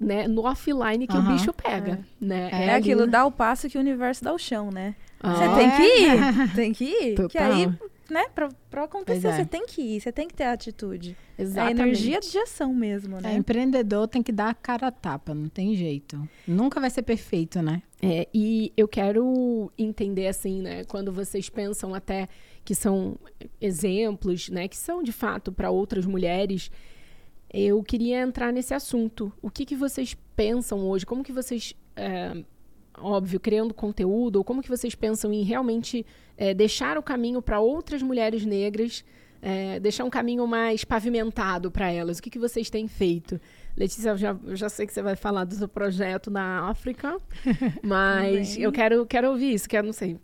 né? 0.01 0.27
No 0.27 0.43
offline 0.45 1.05
que 1.07 1.15
o 1.15 1.19
Aham. 1.19 1.33
bicho 1.33 1.53
pega, 1.53 1.99
né? 2.19 2.49
É 2.51 2.65
É, 2.65 2.73
aquilo, 2.75 3.05
no- 3.05 3.11
dá 3.11 3.25
o 3.25 3.31
passo 3.31 3.69
que 3.69 3.77
o 3.77 3.81
universo 3.81 4.23
dá 4.23 4.33
o 4.33 4.37
chão, 4.37 4.69
né? 4.71 4.95
Ah, 5.19 5.35
Você 5.35 5.55
tem 5.55 5.71
que 5.71 5.83
ir, 5.83 6.55
tem 6.55 6.73
que 6.73 6.83
ir. 6.85 7.09
Que 7.15 7.37
Total. 7.37 7.51
aí, 7.51 7.69
né, 8.09 8.25
pra, 8.33 8.49
pra 8.69 8.83
acontecer, 8.85 9.27
é. 9.27 9.31
você 9.33 9.45
tem 9.45 9.65
que 9.67 9.81
ir, 9.81 10.01
você 10.01 10.11
tem 10.11 10.27
que 10.27 10.33
ter 10.33 10.45
atitude. 10.45 11.15
É 11.37 11.41
a 11.41 11.43
Exatamente. 11.45 11.81
energia 11.81 12.19
de 12.19 12.37
ação 12.39 12.73
mesmo, 12.73 13.17
É, 13.19 13.21
né? 13.21 13.35
empreendedor 13.35 14.07
tem 14.07 14.21
que 14.23 14.31
dar 14.31 14.49
a 14.49 14.53
cara 14.53 14.87
a 14.87 14.91
tapa, 14.91 15.33
não 15.35 15.47
tem 15.47 15.75
jeito. 15.75 16.27
Nunca 16.47 16.79
vai 16.81 16.89
ser 16.89 17.03
perfeito, 17.03 17.61
né? 17.61 17.81
É, 18.01 18.27
e 18.33 18.73
eu 18.75 18.87
quero 18.87 19.71
entender 19.77 20.27
assim, 20.27 20.61
né, 20.61 20.83
quando 20.85 21.11
vocês 21.13 21.47
pensam 21.49 21.93
até 21.93 22.27
que 22.65 22.73
são 22.75 23.15
exemplos, 23.61 24.49
né, 24.49 24.67
que 24.67 24.77
são 24.77 25.01
de 25.03 25.11
fato 25.11 25.51
para 25.51 25.69
outras 25.69 26.05
mulheres, 26.05 26.71
eu 27.53 27.83
queria 27.83 28.21
entrar 28.21 28.51
nesse 28.53 28.73
assunto. 28.73 29.31
O 29.41 29.49
que, 29.49 29.65
que 29.65 29.75
vocês 29.75 30.15
pensam 30.35 30.79
hoje? 30.87 31.05
Como 31.05 31.23
que 31.23 31.31
vocês, 31.33 31.75
é, 31.95 32.43
óbvio, 32.97 33.39
criando 33.39 33.73
conteúdo, 33.73 34.37
ou 34.37 34.43
como 34.43 34.61
que 34.61 34.69
vocês 34.69 34.95
pensam 34.95 35.33
em 35.33 35.43
realmente 35.43 36.05
é, 36.37 36.53
deixar 36.53 36.97
o 36.97 37.03
caminho 37.03 37.41
para 37.41 37.59
outras 37.59 38.01
mulheres 38.01 38.45
negras, 38.45 39.03
é, 39.41 39.79
deixar 39.79 40.05
um 40.05 40.09
caminho 40.09 40.47
mais 40.47 40.85
pavimentado 40.85 41.69
para 41.69 41.91
elas? 41.91 42.19
O 42.19 42.23
que, 42.23 42.29
que 42.29 42.39
vocês 42.39 42.69
têm 42.69 42.87
feito? 42.87 43.39
Letícia, 43.75 44.11
eu 44.11 44.17
já, 44.17 44.37
eu 44.45 44.55
já 44.55 44.69
sei 44.69 44.87
que 44.87 44.93
você 44.93 45.01
vai 45.01 45.15
falar 45.15 45.43
do 45.43 45.55
seu 45.55 45.67
projeto 45.67 46.31
na 46.31 46.69
África, 46.69 47.17
mas 47.83 48.57
eu 48.57 48.71
quero, 48.71 49.05
quero 49.05 49.29
ouvir 49.29 49.53
isso, 49.53 49.67
quero, 49.67 49.85
não 49.85 49.93
sei 49.93 50.17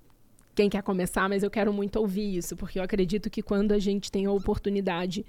quem 0.56 0.70
quer 0.70 0.82
começar, 0.82 1.30
mas 1.30 1.44
eu 1.44 1.52
quero 1.52 1.72
muito 1.72 1.98
ouvir 1.98 2.36
isso, 2.36 2.56
porque 2.56 2.80
eu 2.80 2.84
acredito 2.84 3.30
que 3.30 3.44
quando 3.44 3.74
a 3.74 3.80
gente 3.80 4.12
tem 4.12 4.26
a 4.26 4.32
oportunidade 4.32 5.24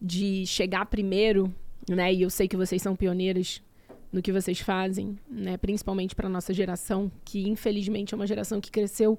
de 0.00 0.46
chegar 0.46 0.86
primeiro, 0.86 1.52
né, 1.88 2.12
e 2.12 2.22
eu 2.22 2.30
sei 2.30 2.46
que 2.48 2.56
vocês 2.56 2.80
são 2.80 2.94
pioneiras 2.96 3.62
no 4.12 4.20
que 4.22 4.32
vocês 4.32 4.58
fazem, 4.60 5.16
né, 5.30 5.56
principalmente 5.56 6.14
para 6.14 6.28
nossa 6.28 6.52
geração, 6.52 7.10
que 7.24 7.48
infelizmente 7.48 8.12
é 8.14 8.16
uma 8.16 8.26
geração 8.26 8.60
que 8.60 8.70
cresceu 8.70 9.18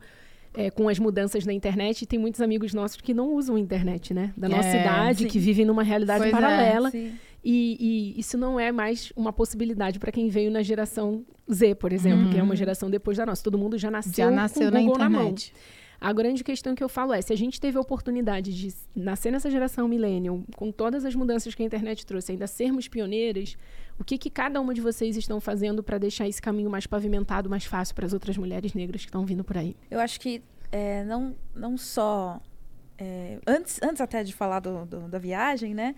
é, 0.53 0.69
com 0.69 0.89
as 0.89 0.99
mudanças 0.99 1.45
na 1.45 1.53
internet 1.53 2.01
e 2.01 2.05
tem 2.05 2.19
muitos 2.19 2.41
amigos 2.41 2.73
nossos 2.73 2.99
que 2.99 3.13
não 3.13 3.33
usam 3.33 3.55
a 3.55 3.59
internet, 3.59 4.13
né, 4.13 4.33
da 4.35 4.49
nossa 4.49 4.67
É, 4.67 4.81
idade, 4.81 5.23
sim. 5.23 5.27
que 5.29 5.39
vivem 5.39 5.65
numa 5.65 5.83
realidade 5.83 6.19
Pois 6.23 6.29
é. 6.33 6.35
paralela. 6.35 6.91
Sim. 6.91 7.13
E, 7.43 8.13
e 8.15 8.19
isso 8.19 8.37
não 8.37 8.59
é 8.59 8.71
mais 8.71 9.11
uma 9.15 9.31
possibilidade 9.33 9.97
para 9.97 10.11
quem 10.11 10.27
veio 10.29 10.51
na 10.51 10.61
geração 10.61 11.25
Z, 11.51 11.73
por 11.75 11.91
exemplo, 11.93 12.29
que 12.29 12.37
é 12.37 12.43
uma 12.43 12.55
geração 12.55 12.87
depois 12.89 13.17
da 13.17 13.25
nossa. 13.25 13.41
Todo 13.43 13.57
mundo 13.57 13.77
já 13.79 13.89
nasceu, 13.89 14.13
Já 14.25 14.29
nasceu 14.29 14.69
com 14.69 14.73
na 14.77 14.79
o 14.79 14.83
Google 14.85 14.99
mão. 15.09 15.21
internet. 15.21 15.53
A 16.01 16.11
grande 16.11 16.43
questão 16.43 16.73
que 16.73 16.83
eu 16.83 16.89
falo 16.89 17.13
é, 17.13 17.21
se 17.21 17.31
a 17.31 17.37
gente 17.37 17.61
teve 17.61 17.77
a 17.77 17.81
oportunidade 17.81 18.51
de 18.51 18.73
nascer 18.95 19.31
nessa 19.31 19.51
geração 19.51 19.87
millennial, 19.87 20.41
com 20.57 20.71
todas 20.71 21.05
as 21.05 21.13
mudanças 21.13 21.53
que 21.53 21.61
a 21.61 21.65
internet 21.65 22.03
trouxe, 22.07 22.31
ainda 22.31 22.47
sermos 22.47 22.87
pioneiras, 22.87 23.55
o 23.99 24.03
que, 24.03 24.17
que 24.17 24.29
cada 24.31 24.59
uma 24.59 24.73
de 24.73 24.81
vocês 24.81 25.15
estão 25.15 25.39
fazendo 25.39 25.83
para 25.83 25.99
deixar 25.99 26.27
esse 26.27 26.41
caminho 26.41 26.71
mais 26.71 26.87
pavimentado, 26.87 27.47
mais 27.49 27.65
fácil 27.65 27.93
para 27.93 28.07
as 28.07 28.13
outras 28.13 28.35
mulheres 28.35 28.73
negras 28.73 29.01
que 29.01 29.07
estão 29.09 29.23
vindo 29.27 29.43
por 29.43 29.55
aí? 29.57 29.75
Eu 29.91 29.99
acho 29.99 30.19
que 30.19 30.41
é, 30.71 31.03
não, 31.03 31.35
não 31.53 31.77
só. 31.77 32.41
é, 32.97 33.37
antes, 33.45 33.79
antes 33.83 34.01
até 34.01 34.23
de 34.23 34.33
falar 34.33 34.59
do, 34.59 34.85
do- 34.87 35.07
da 35.07 35.19
viagem, 35.19 35.75
né? 35.75 35.93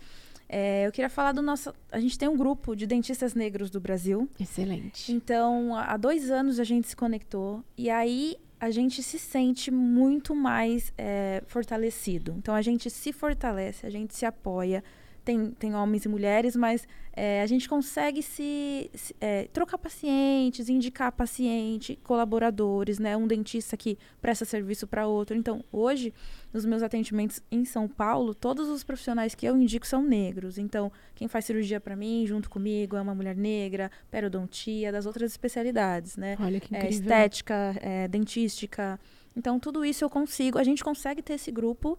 é, 0.49 0.85
eu 0.85 0.91
queria 0.91 1.09
falar 1.09 1.31
do 1.31 1.41
nosso. 1.41 1.73
A 1.91 1.99
gente 1.99 2.19
tem 2.19 2.27
um 2.27 2.35
grupo 2.37 2.75
de 2.75 2.85
dentistas 2.85 3.33
negros 3.33 3.69
do 3.71 3.79
Brasil. 3.79 4.29
Excelente. 4.39 5.11
Então, 5.11 5.75
há 5.75 5.95
dois 5.95 6.29
anos 6.29 6.59
a 6.59 6.63
gente 6.65 6.87
se 6.89 6.95
conectou 6.95 7.63
e 7.77 7.89
aí 7.89 8.35
a 8.63 8.71
gente 8.71 9.03
se 9.03 9.19
sente 9.19 9.69
muito 9.69 10.33
mais 10.33 10.93
é, 10.97 11.43
fortalecido. 11.47 12.33
Então, 12.37 12.55
a 12.55 12.61
gente 12.61 12.89
se 12.89 13.11
fortalece, 13.11 13.85
a 13.85 13.89
gente 13.89 14.15
se 14.15 14.25
apoia. 14.25 14.81
Tem, 15.25 15.51
tem 15.51 15.73
homens 15.73 16.03
e 16.03 16.09
mulheres, 16.09 16.53
mas 16.53 16.85
é, 17.15 17.41
a 17.41 17.45
gente 17.47 17.69
consegue 17.69 18.21
se, 18.21 18.89
se- 18.93 19.15
é, 19.21 19.47
trocar 19.53 19.77
pacientes, 19.77 20.67
indicar 20.67 21.13
paciente, 21.13 21.97
colaboradores, 22.03 22.99
né? 22.99 23.15
Um 23.15 23.25
dentista 23.25 23.77
que 23.77 23.97
presta 24.21 24.43
serviço 24.43 24.85
para 24.85 25.07
outro. 25.07 25.37
Então, 25.37 25.63
hoje, 25.71 26.13
nos 26.51 26.65
meus 26.65 26.83
atendimentos 26.83 27.41
em 27.49 27.63
São 27.63 27.87
Paulo, 27.87 28.33
todos 28.35 28.67
os 28.67 28.83
profissionais 28.83 29.33
que 29.33 29.45
eu 29.45 29.55
indico 29.55 29.87
são 29.87 30.03
negros. 30.03 30.57
Então, 30.57 30.91
quem 31.15 31.29
faz 31.29 31.45
cirurgia 31.45 31.79
para 31.79 31.95
mim, 31.95 32.25
junto 32.27 32.49
comigo, 32.49 32.97
é 32.97 33.01
uma 33.01 33.15
mulher 33.15 33.37
negra, 33.37 33.89
periodontia, 34.11 34.91
das 34.91 35.05
outras 35.05 35.31
especialidades, 35.31 36.17
né? 36.17 36.35
Olha 36.39 36.59
que 36.59 36.75
É, 36.75 36.79
incrível. 36.79 36.99
estética, 36.99 37.75
é, 37.81 38.07
dentística. 38.09 38.99
Então, 39.37 39.59
tudo 39.59 39.85
isso 39.85 40.03
eu 40.03 40.09
consigo. 40.09 40.57
A 40.59 40.63
gente 40.63 40.83
consegue 40.83 41.21
ter 41.21 41.33
esse 41.35 41.49
grupo 41.51 41.97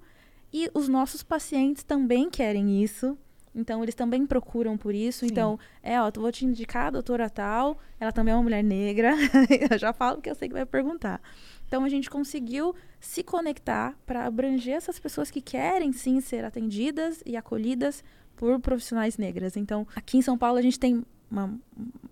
e 0.55 0.71
os 0.73 0.89
nossos 0.89 1.25
pacientes 1.25 1.83
também 1.83 2.31
querem 2.31 2.81
isso. 2.81 3.19
Então, 3.53 3.83
eles 3.83 3.95
também 3.97 4.25
procuram 4.25 4.79
por 4.79 4.95
isso. 4.95 5.27
Então, 5.27 5.59
é, 5.83 6.01
ó, 6.01 6.09
eu 6.15 6.23
vou 6.23 6.31
te 6.31 6.45
indicar 6.45 6.87
a 6.87 6.91
doutora 6.91 7.29
tal. 7.29 7.77
Ela 7.99 8.13
também 8.13 8.33
é 8.33 8.37
uma 8.37 8.43
mulher 8.45 8.63
negra. 8.63 9.15
eu 9.69 9.77
já 9.77 9.93
falo 9.93 10.17
porque 10.17 10.31
eu 10.31 10.35
sei 10.37 10.47
que 10.47 10.55
vai 10.55 10.65
perguntar. 10.65 11.21
Então, 11.67 11.83
a 11.83 11.89
gente 11.89 12.09
conseguiu 12.09 12.73
se 13.01 13.25
conectar 13.25 13.99
para 14.07 14.27
abranger 14.27 14.75
essas 14.77 15.01
pessoas 15.01 15.29
que 15.29 15.41
querem 15.41 15.93
sim 15.93 16.21
ser 16.21 16.45
atendidas 16.45 17.21
e 17.27 17.37
acolhidas 17.37 18.05
por 18.37 18.61
profissionais 18.61 19.19
negras. 19.19 19.57
Então, 19.57 19.85
aqui 19.97 20.19
em 20.19 20.23
São 20.23 20.39
Paulo, 20.39 20.59
a 20.59 20.63
gente 20.63 20.79
tem 20.79 21.05
uma, 21.35 21.61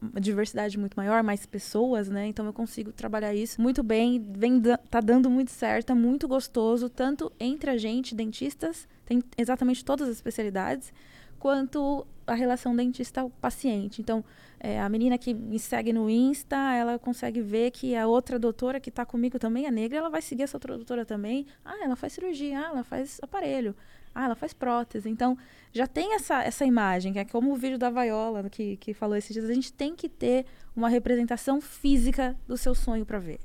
uma 0.01 0.21
diversidade 0.21 0.77
muito 0.77 0.95
maior, 0.95 1.23
mais 1.23 1.47
pessoas, 1.47 2.09
né? 2.09 2.27
Então 2.27 2.45
eu 2.45 2.53
consigo 2.53 2.93
trabalhar 2.93 3.33
isso 3.35 3.61
muito 3.63 3.83
bem, 3.83 4.21
vem 4.37 4.61
tá 4.91 5.01
dando 5.01 5.31
muito 5.31 5.53
certo, 5.53 5.93
é 5.93 5.95
muito 5.95 6.27
gostoso, 6.27 6.89
tanto 6.89 7.33
entre 7.39 7.71
a 7.71 7.79
gente, 7.79 8.15
dentistas, 8.15 8.89
tem 9.07 9.23
exatamente 9.39 9.85
todas 9.85 10.09
as 10.09 10.17
especialidades, 10.17 10.93
quanto 11.39 12.07
a 12.27 12.35
relação 12.35 12.75
dentista-paciente. 12.75 14.01
Então, 14.01 14.25
é, 14.61 14.81
a 14.81 14.89
menina 14.89 15.19
que 15.19 15.35
me 15.35 15.59
segue 15.59 15.93
no 15.93 16.09
Insta, 16.09 16.57
ela 16.57 16.99
consegue 16.99 17.41
ver 17.41 17.71
que 17.71 17.97
a 17.97 18.07
outra 18.07 18.39
doutora 18.39 18.79
que 18.79 18.91
está 18.91 19.05
comigo 19.05 19.39
também 19.39 19.67
é 19.67 19.71
negra, 19.71 19.99
ela 19.99 20.11
vai 20.11 20.23
seguir 20.23 20.45
essa 20.45 20.57
outra 20.57 20.77
doutora 20.77 21.05
também. 21.05 21.47
Ah, 21.65 21.77
ela 21.83 21.97
faz 21.97 22.13
cirurgia, 22.13 22.59
ah, 22.61 22.69
ela 22.71 22.85
faz 22.85 23.19
aparelho, 23.23 23.75
ah, 24.15 24.25
ela 24.27 24.35
faz 24.35 24.53
prótese. 24.53 25.09
Então, 25.09 25.37
já 25.73 25.87
tem 25.87 26.15
essa, 26.15 26.43
essa 26.43 26.65
imagem, 26.65 27.13
que 27.13 27.19
é 27.19 27.25
como 27.25 27.53
o 27.53 27.57
vídeo 27.57 27.79
da 27.79 27.91
Vaiola 27.91 28.49
que, 28.51 28.77
que 28.77 28.93
falou 28.95 29.17
esses 29.17 29.33
dias. 29.33 29.49
A 29.49 29.55
gente 29.55 29.73
tem 29.73 29.95
que 29.95 30.09
ter 30.09 30.45
uma 30.77 30.89
representação 30.89 31.61
física 31.61 32.37
do 32.47 32.57
seu 32.57 32.75
sonho 32.75 33.05
para 33.07 33.19
ver. 33.19 33.41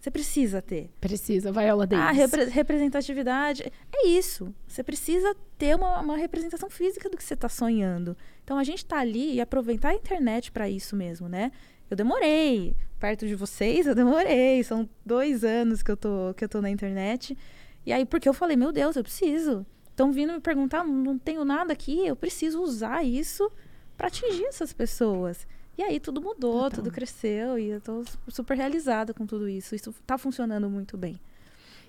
Você 0.00 0.10
precisa 0.10 0.62
ter. 0.62 0.88
Precisa, 0.98 1.52
Viola 1.52 1.86
Davis. 1.86 2.06
Ah, 2.06 2.10
repre- 2.10 2.44
representatividade. 2.46 3.70
É 3.92 4.06
isso. 4.06 4.54
Você 4.66 4.82
precisa 4.82 5.36
ter 5.58 5.76
uma, 5.76 6.00
uma 6.00 6.16
representação 6.16 6.70
física 6.70 7.10
do 7.10 7.18
que 7.18 7.22
você 7.22 7.34
está 7.34 7.50
sonhando. 7.50 8.16
Então 8.42 8.56
a 8.56 8.64
gente 8.64 8.78
está 8.78 8.98
ali 8.98 9.34
e 9.34 9.40
aproveitar 9.42 9.90
a 9.90 9.94
internet 9.94 10.50
para 10.50 10.70
isso 10.70 10.96
mesmo, 10.96 11.28
né? 11.28 11.52
Eu 11.90 11.96
demorei. 11.98 12.74
Perto 12.98 13.26
de 13.26 13.34
vocês, 13.34 13.86
eu 13.86 13.94
demorei. 13.94 14.64
São 14.64 14.88
dois 15.04 15.44
anos 15.44 15.82
que 15.82 15.90
eu 15.90 15.96
tô, 15.98 16.32
que 16.34 16.44
eu 16.44 16.48
tô 16.48 16.62
na 16.62 16.70
internet. 16.70 17.36
E 17.84 17.92
aí, 17.92 18.06
porque 18.06 18.28
eu 18.28 18.32
falei, 18.34 18.56
meu 18.56 18.72
Deus, 18.72 18.96
eu 18.96 19.02
preciso. 19.02 19.66
Estão 19.90 20.12
vindo 20.12 20.32
me 20.32 20.40
perguntar, 20.40 20.84
não 20.84 21.18
tenho 21.18 21.44
nada 21.44 21.72
aqui, 21.72 22.06
eu 22.06 22.16
preciso 22.16 22.62
usar 22.62 23.04
isso 23.04 23.50
para 23.96 24.06
atingir 24.06 24.44
essas 24.44 24.72
pessoas. 24.72 25.46
E 25.76 25.82
aí 25.82 26.00
tudo 26.00 26.20
mudou, 26.20 26.64
Total. 26.64 26.70
tudo 26.70 26.90
cresceu 26.90 27.58
e 27.58 27.70
eu 27.70 27.80
tô 27.80 28.04
super 28.28 28.56
realizada 28.56 29.14
com 29.14 29.26
tudo 29.26 29.48
isso. 29.48 29.74
Isso 29.74 29.94
tá 30.06 30.18
funcionando 30.18 30.68
muito 30.68 30.96
bem. 30.96 31.20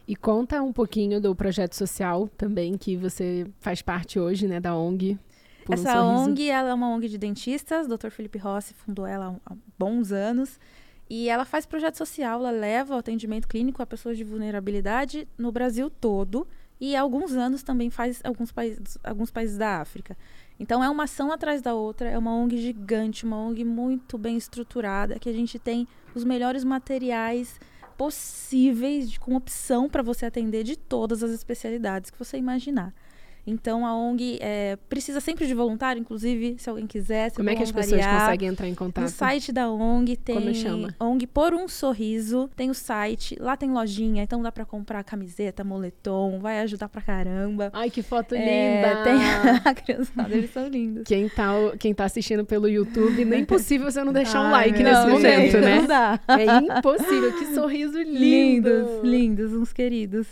E 0.08 0.16
conta 0.16 0.62
um 0.62 0.74
pouquinho 0.74 1.22
do 1.22 1.36
projeto 1.36 1.74
social 1.74 2.28
também, 2.38 2.78
que 2.78 2.98
você 2.98 3.48
faz 3.60 3.82
parte 3.82 4.20
hoje, 4.20 4.48
né, 4.48 4.60
da 4.60 4.76
ONG. 4.76 5.18
Por 5.64 5.72
um 5.72 5.74
Essa 5.74 5.94
Sorriso. 5.94 6.24
ONG, 6.24 6.50
ela 6.50 6.70
é 6.70 6.74
uma 6.74 6.90
ONG 6.90 7.08
de 7.08 7.18
dentistas, 7.18 7.86
o 7.86 7.98
Dr. 7.98 8.10
Felipe 8.10 8.38
Rossi 8.38 8.74
fundou 8.74 9.06
ela 9.06 9.40
há 9.46 9.54
bons 9.78 10.12
anos. 10.12 10.60
E 11.10 11.30
ela 11.30 11.46
faz 11.46 11.66
projeto 11.66 11.98
social, 11.98 12.40
ela 12.40 12.52
leva 12.52 12.96
o 12.96 12.98
atendimento 12.98 13.48
clínico 13.48 13.82
a 13.82 13.86
pessoas 13.86 14.18
de 14.18 14.24
vulnerabilidade 14.24 15.28
no 15.38 15.52
Brasil 15.52 15.90
todo. 15.90 16.48
E 16.82 16.96
há 16.96 17.02
alguns 17.02 17.34
anos 17.34 17.62
também 17.62 17.92
faz 17.92 18.20
alguns 18.24 18.52
países, 18.52 18.98
alguns 19.04 19.30
países 19.30 19.56
da 19.56 19.80
África. 19.80 20.18
Então 20.60 20.84
é 20.84 20.90
uma 20.90 21.04
ação 21.04 21.32
atrás 21.32 21.62
da 21.62 21.76
outra, 21.76 22.10
é 22.10 22.18
uma 22.18 22.34
ONG 22.34 22.58
gigante, 22.58 23.24
uma 23.24 23.38
ONG 23.38 23.64
muito 23.64 24.18
bem 24.18 24.36
estruturada, 24.36 25.20
que 25.20 25.30
a 25.30 25.34
gente 25.34 25.60
tem 25.60 25.88
os 26.16 26.24
melhores 26.24 26.64
materiais 26.64 27.60
possíveis, 27.96 29.12
de, 29.12 29.20
com 29.20 29.36
opção 29.36 29.88
para 29.88 30.02
você 30.02 30.26
atender 30.26 30.64
de 30.64 30.76
todas 30.76 31.22
as 31.22 31.30
especialidades 31.30 32.10
que 32.10 32.18
você 32.18 32.36
imaginar. 32.38 32.92
Então 33.46 33.86
a 33.86 33.96
ONG 33.96 34.38
é, 34.40 34.78
precisa 34.88 35.20
sempre 35.20 35.48
de 35.48 35.54
voluntário, 35.54 36.00
inclusive 36.00 36.56
se 36.60 36.70
alguém 36.70 36.86
quiser. 36.86 37.32
Se 37.32 37.38
Como 37.38 37.50
é 37.50 37.56
que 37.56 37.64
as 37.64 37.72
pessoas 37.72 38.06
conseguem 38.06 38.50
entrar 38.50 38.68
em 38.68 38.76
contato? 38.76 39.04
No 39.04 39.10
site 39.10 39.52
da 39.52 39.70
ONG 39.72 40.16
tem 40.16 40.36
Como 40.36 40.54
chama? 40.54 40.96
ONG 41.00 41.26
por 41.26 41.54
um 41.54 41.68
sorriso, 41.68 42.50
tem 42.56 42.70
o 42.70 42.74
site, 42.74 43.36
lá 43.40 43.58
tem 43.58 43.72
lojinha, 43.72 44.24
então 44.24 44.42
dá 44.42 44.52
para 44.52 44.64
comprar 44.66 45.04
camiseta, 45.04 45.64
moletom, 45.64 46.40
vai 46.40 46.60
ajudar 46.60 46.88
pra 46.88 47.02
caramba. 47.02 47.70
Ai, 47.74 47.90
que 47.90 48.04
foto 48.04 48.36
É, 48.36 48.38
linda! 48.38 49.04
tem 49.04 49.14
a 49.66 49.74
criançada, 49.74 50.34
eles 50.36 50.52
são 50.52 50.68
lindos. 50.68 51.04
Quem 51.06 51.28
tá, 51.28 51.52
quem 51.80 51.94
tá 51.94 52.06
assistindo 52.06 52.46
pelo 52.46 52.68
YouTube, 52.68 53.26
nem 53.26 53.42
impossível 53.42 53.92
você 53.92 54.04
não 54.04 54.14
deixar 54.14 54.42
um 54.42 54.54
Ai, 54.54 54.70
like 54.70 54.84
meu 54.84 54.94
nesse 54.94 55.08
momento, 55.10 55.54
não 55.54 55.62
né? 55.62 55.88
dá. 55.88 56.20
É 56.28 56.58
impossível. 56.78 57.34
Que 57.40 57.46
sorriso 57.56 57.98
lindo! 58.04 58.70
lindos, 58.70 59.04
lindos, 59.04 59.54
uns 59.54 59.74
queridos. 59.74 60.28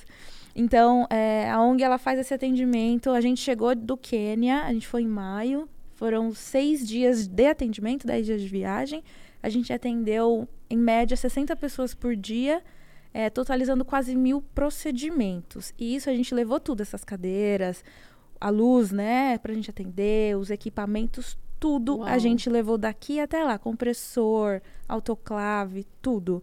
Então, 0.56 1.08
é, 1.10 1.50
a 1.50 1.62
ONG 1.62 1.84
ela 1.84 1.98
faz 1.98 2.20
esse 2.20 2.34
atendimento. 2.34 3.12
A 3.12 3.22
gente 3.22 3.40
chegou 3.40 3.74
do 3.76 3.96
Quênia, 3.96 4.64
a 4.64 4.74
gente 4.74 4.88
foi 4.88 5.04
em 5.04 5.08
maio. 5.08 5.68
Foram 5.94 6.34
seis 6.34 6.88
dias 6.88 7.28
de 7.28 7.46
atendimento, 7.46 8.08
dez 8.08 8.26
dias 8.26 8.42
de 8.42 8.48
viagem. 8.48 9.04
A 9.42 9.50
gente 9.50 9.72
atendeu, 9.72 10.48
em 10.70 10.78
média, 10.78 11.16
60 11.16 11.56
pessoas 11.56 11.94
por 11.94 12.16
dia, 12.16 12.62
é, 13.14 13.30
totalizando 13.30 13.84
quase 13.86 14.16
mil 14.16 14.42
procedimentos. 14.54 15.74
E 15.78 15.96
isso 15.96 16.10
a 16.10 16.14
gente 16.14 16.34
levou 16.34 16.60
tudo, 16.60 16.82
essas 16.82 17.04
cadeiras, 17.04 17.84
a 18.40 18.50
luz, 18.50 18.92
né, 18.92 19.38
pra 19.38 19.54
gente 19.54 19.70
atender, 19.70 20.38
os 20.38 20.50
equipamentos, 20.50 21.38
tudo 21.60 22.04
a 22.04 22.12
Uau. 22.12 22.20
gente 22.20 22.50
levou 22.50 22.78
daqui 22.78 23.20
até 23.20 23.44
lá, 23.44 23.58
compressor, 23.58 24.62
autoclave, 24.88 25.86
tudo. 26.02 26.42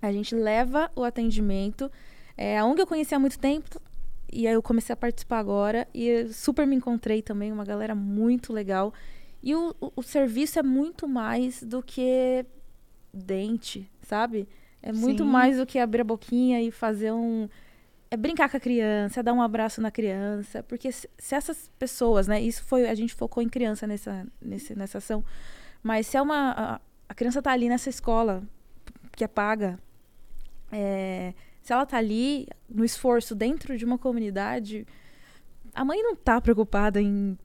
A 0.00 0.12
gente 0.12 0.34
leva 0.34 0.90
o 0.94 1.02
atendimento. 1.02 1.90
É, 2.36 2.58
a 2.58 2.64
ONG 2.64 2.80
eu 2.80 2.86
conheci 2.86 3.14
há 3.14 3.18
muito 3.18 3.38
tempo 3.38 3.80
e 4.32 4.46
aí 4.46 4.54
eu 4.54 4.62
comecei 4.62 4.92
a 4.92 4.96
participar 4.96 5.38
agora 5.38 5.86
e 5.94 6.26
super 6.32 6.66
me 6.66 6.74
encontrei 6.74 7.22
também, 7.22 7.52
uma 7.52 7.64
galera 7.64 7.94
muito 7.94 8.52
legal. 8.52 8.92
E 9.42 9.54
o, 9.54 9.74
o, 9.80 9.92
o 9.96 10.02
serviço 10.02 10.58
é 10.58 10.62
muito 10.62 11.06
mais 11.06 11.62
do 11.62 11.82
que 11.82 12.44
dente, 13.12 13.88
sabe? 14.02 14.48
É 14.82 14.92
muito 14.92 15.22
Sim. 15.22 15.30
mais 15.30 15.56
do 15.56 15.64
que 15.64 15.78
abrir 15.78 16.00
a 16.00 16.04
boquinha 16.04 16.60
e 16.60 16.70
fazer 16.70 17.12
um. 17.12 17.48
É 18.10 18.16
brincar 18.16 18.50
com 18.50 18.56
a 18.56 18.60
criança, 18.60 19.20
é 19.20 19.22
dar 19.22 19.32
um 19.32 19.40
abraço 19.40 19.80
na 19.80 19.90
criança. 19.90 20.62
Porque 20.62 20.90
se, 20.90 21.08
se 21.16 21.34
essas 21.34 21.70
pessoas, 21.78 22.26
né? 22.26 22.40
Isso 22.40 22.64
foi. 22.64 22.88
A 22.88 22.94
gente 22.94 23.14
focou 23.14 23.42
em 23.42 23.48
criança 23.48 23.86
nessa, 23.86 24.26
nesse, 24.40 24.74
nessa 24.74 24.98
ação. 24.98 25.24
Mas 25.82 26.06
se 26.06 26.16
é 26.16 26.22
uma. 26.22 26.50
A, 26.52 26.80
a 27.08 27.14
criança 27.14 27.40
tá 27.40 27.52
ali 27.52 27.68
nessa 27.68 27.88
escola 27.88 28.42
que 29.12 29.24
é 29.24 29.28
paga. 29.28 29.78
é, 30.72 31.32
se 31.64 31.72
ela 31.72 31.86
tá 31.86 31.96
ali 31.96 32.46
no 32.68 32.84
esforço 32.84 33.34
dentro 33.34 33.76
de 33.78 33.86
uma 33.86 33.96
comunidade, 33.96 34.86
a 35.74 35.82
mãe 35.82 36.02
não 36.02 36.14
tá 36.14 36.38
preocupada 36.38 37.00
em 37.00 37.38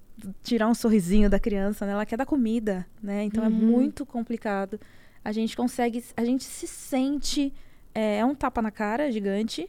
tirar 0.44 0.68
um 0.68 0.74
sorrisinho 0.74 1.30
da 1.30 1.40
criança, 1.40 1.86
né? 1.86 1.94
Ela 1.94 2.06
quer 2.06 2.18
dar 2.18 2.26
comida, 2.26 2.86
né? 3.02 3.24
Então 3.24 3.42
é 3.44 3.48
Uhum. 3.48 3.54
muito 3.54 4.06
complicado. 4.06 4.78
A 5.24 5.32
gente 5.32 5.56
consegue, 5.56 6.04
a 6.18 6.26
gente 6.26 6.44
se 6.44 6.68
sente 6.68 7.54
é, 7.96 8.18
é 8.18 8.26
um 8.26 8.36
tapa 8.36 8.62
na 8.62 8.72
cara 8.72 9.10
gigante 9.10 9.66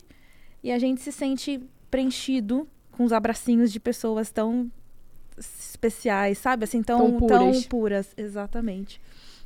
e 0.65 0.73
a 0.73 0.79
gente 0.81 1.01
se 1.01 1.13
sente 1.13 1.61
preenchido 1.89 2.67
com 2.91 3.05
os 3.05 3.13
abracinhos 3.13 3.71
de 3.71 3.79
pessoas 3.79 4.33
tão 4.33 4.69
especiais, 5.39 6.39
sabe? 6.39 6.65
Assim, 6.65 6.83
tão, 6.83 6.99
Tão 6.99 7.19
puras. 7.19 7.39
tão 7.39 7.63
puras, 7.69 8.13
exatamente. 8.17 9.01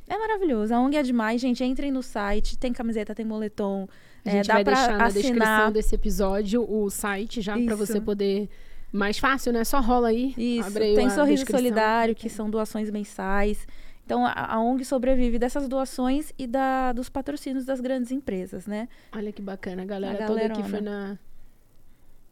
É 0.07 0.17
maravilhoso. 0.17 0.73
A 0.73 0.79
ONG 0.79 0.97
é 0.97 1.03
demais, 1.03 1.39
gente. 1.41 1.63
Entrem 1.63 1.91
no 1.91 2.03
site, 2.03 2.57
tem 2.57 2.73
camiseta, 2.73 3.13
tem 3.15 3.25
moletom. 3.25 3.87
A 4.25 4.29
é, 4.29 4.31
gente 4.31 4.47
dá 4.47 4.53
vai 4.55 4.63
deixar 4.63 4.97
na 4.97 5.09
descrição 5.09 5.71
desse 5.71 5.95
episódio 5.95 6.65
o 6.67 6.89
site 6.89 7.41
já 7.41 7.57
Isso. 7.57 7.77
você 7.77 8.01
poder. 8.01 8.49
Mais 8.91 9.19
fácil, 9.19 9.51
né? 9.51 9.63
Só 9.63 9.81
rola 9.81 10.07
aí. 10.07 10.33
Isso, 10.37 10.67
abre 10.67 10.95
tem 10.95 11.09
Sorriso 11.09 11.43
descrição. 11.43 11.59
Solidário, 11.59 12.15
que 12.15 12.29
são 12.29 12.49
doações 12.49 12.89
mensais. 12.89 13.67
Então, 14.05 14.25
a, 14.25 14.53
a 14.53 14.59
ONG 14.59 14.85
sobrevive 14.85 15.37
dessas 15.37 15.67
doações 15.67 16.31
e 16.37 16.47
da, 16.47 16.93
dos 16.93 17.09
patrocínios 17.09 17.65
das 17.65 17.81
grandes 17.81 18.11
empresas, 18.11 18.65
né? 18.65 18.87
Olha 19.11 19.31
que 19.31 19.41
bacana. 19.41 19.81
A 19.81 19.85
galera 19.85 20.23
A 20.23 20.27
toda 20.27 20.45
aqui 20.45 20.63
foi 20.63 20.81
na. 20.81 21.17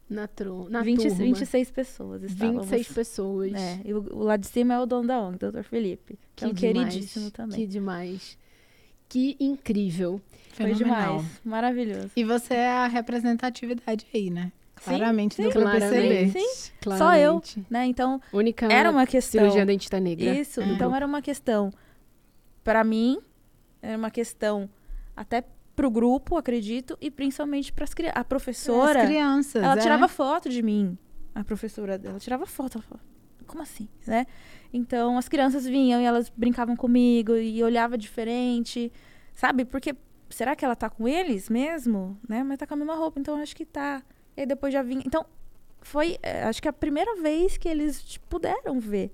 Na, 0.08 0.28
tru, 0.28 0.68
na 0.68 0.82
20, 0.82 1.00
turma. 1.00 1.16
26 1.16 1.70
pessoas 1.70 2.22
estávamos. 2.22 2.66
26 2.66 2.92
pessoas. 2.92 3.54
É, 3.54 3.80
e 3.84 3.94
o, 3.94 4.00
o 4.14 4.22
lá 4.22 4.36
de 4.36 4.46
cima 4.46 4.74
é 4.74 4.78
o 4.78 4.86
dono 4.86 5.08
da 5.08 5.18
ONG, 5.18 5.38
Dr. 5.38 5.62
Felipe. 5.62 6.18
Que 6.36 6.44
é 6.44 6.48
um 6.48 6.52
demais, 6.52 6.88
queridíssimo 6.88 7.30
também. 7.30 7.58
Que 7.58 7.66
demais. 7.66 8.38
Que 9.14 9.36
incrível. 9.38 10.20
Foi 10.54 10.74
Fenomenal. 10.74 11.18
demais. 11.18 11.40
Maravilhoso. 11.44 12.10
E 12.16 12.24
você 12.24 12.54
é 12.54 12.68
a 12.68 12.86
representatividade 12.88 14.04
aí, 14.12 14.28
né? 14.28 14.50
Sim, 14.80 14.96
Claramente 14.96 15.36
sim. 15.36 15.42
deu 15.42 15.52
pra 15.52 15.70
perceber. 15.70 16.30
Sim, 16.30 16.70
Claramente. 16.80 16.98
Só 16.98 17.16
eu, 17.16 17.64
né? 17.70 17.86
Então, 17.86 18.20
Única 18.32 18.66
era 18.66 18.90
uma 18.90 19.06
questão. 19.06 19.40
cirurgia 19.40 19.64
dentista 19.64 20.00
negra. 20.00 20.34
Isso, 20.34 20.60
É. 20.60 20.64
então 20.66 20.94
era 20.94 21.06
uma 21.06 21.22
questão 21.22 21.72
para 22.64 22.82
mim, 22.82 23.18
era 23.80 23.96
uma 23.96 24.10
questão 24.10 24.68
até 25.16 25.44
pro 25.76 25.88
grupo, 25.90 26.36
acredito, 26.36 26.98
e 27.00 27.08
principalmente 27.10 27.72
para 27.72 27.84
as 27.84 27.94
crianças. 27.94 28.20
A 28.20 28.24
professora, 28.24 29.00
As 29.02 29.06
crianças. 29.08 29.62
ela 29.62 29.74
é. 29.76 29.80
tirava 29.80 30.08
foto 30.08 30.48
de 30.48 30.60
mim, 30.62 30.98
a 31.34 31.44
professora 31.44 31.96
dela 31.98 32.18
tirava 32.18 32.46
foto, 32.46 32.78
ela 32.78 32.84
falava, 32.84 33.04
como 33.46 33.62
assim, 33.62 33.88
né? 34.06 34.26
Então 34.76 35.16
as 35.16 35.28
crianças 35.28 35.64
vinham 35.64 36.00
e 36.00 36.04
elas 36.04 36.28
brincavam 36.36 36.74
comigo 36.74 37.36
e 37.36 37.62
olhava 37.62 37.96
diferente, 37.96 38.92
sabe? 39.32 39.64
Porque 39.64 39.94
será 40.28 40.56
que 40.56 40.64
ela 40.64 40.74
tá 40.74 40.90
com 40.90 41.06
eles 41.06 41.48
mesmo, 41.48 42.18
né? 42.28 42.42
Mas 42.42 42.58
tá 42.58 42.66
com 42.66 42.74
a 42.74 42.76
mesma 42.76 42.96
roupa, 42.96 43.20
então 43.20 43.36
acho 43.40 43.54
que 43.54 43.64
tá. 43.64 44.02
E 44.36 44.40
aí 44.40 44.46
depois 44.46 44.72
já 44.72 44.82
vinha. 44.82 45.02
Então 45.06 45.24
foi, 45.80 46.18
eh, 46.22 46.42
acho 46.42 46.60
que 46.60 46.66
a 46.66 46.72
primeira 46.72 47.14
vez 47.22 47.56
que 47.56 47.68
eles 47.68 48.18
puderam 48.28 48.80
ver. 48.80 49.12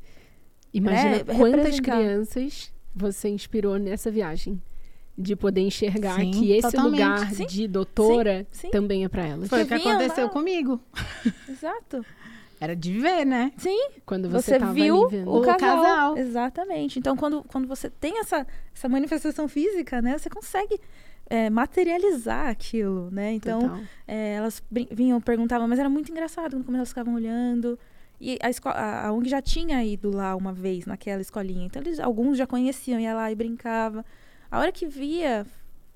Imagina 0.73 1.17
É, 1.17 1.25
quantas 1.25 1.79
crianças 1.79 2.73
você 2.95 3.29
inspirou 3.29 3.79
nessa 3.79 4.11
viagem. 4.11 4.61
De 5.19 5.37
poder 5.37 5.61
enxergar 5.61 6.15
Sim, 6.17 6.31
que 6.31 6.53
esse 6.53 6.71
totalmente. 6.71 6.93
lugar 7.03 7.31
Sim, 7.35 7.45
de 7.47 7.69
doutora 7.69 8.47
sim. 8.53 8.71
também 8.71 9.05
é 9.05 9.09
pra 9.09 9.27
elas. 9.27 9.51
Foi 9.51 9.65
o 9.65 9.67
que 9.67 9.75
aconteceu 9.75 10.25
lá. 10.25 10.31
comigo. 10.31 10.81
Exato. 11.47 12.03
Era 12.61 12.77
de 12.77 12.93
ver, 13.01 13.25
né? 13.25 13.51
Sim, 13.57 13.89
Quando 14.05 14.29
você, 14.29 14.59
você, 14.59 14.73
viu 14.73 14.97
o 15.27 15.39
O 15.39 15.43
casal. 15.43 15.59
casal. 15.59 16.19
Exatamente. 16.19 16.99
Então, 16.99 17.17
quando, 17.17 17.43
quando 17.45 17.67
você 17.67 17.89
tem 17.89 18.19
essa, 18.21 18.47
essa 18.75 18.89
manifestação 18.89 19.49
física, 19.49 20.03
né? 20.03 20.19
Você 20.19 20.29
consegue 20.29 20.79
é, 21.31 21.49
materializar 21.49 22.49
aquilo, 22.49 23.11
né? 23.11 23.33
Então, 23.33 23.81
é, 24.07 24.35
elas 24.35 24.63
vinham, 24.91 25.21
perguntavam, 25.21 25.67
mas 25.67 25.79
era 25.79 25.89
muito 25.89 26.11
engraçado 26.13 26.63
quando 26.63 26.77
elas 26.77 26.89
ficavam 26.91 27.15
olhando. 27.15 27.79
E 28.21 28.39
a, 28.43 28.51
esco- 28.51 28.69
a, 28.69 29.07
a 29.07 29.13
ONG 29.13 29.31
já 29.31 29.41
tinha 29.41 29.83
ido 29.83 30.15
lá 30.15 30.37
uma 30.37 30.53
vez, 30.53 30.85
naquela 30.85 31.23
escolinha. 31.23 31.65
Então, 31.65 31.81
eles, 31.81 31.99
alguns 31.99 32.37
já 32.37 32.47
conheciam, 32.47 33.01
ia 33.01 33.15
lá 33.15 33.33
e 33.33 33.35
brincava. 33.35 34.05
A 34.51 34.59
hora 34.59 34.71
que 34.71 34.87
via, 34.87 35.47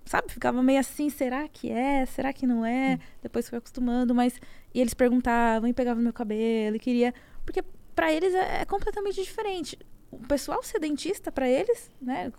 sabe, 0.05 0.33
ficava 0.33 0.63
meio 0.63 0.81
assim, 0.81 1.09
será 1.11 1.49
que 1.49 1.71
é? 1.71 2.05
Será 2.07 2.33
que 2.33 2.47
não 2.47 2.65
é? 2.65 2.99
Depois 3.23 3.49
foi 3.49 3.59
acostumando, 3.59 4.15
mas... 4.15 4.41
E 4.75 4.81
eles 4.81 4.95
perguntavam, 4.95 5.69
e 5.69 5.73
pegavam 5.73 5.99
no 5.99 6.05
meu 6.05 6.13
cabelo, 6.13 6.77
e 6.77 6.79
queria... 6.79 7.15
Porque 7.45 7.63
para 7.95 8.13
eles 8.13 8.35
é, 8.35 8.63
é 8.63 8.65
completamente 8.65 9.23
diferente. 9.23 9.79
O 10.11 10.19
pessoal 10.27 10.63
ser 10.63 10.79
dentista, 10.79 11.33
para 11.33 11.49
eles, 11.49 11.91
né, 12.01 12.33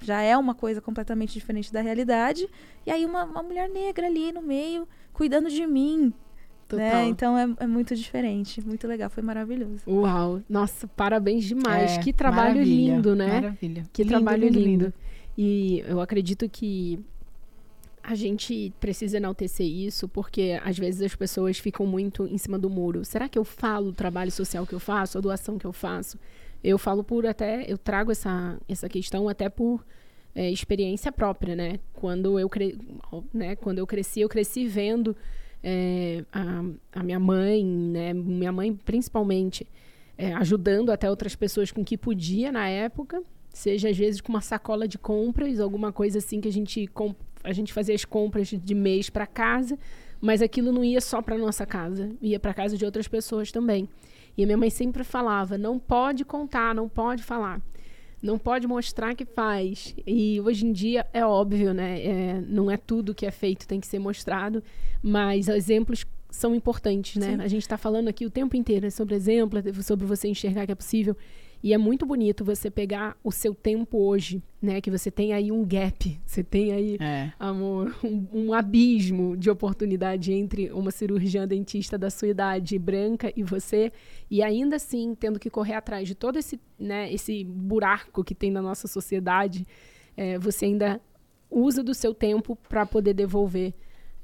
já 0.00 0.20
é 0.20 0.36
uma 0.36 0.54
coisa 0.54 0.80
completamente 0.80 1.32
diferente 1.32 1.72
da 1.72 1.80
realidade. 1.80 2.48
E 2.86 2.90
aí 2.90 3.04
uma, 3.04 3.24
uma 3.24 3.42
mulher 3.42 3.68
negra 3.68 4.06
ali 4.06 4.32
no 4.32 4.42
meio, 4.42 4.88
cuidando 5.12 5.50
de 5.50 5.66
mim, 5.66 6.12
Total. 6.68 6.84
né? 6.84 7.04
Então 7.06 7.36
é, 7.36 7.48
é 7.60 7.66
muito 7.66 7.94
diferente, 7.94 8.64
muito 8.66 8.86
legal, 8.88 9.10
foi 9.10 9.22
maravilhoso. 9.22 9.82
Uau. 9.86 10.42
Nossa, 10.48 10.86
parabéns 10.88 11.44
demais. 11.44 11.96
É, 11.96 12.00
que 12.00 12.12
trabalho 12.12 12.54
maravilha, 12.54 12.94
lindo, 12.94 13.14
né? 13.14 13.26
Maravilha. 13.40 13.86
Que 13.92 14.02
Lindo, 14.02 14.14
trabalho 14.14 14.48
lindo, 14.48 14.92
E 15.36 15.84
eu 15.86 16.00
acredito 16.00 16.48
que 16.48 16.98
a 18.02 18.14
gente 18.14 18.72
precisa 18.78 19.16
enaltecer 19.16 19.66
isso, 19.66 20.08
porque 20.08 20.60
às 20.64 20.78
vezes 20.78 21.02
as 21.02 21.16
pessoas 21.16 21.58
ficam 21.58 21.84
muito 21.84 22.24
em 22.26 22.38
cima 22.38 22.56
do 22.56 22.70
muro. 22.70 23.04
Será 23.04 23.28
que 23.28 23.36
eu 23.36 23.44
falo 23.44 23.88
o 23.88 23.92
trabalho 23.92 24.30
social 24.30 24.64
que 24.64 24.74
eu 24.74 24.78
faço, 24.80 25.18
a 25.18 25.20
doação 25.20 25.58
que 25.58 25.66
eu 25.66 25.72
faço? 25.72 26.16
Eu 26.62 26.78
falo 26.78 27.02
por 27.02 27.26
até, 27.26 27.64
eu 27.70 27.76
trago 27.76 28.12
essa, 28.12 28.58
essa 28.68 28.88
questão 28.88 29.28
até 29.28 29.48
por 29.48 29.84
é, 30.36 30.50
experiência 30.50 31.10
própria, 31.10 31.56
né? 31.56 31.80
Quando 31.92 32.38
eu, 32.38 32.48
cre... 32.48 32.78
né? 33.34 33.56
Quando 33.56 33.78
eu 33.78 33.86
cresci, 33.86 34.20
eu 34.20 34.28
cresci 34.28 34.68
vendo 34.68 35.16
é, 35.62 36.24
a, 36.32 36.64
a 36.92 37.02
minha 37.02 37.18
mãe, 37.18 37.64
né? 37.64 38.14
Minha 38.14 38.52
mãe 38.52 38.72
principalmente, 38.72 39.66
é, 40.16 40.32
ajudando 40.34 40.90
até 40.90 41.10
outras 41.10 41.34
pessoas 41.34 41.72
com 41.72 41.80
o 41.80 41.84
que 41.84 41.98
podia 41.98 42.52
na 42.52 42.68
época, 42.68 43.20
seja 43.56 43.88
às 43.88 43.96
vezes 43.96 44.20
com 44.20 44.28
uma 44.28 44.42
sacola 44.42 44.86
de 44.86 44.98
compras, 44.98 45.60
alguma 45.60 45.90
coisa 45.90 46.18
assim 46.18 46.42
que 46.42 46.48
a 46.48 46.52
gente, 46.52 46.88
a 47.42 47.52
gente 47.54 47.72
fazia 47.72 47.94
as 47.94 48.04
compras 48.04 48.48
de 48.48 48.74
mês 48.74 49.08
para 49.08 49.26
casa, 49.26 49.78
mas 50.20 50.42
aquilo 50.42 50.70
não 50.70 50.84
ia 50.84 51.00
só 51.00 51.22
para 51.22 51.38
nossa 51.38 51.64
casa, 51.64 52.10
ia 52.20 52.38
para 52.38 52.52
casa 52.52 52.76
de 52.76 52.84
outras 52.84 53.08
pessoas 53.08 53.50
também. 53.50 53.88
E 54.36 54.42
a 54.42 54.46
minha 54.46 54.58
mãe 54.58 54.68
sempre 54.68 55.02
falava: 55.02 55.56
não 55.56 55.78
pode 55.78 56.22
contar, 56.22 56.74
não 56.74 56.86
pode 56.86 57.22
falar, 57.22 57.62
não 58.22 58.38
pode 58.38 58.66
mostrar 58.66 59.14
que 59.14 59.24
faz. 59.24 59.94
E 60.06 60.38
hoje 60.42 60.66
em 60.66 60.72
dia 60.72 61.06
é 61.10 61.24
óbvio, 61.24 61.72
né? 61.72 62.02
É, 62.04 62.40
não 62.46 62.70
é 62.70 62.76
tudo 62.76 63.14
que 63.14 63.24
é 63.24 63.30
feito 63.30 63.66
tem 63.66 63.80
que 63.80 63.86
ser 63.86 63.98
mostrado, 63.98 64.62
mas 65.02 65.48
exemplos 65.48 66.04
são 66.28 66.54
importantes, 66.54 67.16
né? 67.16 67.36
Sim. 67.36 67.40
A 67.40 67.48
gente 67.48 67.62
está 67.62 67.78
falando 67.78 68.08
aqui 68.08 68.26
o 68.26 68.30
tempo 68.30 68.54
inteiro 68.54 68.90
sobre 68.90 69.14
exemplo, 69.14 69.58
sobre 69.82 70.04
você 70.04 70.28
enxergar 70.28 70.66
que 70.66 70.72
é 70.72 70.74
possível. 70.74 71.16
E 71.66 71.72
é 71.72 71.78
muito 71.78 72.06
bonito 72.06 72.44
você 72.44 72.70
pegar 72.70 73.16
o 73.24 73.32
seu 73.32 73.52
tempo 73.52 73.98
hoje, 73.98 74.40
né? 74.62 74.80
Que 74.80 74.88
você 74.88 75.10
tem 75.10 75.32
aí 75.32 75.50
um 75.50 75.64
gap, 75.64 76.16
você 76.24 76.44
tem 76.44 76.70
aí, 76.70 76.96
É. 77.00 77.32
amor, 77.40 77.92
um, 78.04 78.24
um 78.32 78.54
abismo 78.54 79.36
de 79.36 79.50
oportunidade 79.50 80.32
entre 80.32 80.70
uma 80.70 80.92
cirurgiã 80.92 81.44
dentista 81.44 81.98
da 81.98 82.08
sua 82.08 82.28
idade 82.28 82.78
branca 82.78 83.32
e 83.34 83.42
você, 83.42 83.92
e 84.30 84.44
ainda 84.44 84.76
assim 84.76 85.16
tendo 85.16 85.40
que 85.40 85.50
correr 85.50 85.74
atrás 85.74 86.06
de 86.06 86.14
todo 86.14 86.38
esse, 86.38 86.60
né, 86.78 87.12
esse 87.12 87.42
buraco 87.42 88.22
que 88.22 88.32
tem 88.32 88.52
na 88.52 88.62
nossa 88.62 88.86
sociedade, 88.86 89.66
é, 90.16 90.38
você 90.38 90.66
ainda 90.66 91.00
usa 91.50 91.82
do 91.82 91.94
seu 91.94 92.14
tempo 92.14 92.54
para 92.68 92.86
poder 92.86 93.12
devolver 93.12 93.74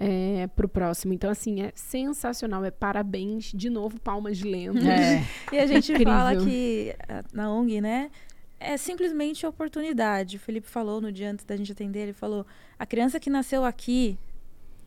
é, 0.03 0.47
para 0.49 0.67
o 0.67 0.69
próximo. 0.69 1.13
Então, 1.13 1.31
assim, 1.31 1.63
é 1.63 1.73
sensacional. 1.75 2.65
É 2.65 2.71
parabéns. 2.71 3.53
De 3.55 3.71
novo, 3.71 4.01
palmas 4.01 4.41
lentas. 4.41 4.85
É. 4.85 5.23
E 5.53 5.59
a 5.59 5.67
gente 5.67 5.93
Incrível. 5.93 6.13
fala 6.13 6.37
que 6.37 6.95
ah, 7.09 7.23
na 7.33 7.53
ONG, 7.53 7.81
né? 7.81 8.11
É 8.59 8.77
simplesmente 8.77 9.47
oportunidade. 9.47 10.37
O 10.37 10.41
Felipe 10.41 10.69
falou 10.69 11.01
no 11.01 11.13
dia 11.13 11.31
antes 11.31 11.45
da 11.45 11.57
gente 11.57 11.73
atender, 11.73 12.01
ele 12.01 12.13
falou: 12.13 12.47
a 12.79 12.87
criança 12.87 13.21
que 13.21 13.31
nasceu 13.31 13.65
aqui 13.65 14.19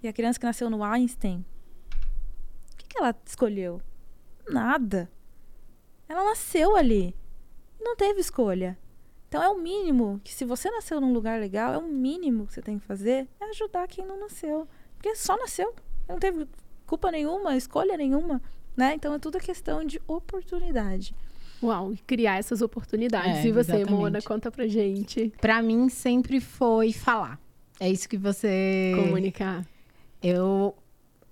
e 0.01 0.07
a 0.07 0.13
criança 0.13 0.39
que 0.39 0.45
nasceu 0.45 0.69
no 0.69 0.83
Einstein, 0.83 1.45
o 2.73 2.77
que, 2.77 2.87
que 2.87 2.97
ela 2.97 3.15
escolheu? 3.25 3.81
Nada. 4.49 5.09
Ela 6.07 6.23
nasceu 6.23 6.75
ali. 6.75 7.15
Não 7.79 7.95
teve 7.95 8.19
escolha. 8.19 8.77
Então 9.27 9.43
é 9.43 9.49
o 9.49 9.57
mínimo 9.57 10.21
que 10.23 10.33
se 10.33 10.45
você 10.45 10.69
nasceu 10.71 11.01
num 11.01 11.11
lugar 11.11 11.39
legal, 11.39 11.73
é 11.73 11.77
o 11.77 11.83
mínimo 11.83 12.47
que 12.47 12.53
você 12.53 12.61
tem 12.61 12.79
que 12.79 12.85
fazer 12.85 13.27
é 13.39 13.45
ajudar 13.49 13.87
quem 13.87 14.05
não 14.05 14.19
nasceu. 14.19 14.67
Porque 14.97 15.15
só 15.15 15.37
nasceu. 15.37 15.73
Não 16.07 16.19
teve 16.19 16.47
culpa 16.85 17.11
nenhuma, 17.11 17.55
escolha 17.55 17.97
nenhuma. 17.97 18.41
Né? 18.75 18.93
Então 18.95 19.13
é 19.13 19.19
tudo 19.19 19.39
questão 19.39 19.85
de 19.85 20.01
oportunidade. 20.07 21.15
Uau, 21.63 21.93
e 21.93 21.97
criar 21.97 22.37
essas 22.37 22.61
oportunidades. 22.61 23.37
É, 23.37 23.47
e 23.47 23.51
você, 23.51 23.71
exatamente. 23.71 23.91
Mona, 23.91 24.21
conta 24.21 24.51
pra 24.51 24.67
gente. 24.67 25.31
Pra 25.39 25.61
mim 25.61 25.89
sempre 25.89 26.39
foi 26.39 26.91
falar. 26.91 27.39
É 27.79 27.89
isso 27.89 28.07
que 28.07 28.17
você. 28.17 28.93
Comunicar. 28.95 29.65
Eu 30.21 30.75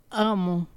amo 0.10 0.68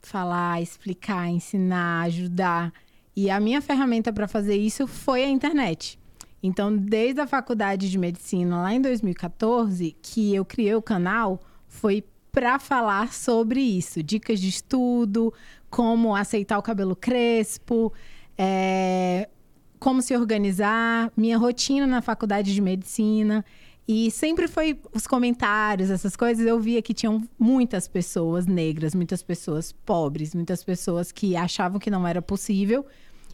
falar, 0.00 0.60
explicar, 0.60 1.28
ensinar, 1.28 2.02
ajudar. 2.06 2.72
E 3.14 3.30
a 3.30 3.38
minha 3.38 3.60
ferramenta 3.60 4.12
para 4.12 4.26
fazer 4.26 4.56
isso 4.56 4.86
foi 4.86 5.22
a 5.22 5.28
internet. 5.28 5.98
Então, 6.42 6.76
desde 6.76 7.20
a 7.20 7.26
faculdade 7.26 7.88
de 7.88 7.98
medicina, 7.98 8.62
lá 8.62 8.74
em 8.74 8.80
2014, 8.80 9.96
que 10.02 10.34
eu 10.34 10.44
criei 10.44 10.74
o 10.74 10.82
canal, 10.82 11.40
foi 11.68 12.04
para 12.32 12.58
falar 12.58 13.12
sobre 13.12 13.60
isso. 13.60 14.02
Dicas 14.02 14.40
de 14.40 14.48
estudo, 14.48 15.32
como 15.70 16.16
aceitar 16.16 16.58
o 16.58 16.62
cabelo 16.62 16.96
crespo, 16.96 17.92
é, 18.36 19.28
como 19.78 20.00
se 20.00 20.16
organizar, 20.16 21.12
minha 21.14 21.36
rotina 21.36 21.86
na 21.86 22.00
faculdade 22.00 22.54
de 22.54 22.60
medicina. 22.60 23.44
E 23.86 24.10
sempre 24.10 24.48
foi 24.48 24.80
os 24.94 25.06
comentários, 25.06 25.90
essas 25.90 26.16
coisas. 26.16 26.46
Eu 26.46 26.58
via 26.58 26.80
que 26.80 26.94
tinham 26.94 27.22
muitas 27.38 27.86
pessoas 27.86 28.46
negras, 28.46 28.94
muitas 28.94 29.22
pessoas 29.22 29.72
pobres, 29.72 30.34
muitas 30.34 30.64
pessoas 30.64 31.12
que 31.12 31.36
achavam 31.36 31.78
que 31.78 31.90
não 31.90 32.06
era 32.06 32.22
possível 32.22 32.86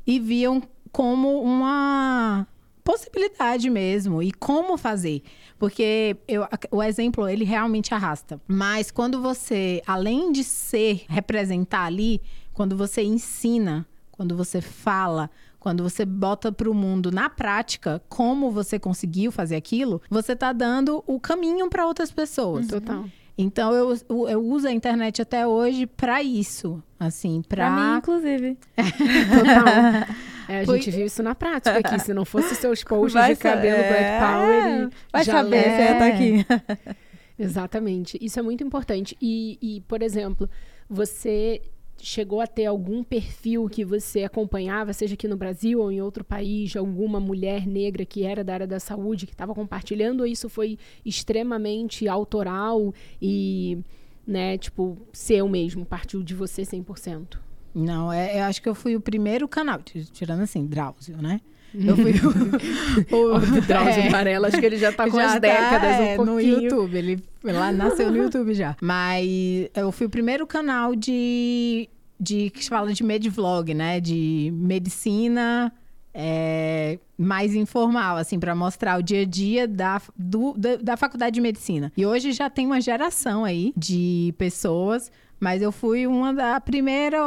e 0.05 0.19
viam 0.19 0.61
como 0.91 1.41
uma 1.41 2.47
possibilidade 2.93 3.69
mesmo 3.69 4.23
e 4.23 4.33
como 4.33 4.79
fazer. 4.79 5.23
Porque 5.59 6.17
eu- 6.27 6.47
o 6.71 6.83
exemplo, 6.83 7.29
ele 7.29 7.45
realmente 7.45 7.93
arrasta. 7.93 8.41
Mas 8.49 8.91
quando 8.91 9.21
você, 9.21 9.83
além 9.87 10.33
de 10.33 10.43
ser, 10.43 11.05
representar 11.07 11.85
ali, 11.85 12.23
quando 12.55 12.75
você 12.77 13.03
ensina, 13.03 13.87
quando 14.11 14.35
você 14.35 14.63
fala, 14.63 15.29
quando 15.61 15.83
você 15.83 16.07
bota 16.07 16.51
para 16.51 16.71
o 16.71 16.75
mundo 16.75 17.11
na 17.13 17.29
prática 17.29 18.01
como 18.09 18.51
você 18.51 18.79
conseguiu 18.79 19.31
fazer 19.31 19.57
aquilo, 19.57 20.01
você 20.09 20.35
tá 20.35 20.53
dando 20.55 21.05
o 21.07 21.21
caminho 21.21 21.69
para 21.69 21.87
outras 21.87 22.11
pessoas. 22.11 22.69
Total. 22.69 23.05
Então 23.37 23.73
eu, 23.75 23.97
eu 24.29 24.43
uso 24.45 24.67
a 24.67 24.73
internet 24.73 25.21
até 25.23 25.47
hoje 25.47 25.87
para 25.87 26.23
isso, 26.23 26.83
assim, 26.99 27.43
Pra 27.49 27.71
mim, 27.71 27.77
para 27.77 27.99
inclusive. 27.99 28.59
Total. 28.77 30.17
É, 30.49 30.61
a 30.61 30.65
Foi- 30.65 30.77
gente 30.81 30.91
viu 30.97 31.07
isso 31.07 31.23
na 31.23 31.35
prática 31.35 31.77
aqui. 31.79 31.99
Se 32.01 32.15
não 32.15 32.25
fosse 32.25 32.55
seus 32.55 32.83
posts 32.83 33.13
Vai 33.13 33.35
de 33.35 33.41
cabelo 33.41 33.77
sa- 33.83 33.89
Black 33.89 34.05
é, 34.05 34.19
Power 34.19 34.91
Vai 35.13 35.25
saber 35.25 35.63
se 35.63 35.69
jalé. 35.69 35.85
ia 35.85 35.93
estar 35.93 36.07
aqui. 36.07 36.97
Exatamente. 37.39 38.19
Isso 38.21 38.39
é 38.39 38.43
muito 38.43 38.65
importante. 38.65 39.17
E, 39.21 39.59
e, 39.61 39.81
por 39.83 40.03
exemplo, 40.03 40.49
você 40.89 41.61
chegou 42.01 42.41
a 42.41 42.47
ter 42.47 42.65
algum 42.67 43.03
perfil 43.03 43.69
que 43.69 43.85
você 43.85 44.23
acompanhava, 44.25 44.93
seja 44.93 45.15
aqui 45.15 45.27
no 45.29 45.37
Brasil 45.37 45.81
ou 45.81 45.91
em 45.91 46.01
outro 46.01 46.25
país, 46.25 46.71
de 46.71 46.79
alguma 46.79 47.19
mulher 47.21 47.67
negra 47.67 48.05
que 48.05 48.25
era 48.25 48.43
da 48.45 48.55
área 48.55 48.67
da 48.67 48.79
saúde, 48.81 49.27
que 49.27 49.33
estava 49.33 49.53
compartilhando, 49.55 50.21
ou 50.21 50.27
isso 50.27 50.49
foi 50.49 50.79
extremamente 51.05 52.07
autoral 52.09 52.95
e, 53.21 53.79
né, 54.27 54.57
tipo, 54.57 54.97
seu 55.13 55.49
mesmo, 55.49 55.85
partiu 55.85 56.23
de 56.23 56.35
você 56.35 56.63
100%? 56.63 57.39
Não, 57.75 58.13
é, 58.13 58.39
eu 58.41 58.45
acho 58.45 58.61
que 58.63 58.69
eu 58.69 58.75
fui 58.75 58.97
o 58.97 59.01
primeiro 59.01 59.47
canal, 59.49 59.81
tirando 60.13 60.41
assim, 60.43 60.67
Drauzio, 60.67 61.17
né? 61.21 61.41
Eu 61.75 61.95
fui 61.97 62.13
o, 62.13 63.17
o 63.17 63.37
O 63.37 63.61
Drauzio 63.61 64.03
é. 64.05 64.09
Varela, 64.09 64.49
acho 64.49 64.59
que 64.59 64.65
ele 64.67 64.79
já 64.79 64.91
tá 64.91 65.09
com 65.09 65.17
Já 65.19 65.27
as 65.27 65.33
tá, 65.35 65.39
décadas 65.39 66.01
é, 66.01 66.17
um 66.19 66.25
no. 66.25 66.41
YouTube, 66.41 66.97
ele 66.97 67.23
lá 67.45 67.71
nasceu 67.71 68.11
no 68.11 68.17
YouTube 68.17 68.55
já. 68.55 68.75
Mas 68.81 69.27
eu 69.75 69.93
fui 69.93 70.07
o 70.07 70.11
primeiro 70.11 70.47
canal 70.47 70.95
de 70.97 71.89
de 72.21 72.51
que 72.51 72.65
se 72.65 72.69
fala 72.71 72.93
de 72.93 73.05
medvlog, 73.05 73.73
né? 73.75 74.01
De 74.01 74.51
medicina 74.53 75.73
é, 76.13 76.99
mais 77.17 77.55
informal, 77.55 78.17
assim, 78.17 78.41
para 78.41 78.55
mostrar 78.55 78.99
o 78.99 79.03
dia 79.03 79.23
a 79.23 79.25
dia 79.25 79.69
da, 79.69 80.01
do- 80.17 80.55
da, 80.59 80.77
da 80.77 80.97
faculdade 80.97 81.35
de 81.35 81.41
medicina. 81.41 81.93
E 81.97 82.05
hoje 82.05 82.33
já 82.33 82.51
tem 82.51 82.67
uma 82.67 82.81
geração 82.81 83.45
aí 83.45 83.73
de 83.77 84.35
pessoas, 84.37 85.13
mas 85.41 85.63
eu 85.63 85.71
fui 85.73 86.07
uma 86.07 86.33
da 86.33 86.61
primeira, 86.61 87.19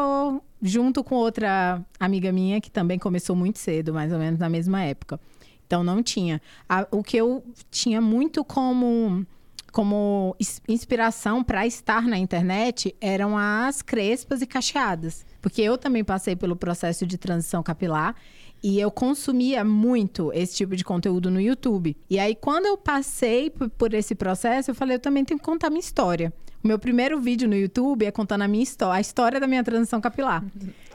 junto 0.62 1.04
com 1.04 1.16
outra 1.16 1.82
amiga 2.00 2.32
minha, 2.32 2.60
que 2.62 2.70
também 2.72 3.00
começou 3.00 3.36
muito 3.36 3.60
cedo, 3.60 3.94
mais 3.94 4.12
ou 4.12 4.20
menos 4.20 4.40
na 4.40 4.50
mesma 4.50 4.82
época. 4.84 5.20
Então 5.66 5.84
não 5.84 6.04
tinha. 6.04 6.42
O 6.92 7.02
que 7.02 7.16
eu 7.18 7.44
tinha 7.70 8.02
muito 8.02 8.44
como 8.44 9.26
como 9.72 10.36
ins- 10.38 10.62
inspiração 10.68 11.42
para 11.42 11.66
estar 11.66 12.02
na 12.04 12.18
internet 12.18 12.94
eram 13.00 13.38
as 13.38 13.82
crespas 13.82 14.42
e 14.42 14.46
cacheadas. 14.46 15.26
Porque 15.42 15.62
eu 15.62 15.78
também 15.78 16.04
passei 16.04 16.36
pelo 16.36 16.58
processo 16.58 17.06
de 17.08 17.18
transição 17.18 17.64
capilar 17.64 18.14
e 18.62 18.78
eu 18.82 18.92
consumia 18.92 19.64
muito 19.64 20.30
esse 20.34 20.58
tipo 20.58 20.76
de 20.76 20.84
conteúdo 20.84 21.32
no 21.32 21.40
YouTube. 21.40 21.96
E 22.10 22.20
aí, 22.20 22.36
quando 22.36 22.66
eu 22.66 22.78
passei 22.78 23.50
por 23.50 23.94
esse 23.94 24.14
processo, 24.14 24.72
eu 24.72 24.76
falei, 24.76 24.98
eu 24.98 25.00
também 25.00 25.24
tenho 25.24 25.40
que 25.40 25.46
contar 25.46 25.70
minha 25.70 25.80
história. 25.80 26.34
O 26.64 26.68
meu 26.68 26.78
primeiro 26.78 27.20
vídeo 27.20 27.50
no 27.50 27.56
YouTube 27.56 28.06
é 28.06 28.12
contando 28.12 28.44
a 28.44 28.48
minha 28.48 28.64
história, 28.64 28.98
a 28.98 29.02
história 29.02 29.40
da 29.40 29.48
minha 29.48 29.64
transição 29.64 30.00
capilar. 30.00 30.46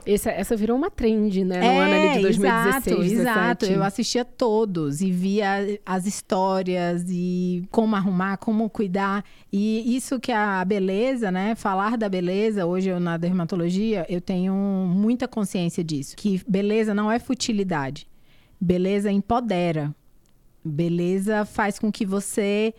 Essa, 0.05 0.31
essa 0.31 0.55
virou 0.55 0.77
uma 0.77 0.89
trend, 0.89 1.43
né? 1.43 1.59
No 1.59 1.79
ano 1.79 1.93
ali 1.93 2.13
de 2.15 2.21
2016, 2.21 2.87
exato, 2.87 3.01
17. 3.01 3.21
exato. 3.21 3.65
Eu 3.65 3.83
assistia 3.83 4.23
todos 4.23 5.01
e 5.01 5.11
via 5.11 5.79
as 5.85 6.05
histórias 6.07 7.03
e 7.09 7.67
como 7.69 7.93
arrumar, 7.97 8.37
como 8.37 8.69
cuidar. 8.69 9.25
E 9.51 9.93
isso 9.93 10.17
que 10.17 10.31
a 10.31 10.63
beleza, 10.63 11.29
né? 11.29 11.55
Falar 11.55 11.97
da 11.97 12.07
beleza, 12.07 12.65
hoje 12.65 12.87
eu 12.87 13.01
na 13.01 13.17
dermatologia, 13.17 14.05
eu 14.07 14.21
tenho 14.21 14.53
muita 14.53 15.27
consciência 15.27 15.83
disso. 15.83 16.15
Que 16.15 16.41
beleza 16.47 16.93
não 16.93 17.11
é 17.11 17.19
futilidade. 17.19 18.07
Beleza 18.59 19.11
empodera. 19.11 19.93
Beleza 20.63 21.43
faz 21.43 21.77
com 21.77 21.91
que 21.91 22.05
você 22.05 22.73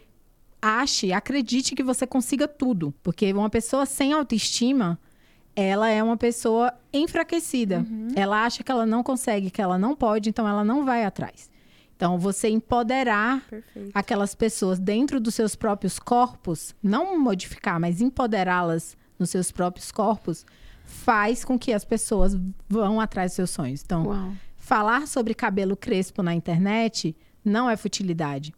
ache, 0.60 1.12
acredite 1.12 1.74
que 1.74 1.82
você 1.82 2.06
consiga 2.06 2.46
tudo. 2.46 2.94
Porque 3.02 3.32
uma 3.32 3.50
pessoa 3.50 3.86
sem 3.86 4.12
autoestima, 4.12 4.98
ela 5.54 5.88
é 5.88 6.02
uma 6.02 6.16
pessoa 6.16 6.72
enfraquecida. 6.92 7.84
Ela 8.14 8.44
acha 8.44 8.62
que 8.62 8.70
ela 8.70 8.86
não 8.86 9.02
consegue, 9.02 9.50
que 9.50 9.60
ela 9.60 9.78
não 9.78 9.94
pode, 9.94 10.28
então 10.28 10.46
ela 10.46 10.64
não 10.64 10.84
vai 10.84 11.04
atrás. 11.04 11.50
Então, 11.96 12.16
você 12.16 12.48
empoderar 12.48 13.42
Perfeito. 13.50 13.90
aquelas 13.92 14.32
pessoas 14.32 14.78
dentro 14.78 15.18
dos 15.18 15.34
seus 15.34 15.56
próprios 15.56 15.98
corpos, 15.98 16.72
não 16.80 17.18
modificar, 17.18 17.80
mas 17.80 18.00
empoderá-las 18.00 18.96
nos 19.18 19.30
seus 19.30 19.50
próprios 19.50 19.90
corpos, 19.90 20.46
faz 20.84 21.44
com 21.44 21.58
que 21.58 21.72
as 21.72 21.84
pessoas 21.84 22.38
vão 22.68 23.00
atrás 23.00 23.32
dos 23.32 23.36
seus 23.36 23.50
sonhos. 23.50 23.82
Então, 23.84 24.06
Uau. 24.06 24.32
falar 24.56 25.08
sobre 25.08 25.34
cabelo 25.34 25.76
crespo 25.76 26.22
na 26.22 26.32
internet 26.32 27.16
não 27.44 27.68
é 27.68 27.76
futilidade, 27.76 28.54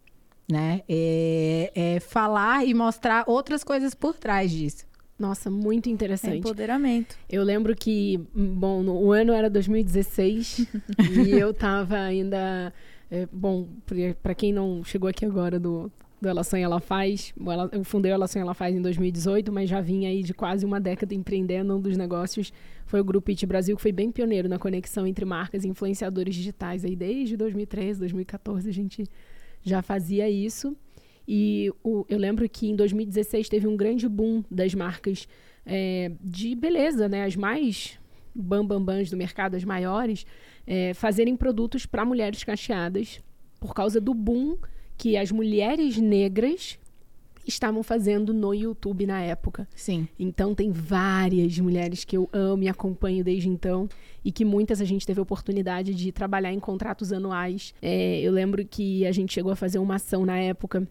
né? 0.51 0.81
É, 0.89 1.71
é 1.73 1.99
falar 1.99 2.65
e 2.65 2.73
mostrar 2.73 3.23
outras 3.27 3.63
coisas 3.63 3.93
por 3.95 4.15
trás 4.15 4.51
disso. 4.51 4.85
Nossa, 5.17 5.51
muito 5.51 5.87
É 5.87 5.91
interessante. 5.91 6.37
empoderamento. 6.39 7.15
Eu 7.29 7.43
lembro 7.43 7.75
que, 7.75 8.19
bom, 8.33 8.81
no- 8.81 8.99
o 8.99 9.11
ano 9.11 9.31
era 9.33 9.49
2016 9.49 10.67
e 11.27 11.31
eu 11.31 11.53
tava 11.53 11.95
ainda. 11.97 12.73
é, 13.09 13.27
bom, 13.31 13.67
para 14.23 14.33
quem 14.33 14.51
não 14.51 14.83
chegou 14.83 15.07
aqui 15.07 15.23
agora 15.23 15.59
do, 15.59 15.91
do 16.19 16.27
Ela 16.27 16.43
Sonha 16.43 16.65
Ela 16.65 16.79
Faz, 16.79 17.33
ela- 17.39 17.69
eu 17.71 17.83
fundei 17.83 18.11
o 18.11 18.15
Ela 18.15 18.27
Sonha 18.27 18.41
Ela 18.41 18.55
Faz 18.55 18.75
em 18.75 18.81
2018, 18.81 19.51
mas 19.51 19.69
já 19.69 19.79
vinha 19.79 20.09
aí 20.09 20.23
de 20.23 20.33
quase 20.33 20.65
uma 20.65 20.79
década 20.79 21.13
empreendendo. 21.13 21.75
Um 21.75 21.79
dos 21.79 21.95
negócios 21.95 22.51
foi 22.87 22.99
o 22.99 23.03
Grupo 23.03 23.29
It 23.29 23.45
Brasil, 23.45 23.75
que 23.75 23.81
foi 23.81 23.91
bem 23.91 24.11
pioneiro 24.11 24.49
na 24.49 24.57
conexão 24.57 25.05
entre 25.05 25.23
marcas 25.23 25.63
e 25.63 25.67
influenciadores 25.67 26.33
digitais. 26.33 26.83
Aí 26.83 26.95
desde 26.95 27.37
2013, 27.37 27.99
2014 27.99 28.67
a 28.67 28.73
gente 28.73 29.03
já 29.63 29.81
fazia 29.81 30.29
isso. 30.29 30.75
E 31.27 31.71
o- 31.83 32.05
eu 32.09 32.17
lembro 32.17 32.47
que 32.49 32.67
em 32.69 32.75
2016 32.75 33.47
teve 33.47 33.67
um 33.67 33.77
grande 33.77 34.07
boom 34.09 34.43
das 34.49 34.73
marcas 34.73 35.27
é, 35.65 36.11
de 36.19 36.55
beleza, 36.55 37.07
né? 37.07 37.23
As 37.23 37.35
mais 37.35 37.99
bambambãs 38.33 39.11
do 39.11 39.17
mercado, 39.17 39.55
as 39.55 39.63
maiores, 39.63 40.25
é, 40.65 40.93
fazerem 40.93 41.35
produtos 41.35 41.85
para 41.85 42.03
mulheres 42.03 42.43
cacheadas 42.43 43.19
por 43.59 43.73
causa 43.75 44.01
do 44.01 44.13
boom 44.13 44.57
que 44.97 45.15
as 45.17 45.31
mulheres 45.31 45.97
negras 45.97 46.79
estavam 47.47 47.83
fazendo 47.83 48.33
no 48.33 48.53
YouTube 48.53 49.05
na 49.05 49.21
época. 49.21 49.67
Sim. 49.75 50.07
Então 50.17 50.53
tem 50.55 50.71
várias 50.71 51.57
mulheres 51.59 52.03
que 52.03 52.17
eu 52.17 52.29
amo 52.33 52.63
e 52.63 52.67
acompanho 52.67 53.23
desde 53.23 53.49
então 53.49 53.87
e 54.23 54.31
que 54.31 54.45
muitas 54.45 54.81
a 54.81 54.85
gente 54.85 55.05
teve 55.05 55.19
a 55.19 55.23
oportunidade 55.23 55.93
de 55.93 56.11
trabalhar 56.11 56.53
em 56.53 56.59
contratos 56.59 57.11
anuais. 57.11 57.73
É, 57.81 58.19
eu 58.21 58.31
lembro 58.31 58.65
que 58.65 59.05
a 59.05 59.11
gente 59.11 59.33
chegou 59.33 59.51
a 59.51 59.55
fazer 59.55 59.79
uma 59.79 59.95
ação 59.95 60.25
na 60.25 60.37
época 60.37 60.87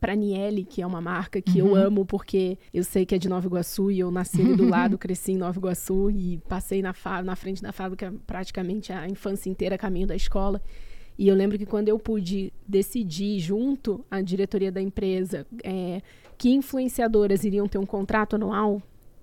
para 0.00 0.16
Niele, 0.16 0.64
que 0.64 0.80
é 0.80 0.86
uma 0.86 1.00
marca 1.00 1.42
que 1.42 1.58
eu 1.58 1.74
amo 1.74 2.06
porque 2.06 2.58
eu 2.72 2.82
sei 2.82 3.04
que 3.04 3.14
é 3.14 3.18
de 3.18 3.28
Nova 3.28 3.46
Iguaçu 3.46 3.90
e 3.90 4.00
eu 4.00 4.10
nasci 4.10 4.40
ali 4.40 4.56
do 4.56 4.66
lado, 4.68 4.96
cresci 4.96 5.32
em 5.32 5.36
Nova 5.36 5.58
Iguaçu 5.58 6.10
e 6.10 6.38
passei 6.48 6.80
na, 6.80 6.94
na 7.22 7.36
frente 7.36 7.62
da 7.62 7.70
fábrica 7.70 8.12
praticamente 8.26 8.92
a 8.92 9.06
infância 9.06 9.50
inteira, 9.50 9.76
caminho 9.76 10.06
da 10.06 10.16
escola. 10.16 10.60
E 11.18 11.28
eu 11.28 11.34
lembro 11.34 11.58
que 11.58 11.66
quando 11.66 11.88
eu 11.88 11.98
pude 11.98 12.50
decidir, 12.66 13.38
junto 13.40 14.02
à 14.10 14.22
diretoria 14.22 14.72
da 14.72 14.80
empresa, 14.80 15.46
é, 15.62 16.00
que 16.38 16.48
influenciadoras 16.48 17.44
iriam 17.44 17.68
ter 17.68 17.76
um 17.76 17.84
contrato 17.84 18.36
anual, 18.36 18.80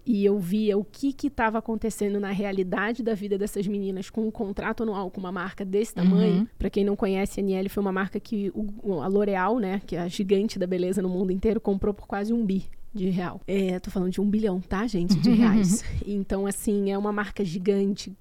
e 0.09 0.23
eu 0.23 0.39
via 0.39 0.77
o 0.77 0.85
que 0.85 1.13
estava 1.27 1.57
acontecendo 1.57 2.17
na 2.19 2.31
realidade 2.31 3.03
da 3.03 3.13
vida 3.13 3.37
dessas 3.37 3.67
meninas 3.67 4.09
com 4.09 4.25
um 4.25 4.31
contrato 4.31 4.83
anual 4.83 5.11
com 5.11 5.19
uma 5.19 5.31
marca 5.33 5.65
desse 5.65 5.93
tamanho. 5.93 6.47
Para 6.57 6.69
quem 6.69 6.85
não 6.85 6.95
conhece, 6.95 7.41
a 7.41 7.43
Niele 7.43 7.67
foi 7.67 7.81
uma 7.81 7.91
marca 7.91 8.17
que 8.19 8.49
o- 8.55 9.01
a 9.01 9.07
L'Oréal, 9.07 9.59
né, 9.59 9.81
que 9.85 9.97
é 9.97 9.99
a 9.99 10.07
gigante 10.07 10.57
da 10.57 10.65
beleza 10.65 11.01
no 11.01 11.09
mundo 11.09 11.31
inteiro, 11.33 11.59
comprou 11.59 11.93
por 11.93 12.07
quase 12.07 12.31
um 12.31 12.45
bi 12.45 12.63
de 12.93 13.09
real. 13.09 13.41
É, 13.45 13.77
tô 13.79 13.91
falando 13.91 14.11
de 14.11 14.21
um 14.21 14.29
bilhão, 14.29 14.61
tá, 14.61 14.87
gente, 14.87 15.13
de 15.19 15.29
reais. 15.35 15.83
então, 16.07 16.47
assim, 16.47 16.89
é 16.89 16.97
uma 16.97 17.11
marca 17.11 17.43
gigante. 17.43 18.15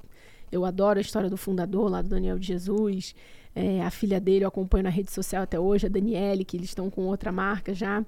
Eu 0.50 0.64
adoro 0.64 0.98
a 0.98 1.02
história 1.02 1.30
do 1.30 1.36
fundador 1.36 1.88
lá 1.88 2.02
do 2.02 2.08
Daniel 2.08 2.38
de 2.38 2.46
Jesus. 2.48 3.14
É, 3.54 3.82
a 3.82 3.90
filha 3.90 4.20
dele 4.20 4.44
eu 4.44 4.48
acompanho 4.48 4.84
na 4.84 4.90
rede 4.90 5.10
social 5.12 5.42
até 5.44 5.58
hoje, 5.58 5.86
a 5.86 5.88
Daniele, 5.88 6.44
que 6.44 6.56
eles 6.56 6.68
estão 6.70 6.90
com 6.90 7.02
outra 7.06 7.30
marca 7.32 7.72
já. 7.72 8.04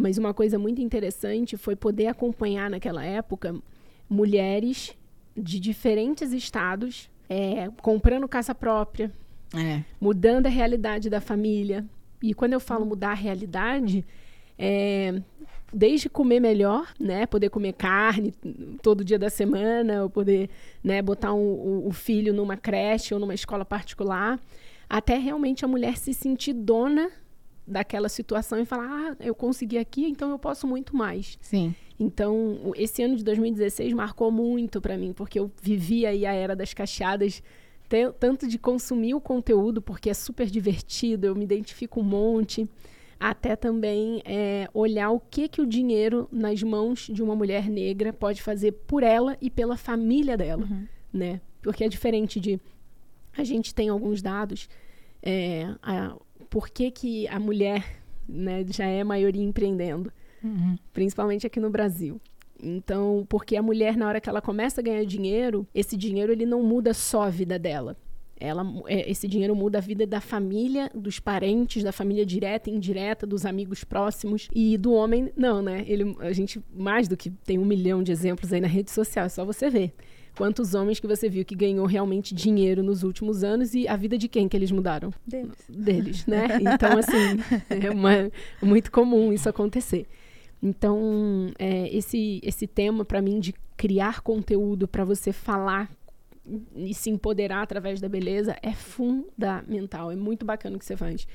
Mas 0.00 0.16
uma 0.16 0.32
coisa 0.32 0.58
muito 0.60 0.80
interessante 0.80 1.56
foi 1.56 1.74
poder 1.74 2.06
acompanhar 2.06 2.70
naquela 2.70 3.04
época 3.04 3.52
mulheres 4.08 4.96
de 5.36 5.58
diferentes 5.58 6.32
estados 6.32 7.10
é, 7.28 7.68
comprando 7.82 8.28
casa 8.28 8.54
própria, 8.54 9.12
É. 9.54 9.82
mudando 10.00 10.46
a 10.46 10.48
realidade 10.50 11.10
da 11.10 11.20
família. 11.20 11.84
E 12.22 12.32
quando 12.32 12.52
eu 12.52 12.60
falo 12.60 12.86
mudar 12.86 13.10
a 13.10 13.14
realidade, 13.14 14.04
é, 14.58 15.20
desde 15.72 16.08
comer 16.08 16.38
melhor, 16.40 16.92
né, 16.98 17.26
poder 17.26 17.50
comer 17.50 17.72
carne 17.72 18.32
todo 18.82 19.04
dia 19.04 19.18
da 19.18 19.28
semana, 19.28 20.04
ou 20.04 20.10
poder, 20.10 20.48
né, 20.82 21.02
botar 21.02 21.34
um- 21.34 21.38
o, 21.40 21.88
o 21.88 21.92
filho 21.92 22.32
numa 22.32 22.56
creche 22.56 23.12
ou 23.14 23.20
numa 23.20 23.34
escola 23.34 23.64
particular, 23.64 24.38
até 24.88 25.18
realmente 25.18 25.64
a 25.64 25.68
mulher 25.68 25.96
se 25.98 26.14
sentir 26.14 26.52
dona 26.52 27.10
daquela 27.68 28.08
situação 28.08 28.58
e 28.60 28.64
falar, 28.64 28.86
ah, 28.88 29.16
eu 29.20 29.34
consegui 29.34 29.78
aqui, 29.78 30.04
então 30.06 30.30
eu 30.30 30.38
posso 30.38 30.66
muito 30.66 30.96
mais. 30.96 31.38
Sim. 31.40 31.74
Então, 32.00 32.72
esse 32.76 33.02
ano 33.02 33.16
de 33.16 33.24
2016 33.24 33.92
marcou 33.92 34.30
muito 34.30 34.80
para 34.80 34.96
mim, 34.96 35.12
porque 35.12 35.38
eu 35.38 35.50
vivi 35.60 36.06
aí 36.06 36.24
a 36.24 36.32
era 36.32 36.54
das 36.54 36.72
cacheadas, 36.72 37.42
tanto 38.20 38.46
de 38.46 38.58
consumir 38.58 39.14
o 39.14 39.20
conteúdo, 39.20 39.82
porque 39.82 40.08
é 40.08 40.14
super 40.14 40.46
divertido, 40.46 41.26
eu 41.26 41.34
me 41.34 41.44
identifico 41.44 42.00
um 42.00 42.04
monte, 42.04 42.68
até 43.18 43.56
também 43.56 44.22
é, 44.24 44.68
olhar 44.72 45.10
o 45.10 45.18
que, 45.18 45.48
que 45.48 45.60
o 45.60 45.66
dinheiro 45.66 46.28
nas 46.30 46.62
mãos 46.62 47.08
de 47.12 47.22
uma 47.22 47.34
mulher 47.34 47.68
negra 47.68 48.12
pode 48.12 48.42
fazer 48.42 48.72
por 48.72 49.02
ela 49.02 49.36
e 49.40 49.50
pela 49.50 49.76
família 49.76 50.36
dela, 50.36 50.68
né? 51.12 51.40
Porque 51.60 51.82
é 51.82 51.88
diferente 51.88 52.38
de... 52.38 52.60
A 53.36 53.42
gente 53.42 53.74
tem 53.74 53.88
alguns 53.88 54.22
dados, 54.22 54.68
é, 55.22 55.74
a, 55.82 56.16
por 56.48 56.68
que, 56.68 56.90
que 56.90 57.28
a 57.28 57.38
mulher 57.38 58.02
né, 58.28 58.64
já 58.68 58.86
é 58.86 59.02
maioria 59.04 59.44
empreendendo 59.44 60.12
principalmente 60.92 61.46
aqui 61.46 61.60
no 61.60 61.70
Brasil. 61.70 62.20
Então, 62.60 63.24
porque 63.28 63.56
a 63.56 63.62
mulher 63.62 63.96
na 63.96 64.08
hora 64.08 64.20
que 64.20 64.28
ela 64.28 64.42
começa 64.42 64.80
a 64.80 64.84
ganhar 64.84 65.04
dinheiro, 65.04 65.66
esse 65.74 65.96
dinheiro 65.96 66.32
ele 66.32 66.44
não 66.44 66.62
muda 66.62 66.92
só 66.92 67.22
a 67.22 67.30
vida 67.30 67.58
dela. 67.58 67.96
Ela, 68.40 68.64
é, 68.86 69.10
esse 69.10 69.26
dinheiro 69.26 69.54
muda 69.54 69.78
a 69.78 69.80
vida 69.80 70.06
da 70.06 70.20
família, 70.20 70.90
dos 70.94 71.18
parentes, 71.18 71.82
da 71.82 71.90
família 71.90 72.24
direta 72.24 72.70
e 72.70 72.72
indireta, 72.74 73.26
dos 73.26 73.44
amigos 73.44 73.82
próximos. 73.82 74.48
E 74.54 74.78
do 74.78 74.92
homem, 74.92 75.32
não, 75.36 75.60
né? 75.60 75.84
Ele, 75.88 76.16
a 76.20 76.32
gente, 76.32 76.62
mais 76.72 77.08
do 77.08 77.16
que 77.16 77.30
tem 77.30 77.58
um 77.58 77.64
milhão 77.64 78.00
de 78.00 78.12
exemplos 78.12 78.52
aí 78.52 78.60
na 78.60 78.68
rede 78.68 78.92
social, 78.92 79.26
é 79.26 79.28
só 79.28 79.44
você 79.44 79.68
ver. 79.68 79.92
Quantos 80.38 80.72
homens 80.74 81.00
que 81.00 81.06
você 81.06 81.28
viu 81.28 81.44
que 81.44 81.54
ganhou 81.56 81.84
realmente 81.84 82.34
dinheiro 82.34 82.82
nos 82.82 83.02
últimos 83.02 83.42
anos 83.44 83.74
e 83.74 83.88
a 83.88 83.96
vida 83.96 84.16
de 84.16 84.28
quem 84.28 84.48
que 84.48 84.56
eles 84.56 84.70
mudaram? 84.70 85.12
Deles. 85.26 85.56
deles, 85.68 86.26
né? 86.26 86.46
Então, 86.62 86.96
assim, 86.96 87.40
é 87.68 87.90
uma- 87.90 88.30
muito 88.62 88.90
comum 88.92 89.32
isso 89.32 89.48
acontecer. 89.48 90.06
Então, 90.62 91.50
é, 91.58 91.88
esse, 91.94 92.40
esse 92.42 92.66
tema, 92.66 93.04
para 93.04 93.20
mim, 93.20 93.38
de 93.40 93.52
criar 93.76 94.20
conteúdo 94.22 94.86
para 94.88 95.04
você 95.04 95.32
falar 95.32 95.90
e 96.74 96.94
se 96.94 97.10
empoderar 97.10 97.62
através 97.62 98.00
da 98.00 98.08
beleza 98.08 98.56
é 98.62 98.72
fundamental. 98.72 100.10
É 100.10 100.16
muito 100.16 100.46
bacana 100.46 100.76
o 100.76 100.78
que 100.78 100.84
você 100.84 100.96
faz. 100.96 101.26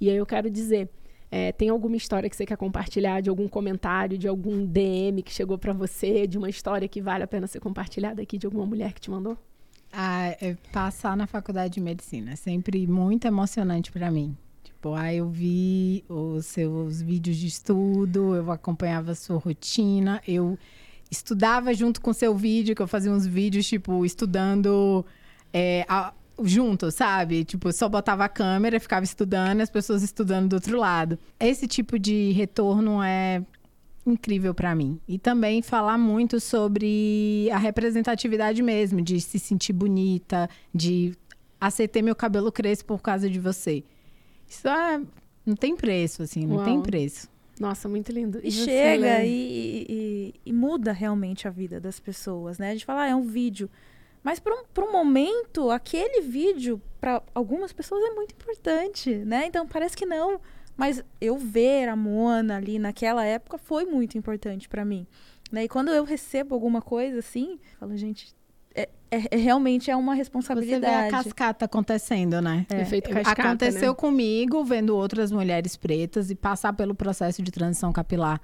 E 0.00 0.08
aí 0.08 0.16
eu 0.16 0.26
quero 0.26 0.50
dizer, 0.50 0.88
é, 1.34 1.50
tem 1.50 1.70
alguma 1.70 1.96
história 1.96 2.28
que 2.28 2.36
você 2.36 2.44
quer 2.44 2.58
compartilhar, 2.58 3.22
de 3.22 3.30
algum 3.30 3.48
comentário, 3.48 4.18
de 4.18 4.28
algum 4.28 4.66
DM 4.66 5.22
que 5.22 5.32
chegou 5.32 5.56
para 5.56 5.72
você, 5.72 6.26
de 6.26 6.36
uma 6.36 6.50
história 6.50 6.86
que 6.86 7.00
vale 7.00 7.24
a 7.24 7.26
pena 7.26 7.46
ser 7.46 7.58
compartilhada 7.58 8.20
aqui, 8.20 8.36
de 8.36 8.44
alguma 8.44 8.66
mulher 8.66 8.92
que 8.92 9.00
te 9.00 9.10
mandou? 9.10 9.38
Ah, 9.90 10.26
é 10.40 10.54
passar 10.70 11.16
na 11.16 11.26
faculdade 11.26 11.72
de 11.74 11.80
medicina 11.80 12.32
é 12.32 12.36
sempre 12.36 12.86
muito 12.86 13.26
emocionante 13.26 13.90
para 13.90 14.10
mim. 14.10 14.36
Tipo, 14.62 14.92
ah, 14.92 15.12
eu 15.12 15.28
vi 15.30 16.04
os 16.06 16.44
seus 16.44 17.00
vídeos 17.00 17.38
de 17.38 17.46
estudo, 17.46 18.34
eu 18.34 18.50
acompanhava 18.52 19.12
a 19.12 19.14
sua 19.14 19.38
rotina, 19.38 20.20
eu 20.28 20.58
estudava 21.10 21.72
junto 21.72 22.00
com 22.00 22.12
seu 22.12 22.34
vídeo, 22.36 22.74
que 22.74 22.82
eu 22.82 22.86
fazia 22.86 23.10
uns 23.10 23.26
vídeos, 23.26 23.66
tipo, 23.66 24.04
estudando 24.04 25.04
é, 25.52 25.84
a- 25.88 26.12
junto, 26.42 26.90
sabe? 26.90 27.44
Tipo, 27.44 27.72
só 27.72 27.88
botava 27.88 28.24
a 28.24 28.28
câmera, 28.28 28.78
ficava 28.80 29.04
estudando 29.04 29.60
e 29.60 29.62
as 29.62 29.70
pessoas 29.70 30.02
estudando 30.02 30.48
do 30.50 30.54
outro 30.54 30.78
lado. 30.78 31.18
Esse 31.38 31.66
tipo 31.66 31.98
de 31.98 32.32
retorno 32.32 33.02
é 33.02 33.42
incrível 34.06 34.52
pra 34.54 34.74
mim. 34.74 34.98
E 35.06 35.18
também 35.18 35.62
falar 35.62 35.96
muito 35.98 36.40
sobre 36.40 37.48
a 37.52 37.58
representatividade 37.58 38.62
mesmo, 38.62 39.00
de 39.00 39.20
se 39.20 39.38
sentir 39.38 39.72
bonita, 39.72 40.48
de 40.74 41.14
aceitei 41.60 42.02
meu 42.02 42.16
cabelo 42.16 42.50
crespo 42.50 42.96
por 42.96 43.02
causa 43.02 43.30
de 43.30 43.38
você. 43.38 43.84
Isso 44.48 44.66
é, 44.68 45.00
não 45.46 45.54
tem 45.54 45.76
preço, 45.76 46.22
assim, 46.22 46.46
não 46.46 46.56
Uau. 46.56 46.64
tem 46.64 46.80
preço. 46.82 47.30
Nossa, 47.60 47.88
muito 47.88 48.10
lindo. 48.10 48.40
E, 48.42 48.50
você, 48.50 48.64
chega 48.64 49.24
e, 49.24 49.86
e- 49.88 50.34
e 50.46 50.52
muda 50.52 50.90
realmente 50.90 51.46
a 51.46 51.50
vida 51.50 51.78
das 51.78 52.00
pessoas, 52.00 52.58
né? 52.58 52.70
A 52.70 52.72
gente 52.72 52.84
fala, 52.84 53.02
ah, 53.02 53.08
é 53.08 53.14
um 53.14 53.22
vídeo. 53.22 53.70
Mas 54.22 54.38
para 54.38 54.54
um, 54.54 54.64
pra 54.72 54.84
um 54.84 54.92
momento, 54.92 55.70
aquele 55.70 56.20
vídeo, 56.22 56.80
para 57.00 57.22
algumas 57.34 57.72
pessoas, 57.72 58.02
é 58.04 58.10
muito 58.14 58.32
importante, 58.34 59.14
né? 59.16 59.46
Então 59.46 59.66
parece 59.66 59.96
que 59.96 60.06
não. 60.06 60.40
Mas 60.76 61.02
eu 61.20 61.36
ver 61.36 61.88
a 61.88 61.96
Mona 61.96 62.56
ali 62.56 62.78
naquela 62.78 63.24
época 63.24 63.58
foi 63.58 63.84
muito 63.84 64.16
importante 64.16 64.68
para 64.68 64.84
mim. 64.84 65.06
Né? 65.50 65.64
E 65.64 65.68
quando 65.68 65.90
eu 65.90 66.04
recebo 66.04 66.54
alguma 66.54 66.80
coisa 66.80 67.18
assim, 67.18 67.58
eu 67.72 67.78
falo, 67.78 67.96
gente, 67.96 68.32
é, 68.74 68.88
é- 69.10 69.28
é- 69.32 69.36
realmente 69.36 69.90
é 69.90 69.96
uma 69.96 70.04
Você 70.04 70.06
vê 70.06 70.12
a 70.12 70.16
responsabilidade. 70.16 71.10
cascata 71.10 71.64
acontecendo, 71.66 72.40
né? 72.40 72.66
É. 72.70 72.80
Efeito 72.80 73.10
cascata, 73.10 73.42
Aconteceu 73.42 73.90
né? 73.90 73.94
comigo, 73.94 74.64
vendo 74.64 74.96
outras 74.96 75.30
mulheres 75.30 75.76
pretas 75.76 76.30
e 76.30 76.34
passar 76.34 76.72
pelo 76.72 76.94
processo 76.94 77.42
de 77.42 77.50
transição 77.50 77.92
capilar. 77.92 78.40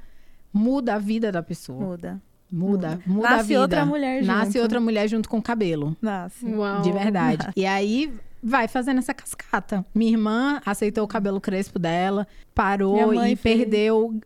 Muda 0.53 0.95
a 0.95 0.99
vida 0.99 1.33
da 1.33 1.43
pessoa. 1.43 1.81
Muda. 1.81 2.20
Muda, 2.51 3.01
muda 3.07 3.29
a 3.29 3.31
Nasce 3.33 3.49
vida. 3.49 3.61
outra 3.61 3.85
mulher 3.87 4.23
Nasce 4.25 4.53
junto. 4.53 4.63
outra 4.63 4.81
mulher 4.81 5.09
junto 5.09 5.29
com 5.29 5.39
o 5.39 5.43
cabelo. 5.43 5.97
Nasce. 6.01 6.47
Uau. 6.47 6.83
De 6.83 6.91
verdade. 6.93 7.47
E 7.57 7.67
aí, 7.67 8.13
vai 8.43 8.67
fazendo 8.69 8.99
essa 8.99 9.13
cascata. 9.13 9.85
Minha 9.95 10.13
irmã 10.13 10.61
aceitou 10.65 11.05
o 11.05 11.09
cabelo 11.09 11.41
crespo 11.41 11.79
dela, 11.79 12.27
parou 12.55 13.13
e 13.15 13.37
fez. 13.37 13.59
perdeu 13.59 14.19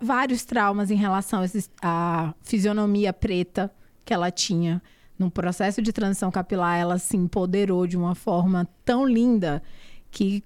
vários 0.00 0.44
traumas 0.44 0.90
em 0.90 0.96
relação 0.96 1.42
a 1.42 1.46
à 1.82 2.34
fisionomia 2.42 3.12
preta 3.12 3.70
que 4.04 4.12
ela 4.12 4.30
tinha. 4.30 4.82
No 5.18 5.30
processo 5.30 5.80
de 5.80 5.92
transição 5.92 6.30
capilar, 6.32 6.76
ela 6.78 6.98
se 6.98 7.16
empoderou 7.16 7.86
de 7.86 7.96
uma 7.96 8.14
forma 8.14 8.66
tão 8.84 9.06
linda 9.06 9.62
que 10.10 10.42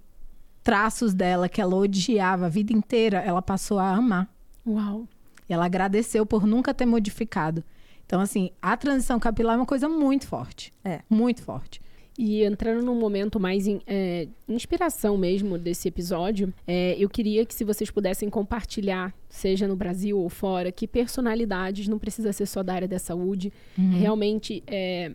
traços 0.62 1.14
dela 1.14 1.48
que 1.48 1.60
ela 1.60 1.74
odiava 1.76 2.46
a 2.46 2.48
vida 2.48 2.72
inteira, 2.72 3.18
ela 3.18 3.40
passou 3.40 3.78
a 3.78 3.88
amar. 3.90 4.28
Uau. 4.66 5.06
E 5.48 5.52
ela 5.52 5.66
agradeceu 5.66 6.24
por 6.26 6.46
nunca 6.46 6.74
ter 6.74 6.86
modificado. 6.86 7.62
Então, 8.04 8.20
assim, 8.20 8.50
a 8.62 8.76
transição 8.76 9.18
capilar 9.18 9.54
é 9.54 9.58
uma 9.58 9.66
coisa 9.66 9.88
muito 9.88 10.26
forte. 10.26 10.72
É. 10.84 11.00
Muito 11.10 11.42
forte. 11.42 11.80
E 12.18 12.44
entrando 12.44 12.82
num 12.82 12.98
momento 12.98 13.38
mais 13.38 13.66
em 13.66 13.80
é, 13.86 14.26
inspiração 14.48 15.18
mesmo 15.18 15.58
desse 15.58 15.86
episódio, 15.86 16.52
é, 16.66 16.96
eu 16.98 17.10
queria 17.10 17.44
que 17.44 17.54
se 17.54 17.62
vocês 17.62 17.90
pudessem 17.90 18.30
compartilhar, 18.30 19.12
seja 19.28 19.68
no 19.68 19.76
Brasil 19.76 20.18
ou 20.18 20.28
fora, 20.30 20.72
que 20.72 20.88
personalidades, 20.88 21.88
não 21.88 21.98
precisa 21.98 22.32
ser 22.32 22.46
só 22.46 22.62
da 22.62 22.72
área 22.72 22.88
da 22.88 22.98
saúde, 22.98 23.52
realmente 23.76 24.62
é, 24.66 25.12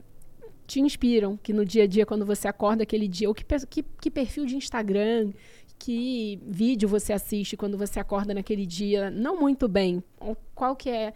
te 0.67 0.79
inspiram, 0.79 1.38
que 1.41 1.51
no 1.51 1.65
dia 1.65 1.84
a 1.84 1.88
dia, 1.88 2.05
quando 2.05 2.25
você 2.25 2.47
acorda 2.47 2.84
aquele 2.84 3.07
dia, 3.07 3.27
ou 3.27 3.34
que, 3.34 3.43
que, 3.69 3.84
que 3.84 4.11
perfil 4.11 4.45
de 4.45 4.55
Instagram, 4.55 5.32
que 5.84 6.39
vídeo 6.47 6.88
você 6.88 7.13
assiste 7.13 7.57
quando 7.57 7.77
você 7.77 7.99
acorda 7.99 8.34
naquele 8.34 8.65
dia, 8.65 9.09
não 9.09 9.39
muito 9.39 9.67
bem, 9.67 10.03
qual 10.53 10.75
que 10.75 10.89
é, 10.89 11.13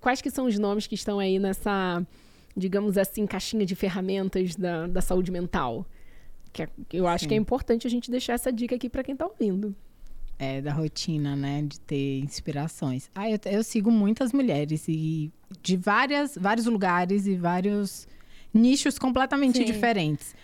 quais 0.00 0.20
que 0.20 0.30
são 0.30 0.46
os 0.46 0.58
nomes 0.58 0.86
que 0.86 0.94
estão 0.94 1.18
aí 1.18 1.38
nessa 1.38 2.04
digamos 2.56 2.98
assim, 2.98 3.26
caixinha 3.26 3.64
de 3.64 3.74
ferramentas 3.74 4.54
da, 4.54 4.86
da 4.86 5.00
saúde 5.00 5.30
mental. 5.30 5.86
Que 6.52 6.64
é- 6.64 6.68
eu 6.92 7.06
acho 7.06 7.24
Sim. 7.24 7.28
que 7.28 7.34
é 7.34 7.36
importante 7.38 7.86
a 7.86 7.90
gente 7.90 8.10
deixar 8.10 8.34
essa 8.34 8.52
dica 8.52 8.74
aqui 8.74 8.88
para 8.88 9.02
quem 9.02 9.16
tá 9.16 9.26
ouvindo. 9.26 9.74
É, 10.38 10.60
da 10.60 10.72
rotina, 10.72 11.34
né? 11.36 11.62
De 11.62 11.80
ter 11.80 12.18
inspirações. 12.18 13.10
Ah, 13.14 13.30
eu, 13.30 13.38
eu 13.46 13.62
sigo 13.62 13.90
muitas 13.90 14.32
mulheres 14.32 14.86
e 14.88 15.32
de 15.62 15.76
várias, 15.76 16.36
vários 16.36 16.66
lugares 16.66 17.26
e 17.26 17.36
vários 17.36 18.06
nichos 18.52 18.98
completamente 18.98 19.58
Sim. 19.58 19.64
diferentes. 19.64 20.34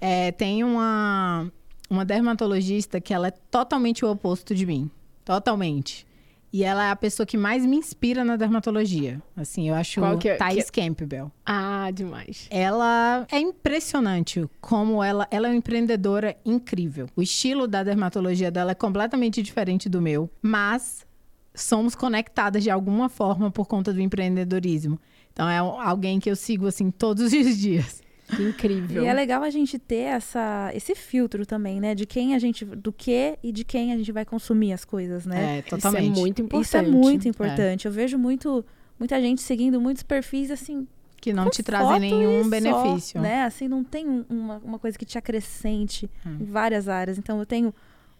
É, 0.00 0.32
tem 0.32 0.64
uma, 0.64 1.52
uma 1.92 2.04
dermatologista 2.04 3.00
que 3.00 3.12
ela 3.12 3.28
é 3.28 3.30
totalmente 3.30 4.04
o 4.04 4.10
oposto 4.10 4.54
de 4.54 4.64
mim. 4.64 4.90
Totalmente. 5.24 6.06
E 6.52 6.64
ela 6.64 6.86
é 6.86 6.90
a 6.90 6.96
pessoa 6.96 7.26
que 7.26 7.36
mais 7.38 7.64
me 7.64 7.76
inspira 7.76 8.24
na 8.24 8.36
dermatologia. 8.36 9.22
Assim, 9.34 9.68
eu 9.70 9.74
acho 9.74 10.00
Qual 10.00 10.18
que 10.18 10.28
é- 10.28 10.36
Thais 10.36 10.70
Campbell. 10.70 11.30
Ah, 11.46 11.90
demais. 11.90 12.46
Ela 12.50 13.26
é 13.32 13.38
impressionante 13.38 14.46
como 14.60 15.02
ela, 15.02 15.26
ela 15.30 15.46
é 15.48 15.50
uma 15.50 15.56
empreendedora 15.56 16.36
incrível. 16.44 17.08
O 17.16 17.22
estilo 17.22 17.66
da 17.66 17.82
dermatologia 17.82 18.50
dela 18.50 18.72
é 18.72 18.74
completamente 18.74 19.42
diferente 19.42 19.88
do 19.88 20.02
meu, 20.02 20.28
mas 20.42 21.06
somos 21.54 21.94
conectadas 21.94 22.62
de 22.62 22.70
alguma 22.70 23.08
forma 23.08 23.50
por 23.50 23.66
conta 23.66 23.92
do 23.92 24.00
empreendedorismo. 24.00 24.98
Então 25.32 25.48
é 25.48 25.56
alguém 25.58 26.20
que 26.20 26.30
eu 26.30 26.36
sigo 26.36 26.66
assim 26.66 26.90
todos 26.90 27.32
os 27.32 27.32
dias. 27.56 28.01
Que 28.36 28.42
incrível. 28.42 29.02
E 29.02 29.06
é 29.06 29.12
legal 29.12 29.42
a 29.42 29.50
gente 29.50 29.78
ter 29.78 30.04
essa, 30.14 30.70
esse 30.74 30.94
filtro 30.94 31.44
também, 31.44 31.80
né? 31.80 31.94
De 31.94 32.06
quem 32.06 32.34
a 32.34 32.38
gente. 32.38 32.64
Do 32.64 32.92
que 32.92 33.38
e 33.42 33.52
de 33.52 33.64
quem 33.64 33.92
a 33.92 33.96
gente 33.96 34.10
vai 34.12 34.24
consumir 34.24 34.72
as 34.72 34.84
coisas, 34.84 35.26
né? 35.26 35.56
É, 35.56 35.58
Isso 35.60 35.68
totalmente. 35.70 36.18
é 36.18 36.20
muito 36.20 36.42
importante. 36.42 36.64
Isso 36.66 36.76
é 36.76 36.82
muito 36.82 37.28
importante. 37.28 37.86
Eu 37.86 37.92
vejo 37.92 38.18
muito, 38.18 38.64
muita 38.98 39.20
gente 39.20 39.42
seguindo 39.42 39.80
muitos 39.80 40.02
perfis 40.02 40.50
assim. 40.50 40.86
Que 41.20 41.32
não 41.32 41.48
te 41.50 41.62
trazem 41.62 42.00
nenhum 42.00 42.40
e 42.40 42.44
só, 42.44 42.50
benefício. 42.50 43.20
né? 43.20 43.44
Assim, 43.44 43.68
não 43.68 43.84
tem 43.84 44.08
um- 44.08 44.24
uma, 44.28 44.58
uma 44.64 44.78
coisa 44.78 44.98
que 44.98 45.04
te 45.04 45.16
acrescente 45.16 46.10
Hum. 46.26 46.38
em 46.40 46.44
várias 46.44 46.88
áreas. 46.88 47.16
Então, 47.18 47.38
eu 47.38 47.46
tenho 47.46 47.72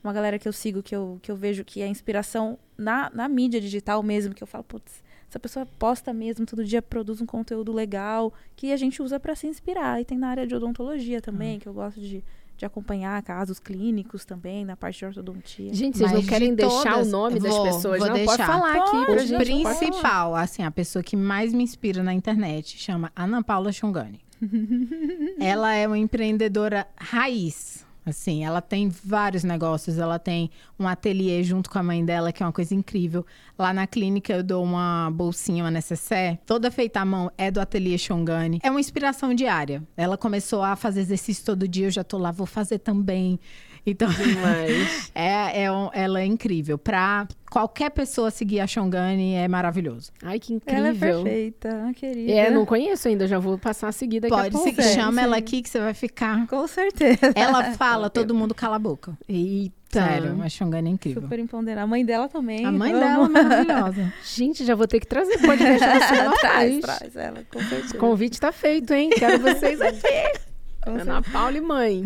uma 0.05 0.13
galera 0.13 0.39
que 0.39 0.47
eu 0.47 0.53
sigo, 0.53 0.83
que 0.83 0.95
eu, 0.95 1.19
que 1.23 1.31
eu 1.31 1.37
vejo 1.37 1.65
que 1.65 1.81
é 1.83 1.89
inspiração 1.89 2.57
na, 2.79 3.11
na 3.13 3.29
mídia 3.29 3.61
digital 3.61 4.03
mesmo, 4.05 4.35
que 4.35 4.43
eu 4.43 4.47
falo, 4.47 4.63
putz, 4.65 5.03
essa 5.33 5.41
pessoa 5.41 5.65
posta 5.79 6.13
mesmo, 6.13 6.45
todo 6.45 6.63
dia 6.63 6.83
produz 6.83 7.23
um 7.23 7.27
conteúdo 7.27 7.73
legal, 7.73 8.35
que 8.55 8.71
a 8.71 8.77
gente 8.77 9.01
usa 9.03 9.19
para 9.19 9.35
se 9.35 9.47
inspirar. 9.47 9.99
E 9.99 10.05
tem 10.05 10.19
na 10.19 10.29
área 10.29 10.47
de 10.47 10.55
odontologia 10.55 11.19
Hum. 11.19 11.23
também, 11.23 11.59
que 11.59 11.67
eu 11.67 11.73
gosto 11.73 11.99
de, 11.99 12.23
de 12.59 12.67
acompanhar 12.67 13.23
casos 13.23 13.59
clínicos 13.59 14.27
também, 14.27 14.63
na 14.63 14.77
parte 14.77 14.99
de 14.99 15.07
ortodontia. 15.07 15.73
Gente, 15.73 15.97
vocês 15.97 16.13
Mas 16.13 16.21
não 16.21 16.29
querem 16.29 16.51
de 16.51 16.57
deixar 16.57 16.93
todas- 16.93 17.09
o 17.09 17.11
nome 17.11 17.41
das 17.41 17.51
Vou- 17.51 17.65
pessoas, 17.65 17.99
vou 17.99 18.09
não? 18.09 18.15
Pode 18.15 18.27
deixar. 18.27 18.47
falar 18.47 18.73
aqui 18.77 18.91
Pode, 18.91 19.07
pra 19.07 19.15
O 19.15 19.19
gente. 19.21 19.39
pode 19.39 19.63
falar. 19.63 19.75
principal, 19.79 20.35
assim, 20.37 20.63
a 20.65 20.71
pessoa 20.71 21.03
que 21.03 21.17
mais 21.17 21.55
me 21.55 21.63
inspira 21.65 22.03
na 22.03 22.13
internet 22.13 22.77
chama 22.79 23.11
Ana 23.17 23.43
Paula 23.43 23.73
Chongani. 23.73 24.21
ela 25.41 25.73
é 25.75 25.87
uma 25.87 25.97
empreendedora 25.99 26.87
raiz. 26.97 27.87
Assim, 28.05 28.45
ela 28.45 28.61
tem 28.61 28.89
vários 28.89 29.45
negócios. 29.45 29.99
Ela 29.99 30.19
tem 30.19 30.51
um 30.79 30.89
ateliê 30.89 31.43
junto 31.43 31.71
com 31.71 31.79
a 31.79 31.83
mãe 31.83 32.05
dela, 32.05 32.33
que 32.33 32.43
é 32.43 32.47
uma 32.47 32.53
coisa 32.53 32.75
incrível. 32.75 33.25
Lá 33.59 33.73
na 33.73 33.87
clínica 33.87 34.33
eu 34.33 34.43
dou 34.43 34.65
uma 34.65 35.11
bolsinha, 35.13 35.65
uma 35.65 35.71
necessaire, 35.71 36.39
toda 36.45 36.71
feita 36.71 37.01
à 37.01 37.05
mão, 37.05 37.31
é 37.39 37.51
do 37.51 37.61
ateliê 37.61 37.97
Chongani. 37.97 38.59
É 38.63 38.71
uma 38.71 38.81
inspiração 38.81 39.33
diária. 39.35 39.83
Ela 39.97 40.19
começou 40.19 40.63
a 40.63 40.75
fazer 40.75 41.01
exercício 41.01 41.45
todo 41.45 41.69
dia, 41.69 41.87
eu 41.87 41.91
já 41.91 42.03
tô 42.03 42.19
lá, 42.19 42.31
vou 42.31 42.47
fazer 42.47 42.79
também. 42.79 43.39
Então, 43.85 44.09
é, 45.15 45.65
é 45.65 45.73
um- 45.73 45.91
ela 45.93 46.21
é 46.21 46.25
incrível. 46.25 46.79
Pra 46.79 47.27
qualquer 47.51 47.91
pessoa 47.91 48.31
seguir 48.31 48.61
a 48.61 48.67
Shongani 48.67 49.35
é 49.35 49.49
maravilhoso. 49.49 50.13
Ai, 50.23 50.39
que 50.39 50.55
incrível. 50.55 50.79
Ela 50.87 50.89
é 50.89 50.95
perfeita, 50.95 51.93
querida. 51.97 52.33
É, 52.33 52.51
não 52.51 52.65
conheço 52.65 53.09
ainda, 53.09 53.27
já 53.27 53.39
vou 53.39 53.59
passar 53.59 53.89
a 53.89 53.93
seguir 53.93 54.21
daqui 54.21 54.35
a 54.35 54.37
Pode 54.39 54.53
pouco. 54.53 54.83
Sim, 54.83 54.95
chama 54.95 55.21
sim. 55.21 55.27
ela 55.27 55.37
aqui 55.37 55.63
que 55.63 55.69
você 55.69 55.81
vai 55.81 55.95
ficar. 55.95 56.47
Com 56.47 56.67
certeza. 56.67 57.33
Ela 57.35 57.73
fala, 57.75 58.09
todo 58.09 58.35
mundo 58.35 58.55
cala 58.55 58.77
a 58.77 58.79
boca. 58.79 59.19
Eita. 59.29 59.73
Sério, 59.93 60.41
a 60.43 60.49
Shongani 60.49 60.89
é 60.89 60.93
incrível. 60.95 61.21
Super 61.21 61.39
empoderada. 61.39 61.83
A 61.83 61.87
mãe 61.87 62.03
dela 62.03 62.27
também. 62.27 62.65
A 62.65 62.73
mãe 62.73 62.93
dela 62.95 63.27
é 63.27 63.29
maravilhosa. 63.29 64.11
Gente, 64.25 64.65
já 64.65 64.75
vou 64.75 64.87
ter 64.87 64.99
que 65.01 65.07
trazer 65.07 65.37
podcast 65.39 65.81
da 65.87 66.09
Sela 66.09 66.33
traz, 66.41 66.81
traz 66.81 67.17
ela, 67.17 67.45
com 67.53 67.61
certeza. 67.61 67.95
O 67.97 67.99
convite 67.99 68.41
tá 68.41 68.51
feito, 68.53 68.95
hein? 68.95 69.11
Quero 69.11 69.41
vocês 69.41 69.79
aqui. 69.83 70.52
Com 70.85 70.91
Ana 70.99 71.23
Paula 71.23 71.57
e 71.57 71.61
mãe. 71.61 72.05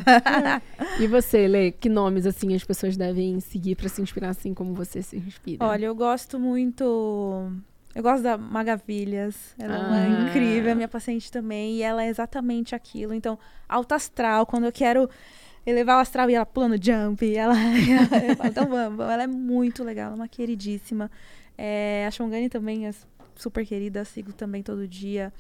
e 1.01 1.07
você, 1.07 1.47
Lê, 1.49 1.70
que 1.72 1.89
nomes 1.89 2.27
assim 2.27 2.55
as 2.55 2.64
pessoas 2.64 2.97
devem 2.97 3.41
seguir 3.41 3.74
pra 3.77 3.89
se 3.89 4.03
inspirar 4.03 4.31
assim 4.31 4.53
como 4.55 4.74
você 4.74 5.03
se 5.03 5.16
inspira? 5.16 5.64
Olha, 5.64 5.87
eu 5.87 5.95
gosto 5.95 6.39
muito. 6.39 7.51
Eu 7.95 8.03
gosto 8.03 8.22
da 8.22 8.37
Magavilhas. 8.37 9.35
Ela 9.59 9.74
é 9.77 9.81
Ah. 9.81 9.87
uma 9.87 10.29
incrível, 10.29 10.70
é 10.70 10.74
minha 10.74 10.89
paciente 10.89 11.31
também. 11.33 11.77
E 11.77 11.83
ela 11.83 12.05
é 12.05 12.09
exatamente 12.09 12.74
aquilo. 12.74 13.14
Então, 13.14 13.39
alta 13.68 13.95
astral, 13.95 14.45
quando 14.47 14.64
eu 14.64 14.72
quero 14.72 15.09
elevar 15.64 15.97
o 15.97 16.01
astral 16.01 16.29
e 16.31 16.35
ela 16.35 16.45
pulando 16.47 16.77
jump. 16.83 17.24
e 17.24 17.35
Ela, 17.39 17.55
eu 18.29 18.37
falo, 18.37 18.51
então 18.51 18.66
vamos, 18.68 18.97
vamos. 18.99 19.12
Ela 19.12 19.22
é 19.22 19.27
muito 19.27 19.83
legal, 19.83 20.07
ela 20.07 20.14
é 20.14 20.16
uma 20.20 20.29
queridíssima. 20.29 21.11
É, 21.57 22.05
a 22.07 22.11
Shongani 22.11 22.49
também 22.51 22.87
é 22.87 22.91
super 23.35 23.64
querida, 23.66 24.05
sigo 24.05 24.33
também 24.33 24.62
todo 24.62 24.87
dia. 24.87 25.33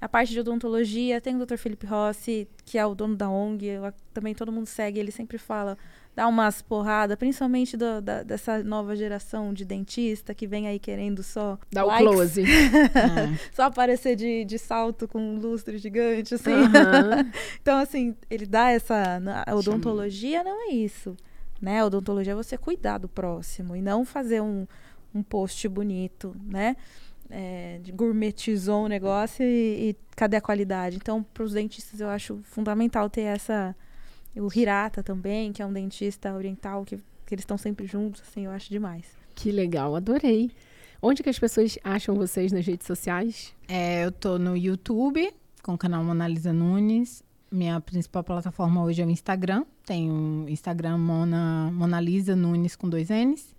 A 0.00 0.08
parte 0.08 0.32
de 0.32 0.40
odontologia, 0.40 1.20
tem 1.20 1.34
o 1.40 1.44
Dr. 1.44 1.56
Felipe 1.56 1.84
Rossi, 1.86 2.46
que 2.64 2.78
é 2.78 2.86
o 2.86 2.94
dono 2.94 3.16
da 3.16 3.28
ONG, 3.28 3.66
eu 3.66 3.92
também 4.14 4.32
todo 4.34 4.52
mundo 4.52 4.66
segue, 4.66 5.00
ele 5.00 5.10
sempre 5.10 5.38
fala, 5.38 5.76
dá 6.14 6.28
umas 6.28 6.62
porradas, 6.62 7.16
principalmente 7.16 7.76
do- 7.76 8.00
da- 8.00 8.22
dessa 8.22 8.62
nova 8.62 8.94
geração 8.94 9.52
de 9.52 9.64
dentista 9.64 10.32
que 10.34 10.46
vem 10.46 10.68
aí 10.68 10.78
querendo 10.78 11.22
só 11.24 11.58
Dá 11.72 11.84
o 11.84 11.88
likes, 11.88 12.08
close. 12.12 12.42
É. 12.94 13.38
só 13.52 13.62
aparecer 13.64 14.14
de, 14.14 14.44
de 14.44 14.56
salto 14.58 15.08
com 15.08 15.18
um 15.20 15.38
lustre 15.40 15.78
gigante, 15.78 16.34
assim. 16.34 16.52
Aham. 16.52 17.30
Então, 17.60 17.78
assim, 17.78 18.14
ele 18.30 18.46
dá 18.46 18.70
essa. 18.70 19.20
A 19.46 19.54
odontologia 19.56 20.44
não 20.44 20.70
é 20.70 20.74
isso. 20.74 21.16
Né? 21.60 21.80
A 21.80 21.86
odontologia 21.86 22.32
é 22.34 22.36
você 22.36 22.56
cuidar 22.56 22.98
do 22.98 23.08
próximo 23.08 23.74
e 23.74 23.82
não 23.82 24.04
fazer 24.04 24.40
um, 24.40 24.64
um 25.12 25.24
post 25.24 25.66
bonito, 25.68 26.36
né? 26.46 26.76
É, 27.30 27.78
de 27.82 27.92
gourmetizou 27.92 28.84
o 28.84 28.88
negócio 28.88 29.44
e, 29.44 29.90
e 29.90 29.96
cadê 30.16 30.36
a 30.36 30.40
qualidade? 30.40 30.96
Então, 30.96 31.22
para 31.22 31.44
os 31.44 31.52
dentistas, 31.52 32.00
eu 32.00 32.08
acho 32.08 32.40
fundamental 32.42 33.08
ter 33.10 33.22
essa. 33.22 33.76
O 34.36 34.48
Hirata 34.54 35.02
também, 35.02 35.52
que 35.52 35.60
é 35.60 35.66
um 35.66 35.72
dentista 35.72 36.32
oriental, 36.32 36.84
que, 36.84 36.96
que 37.26 37.34
eles 37.34 37.42
estão 37.42 37.58
sempre 37.58 37.86
juntos, 37.86 38.22
assim, 38.22 38.44
eu 38.44 38.50
acho 38.50 38.70
demais. 38.70 39.04
Que 39.34 39.50
legal, 39.50 39.96
adorei. 39.96 40.50
Onde 41.00 41.22
que 41.22 41.30
as 41.30 41.38
pessoas 41.38 41.78
acham 41.84 42.14
vocês 42.14 42.52
nas 42.52 42.66
redes 42.66 42.86
sociais? 42.86 43.54
É, 43.68 44.04
eu 44.04 44.12
tô 44.12 44.38
no 44.38 44.56
YouTube 44.56 45.32
com 45.62 45.74
o 45.74 45.78
canal 45.78 46.02
Monalisa 46.02 46.52
Nunes. 46.52 47.22
Minha 47.50 47.80
principal 47.80 48.24
plataforma 48.24 48.82
hoje 48.82 49.00
é 49.00 49.06
o 49.06 49.10
Instagram. 49.10 49.64
Tem 49.86 50.10
o 50.10 50.48
Instagram 50.48 50.98
Mona, 50.98 51.70
Monalisa 51.72 52.34
Nunes 52.34 52.74
com 52.74 52.88
dois 52.88 53.08
N's. 53.10 53.54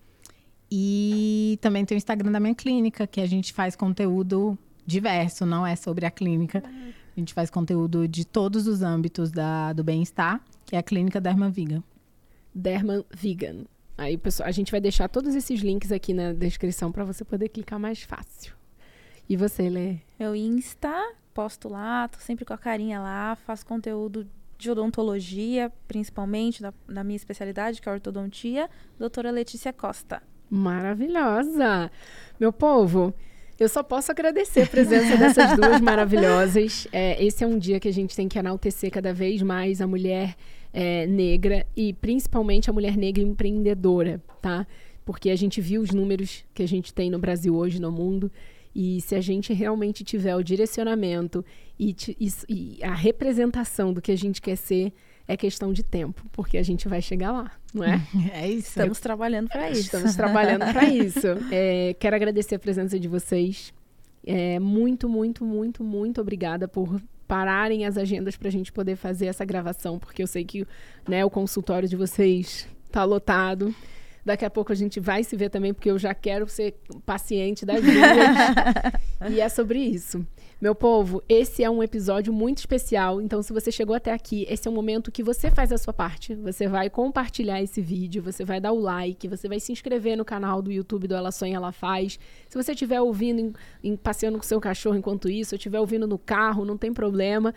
E 0.71 1.57
também 1.61 1.83
tem 1.85 1.95
o 1.95 1.97
Instagram 1.97 2.31
da 2.31 2.39
minha 2.39 2.53
clínica, 2.53 3.07
que 3.07 3.21
a 3.21 3.25
gente 3.25 3.53
faz 3.53 3.75
conteúdo 3.75 4.57
diverso, 4.85 5.45
não 5.45 5.65
é 5.65 5.75
sobre 5.75 6.05
a 6.05 6.11
clínica. 6.11 6.63
A 7.15 7.19
gente 7.19 7.33
faz 7.33 7.49
conteúdo 7.49 8.07
de 8.07 8.25
todos 8.25 8.67
os 8.67 8.81
âmbitos 8.81 9.31
da, 9.31 9.73
do 9.73 9.83
bem-estar, 9.83 10.41
que 10.65 10.75
é 10.75 10.79
a 10.79 10.83
Clínica 10.83 11.19
Derma 11.19 11.49
Viga. 11.49 11.83
Derman 12.53 13.03
Vegan. 13.11 13.65
Aí, 13.97 14.17
pessoal, 14.17 14.47
a 14.47 14.51
gente 14.51 14.71
vai 14.71 14.79
deixar 14.79 15.09
todos 15.09 15.35
esses 15.35 15.59
links 15.59 15.91
aqui 15.91 16.13
na 16.13 16.31
descrição 16.31 16.91
para 16.91 17.03
você 17.03 17.25
poder 17.25 17.49
clicar 17.49 17.79
mais 17.79 18.01
fácil. 18.01 18.53
E 19.27 19.35
você, 19.35 19.69
Lê? 19.69 19.97
Meu 20.17 20.35
Insta, 20.35 21.13
posto 21.33 21.67
lá, 21.67 22.07
tô 22.07 22.19
sempre 22.19 22.45
com 22.45 22.53
a 22.53 22.57
carinha 22.57 22.99
lá, 22.99 23.35
faço 23.35 23.65
conteúdo 23.65 24.27
de 24.57 24.71
odontologia, 24.71 25.71
principalmente, 25.87 26.61
da, 26.61 26.73
da 26.87 27.03
minha 27.03 27.15
especialidade, 27.15 27.81
que 27.81 27.87
é 27.87 27.91
a 27.91 27.95
ortodontia, 27.95 28.69
doutora 28.97 29.31
Letícia 29.31 29.71
Costa. 29.71 30.23
Maravilhosa! 30.49 31.91
Meu 32.39 32.51
povo, 32.51 33.13
eu 33.59 33.67
só 33.67 33.83
posso 33.83 34.11
agradecer 34.11 34.61
a 34.61 34.67
presença 34.67 35.17
dessas 35.17 35.55
duas 35.55 35.79
maravilhosas. 35.81 36.87
É, 36.91 37.23
esse 37.23 37.43
é 37.43 37.47
um 37.47 37.57
dia 37.57 37.79
que 37.79 37.87
a 37.87 37.93
gente 37.93 38.15
tem 38.15 38.27
que 38.27 38.39
enaltecer 38.39 38.89
cada 38.89 39.13
vez 39.13 39.41
mais 39.41 39.81
a 39.81 39.87
mulher 39.87 40.35
é, 40.73 41.05
negra 41.05 41.65
e 41.75 41.93
principalmente 41.93 42.69
a 42.69 42.73
mulher 42.73 42.95
negra 42.95 43.21
empreendedora, 43.21 44.21
tá? 44.41 44.65
Porque 45.05 45.29
a 45.29 45.35
gente 45.35 45.59
viu 45.59 45.81
os 45.81 45.91
números 45.91 46.45
que 46.53 46.63
a 46.63 46.67
gente 46.67 46.93
tem 46.93 47.09
no 47.09 47.19
Brasil 47.19 47.55
hoje, 47.55 47.81
no 47.81 47.91
mundo, 47.91 48.31
e 48.73 49.01
se 49.01 49.15
a 49.15 49.21
gente 49.21 49.51
realmente 49.53 50.03
tiver 50.03 50.35
o 50.35 50.43
direcionamento 50.43 51.43
e, 51.77 51.95
e, 52.19 52.29
e 52.47 52.83
a 52.83 52.93
representação 52.93 53.91
do 53.91 54.01
que 54.01 54.11
a 54.11 54.17
gente 54.17 54.41
quer 54.41 54.55
ser, 54.55 54.93
é 55.29 55.37
questão 55.37 55.71
de 55.71 55.83
tempo, 55.83 56.25
porque 56.31 56.57
a 56.57 56.63
gente 56.63 56.87
vai 56.87 57.03
chegar 57.03 57.31
lá, 57.31 57.51
não 57.71 57.83
é? 57.83 58.01
É 58.33 58.49
isso. 58.49 58.69
Estamos 58.69 58.99
trabalhando 58.99 59.47
para 59.47 59.69
isso. 59.69 59.81
Estamos 59.81 60.15
trabalhando 60.15 60.65
para 60.73 60.85
isso. 60.89 61.27
É, 61.51 61.95
quero 61.99 62.15
agradecer 62.15 62.55
a 62.55 62.59
presença 62.59 62.99
de 62.99 63.07
vocês. 63.07 63.71
É, 64.25 64.57
muito, 64.57 65.07
muito, 65.07 65.45
muito, 65.45 65.83
muito 65.83 66.19
obrigada 66.19 66.67
por 66.67 66.99
pararem 67.27 67.85
as 67.85 67.95
agendas 67.95 68.35
para 68.35 68.47
a 68.47 68.51
gente 68.51 68.71
poder 68.71 68.95
fazer 68.95 69.27
essa 69.27 69.45
gravação, 69.45 69.99
porque 69.99 70.23
eu 70.23 70.27
sei 70.27 70.43
que 70.43 70.65
né, 71.07 71.23
o 71.23 71.29
consultório 71.29 71.87
de 71.87 71.95
vocês 71.95 72.67
está 72.87 73.03
lotado. 73.03 73.73
Daqui 74.25 74.45
a 74.45 74.49
pouco 74.49 74.71
a 74.71 74.75
gente 74.75 74.99
vai 74.99 75.23
se 75.23 75.35
ver 75.35 75.49
também, 75.49 75.73
porque 75.73 75.89
eu 75.89 75.97
já 75.97 76.13
quero 76.13 76.47
ser 76.47 76.75
paciente 77.05 77.65
das 77.65 77.81
duas. 77.81 79.31
e 79.31 79.39
é 79.39 79.49
sobre 79.49 79.79
isso. 79.79 80.25
Meu 80.61 80.75
povo, 80.75 81.23
esse 81.29 81.63
é 81.63 81.69
um 81.69 81.81
episódio 81.81 82.33
muito 82.33 82.57
especial. 82.57 83.21
Então, 83.21 83.41
se 83.41 83.53
você 83.53 83.71
chegou 83.71 83.95
até 83.95 84.11
aqui, 84.11 84.45
esse 84.49 84.67
é 84.67 84.71
um 84.71 84.73
momento 84.73 85.09
que 85.09 85.23
você 85.23 85.49
faz 85.49 85.71
a 85.71 85.77
sua 85.77 85.93
parte. 85.93 86.35
Você 86.35 86.67
vai 86.67 86.89
compartilhar 86.89 87.61
esse 87.61 87.81
vídeo, 87.81 88.21
você 88.21 88.43
vai 88.43 88.59
dar 88.59 88.73
o 88.73 88.79
like, 88.79 89.27
você 89.27 89.47
vai 89.47 89.59
se 89.59 89.71
inscrever 89.71 90.17
no 90.17 90.25
canal 90.25 90.61
do 90.61 90.69
YouTube 90.69 91.07
do 91.07 91.15
Ela 91.15 91.31
Sonha, 91.31 91.55
Ela 91.55 91.71
Faz. 91.71 92.19
Se 92.49 92.61
você 92.61 92.73
estiver 92.73 92.99
ouvindo, 92.99 93.39
em, 93.39 93.53
em, 93.81 93.95
passeando 93.95 94.37
com 94.37 94.43
seu 94.43 94.59
cachorro 94.59 94.97
enquanto 94.97 95.29
isso, 95.29 95.55
ou 95.55 95.57
estiver 95.57 95.79
ouvindo 95.79 96.05
no 96.05 96.17
carro, 96.17 96.65
não 96.65 96.77
tem 96.77 96.93
problema. 96.93 97.53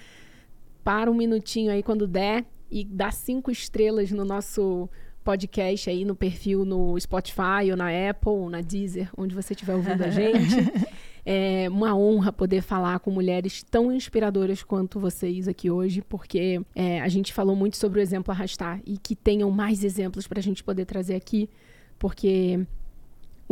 Para 0.85 1.11
um 1.11 1.15
minutinho 1.15 1.73
aí 1.73 1.83
quando 1.83 2.07
der 2.07 2.45
e 2.71 2.85
dá 2.85 3.11
cinco 3.11 3.51
estrelas 3.51 4.13
no 4.13 4.25
nosso 4.25 4.89
podcast 5.23 5.89
aí 5.89 6.05
no 6.05 6.14
perfil 6.14 6.64
no 6.64 6.99
Spotify 6.99 7.70
ou 7.70 7.77
na 7.77 7.89
Apple 8.11 8.31
ou 8.31 8.51
na 8.51 8.61
Deezer, 8.61 9.11
onde 9.16 9.35
você 9.35 9.53
estiver 9.53 9.75
ouvindo 9.75 10.03
a 10.03 10.11
gente. 10.11 10.57
É 11.25 11.68
uma 11.68 11.97
honra 11.97 12.33
poder 12.33 12.62
falar 12.62 12.99
com 12.99 13.09
mulheres 13.09 13.62
tão 13.62 13.93
inspiradoras 13.93 14.64
quanto 14.64 14.99
vocês 14.99 15.47
aqui 15.47 15.70
hoje, 15.70 16.03
porque 16.03 16.61
é, 16.75 17.01
a 17.01 17.07
gente 17.07 17.33
falou 17.33 17.55
muito 17.55 17.77
sobre 17.77 18.01
o 18.01 18.03
exemplo 18.03 18.33
arrastar 18.33 18.81
e 18.85 18.99
que 18.99 19.14
tenham 19.14 19.49
mais 19.49 19.85
exemplos 19.85 20.27
para 20.27 20.41
a 20.41 20.43
gente 20.43 20.64
poder 20.64 20.85
trazer 20.85 21.14
aqui, 21.14 21.49
porque 21.97 22.66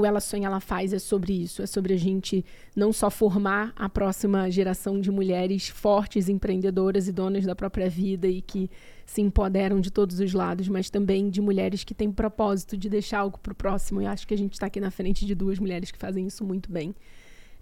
o 0.01 0.07
Ela 0.07 0.21
Sonha, 0.21 0.47
Ela 0.47 0.61
Faz 0.61 0.93
é 0.93 0.99
sobre 0.99 1.33
isso. 1.33 1.63
É 1.63 1.67
sobre 1.67 1.95
a 1.95 1.97
gente 1.97 2.45
não 2.75 2.93
só 2.93 3.11
formar 3.11 3.73
a 3.77 3.89
próxima 3.89 4.51
geração 4.51 5.01
de 5.01 5.11
mulheres 5.11 5.69
fortes, 5.69 6.29
empreendedoras 6.29 7.07
e 7.07 7.13
donas 7.13 7.45
da 7.45 7.55
própria 7.55 7.89
vida 7.89 8.27
e 8.27 8.41
que 8.41 8.71
se 9.07 9.21
empoderam 9.21 9.81
de 9.81 9.91
todos 9.91 10.21
os 10.21 10.33
lados, 10.33 10.69
mas 10.69 10.89
também 10.89 11.29
de 11.29 11.41
mulheres 11.41 11.85
que 11.85 11.95
têm 11.95 12.11
propósito 12.11 12.77
de 12.77 12.89
deixar 12.89 13.21
algo 13.21 13.39
para 13.39 13.53
o 13.53 13.57
próximo. 13.57 14.01
E 14.01 14.07
acho 14.07 14.27
que 14.27 14.35
a 14.35 14.39
gente 14.39 14.55
está 14.55 14.67
aqui 14.67 14.81
na 14.81 14.91
frente 14.91 15.27
de 15.27 15.35
duas 15.35 15.59
mulheres 15.59 15.91
que 15.91 15.99
fazem 15.99 16.27
isso 16.27 16.45
muito 16.45 16.71
bem. 16.71 16.95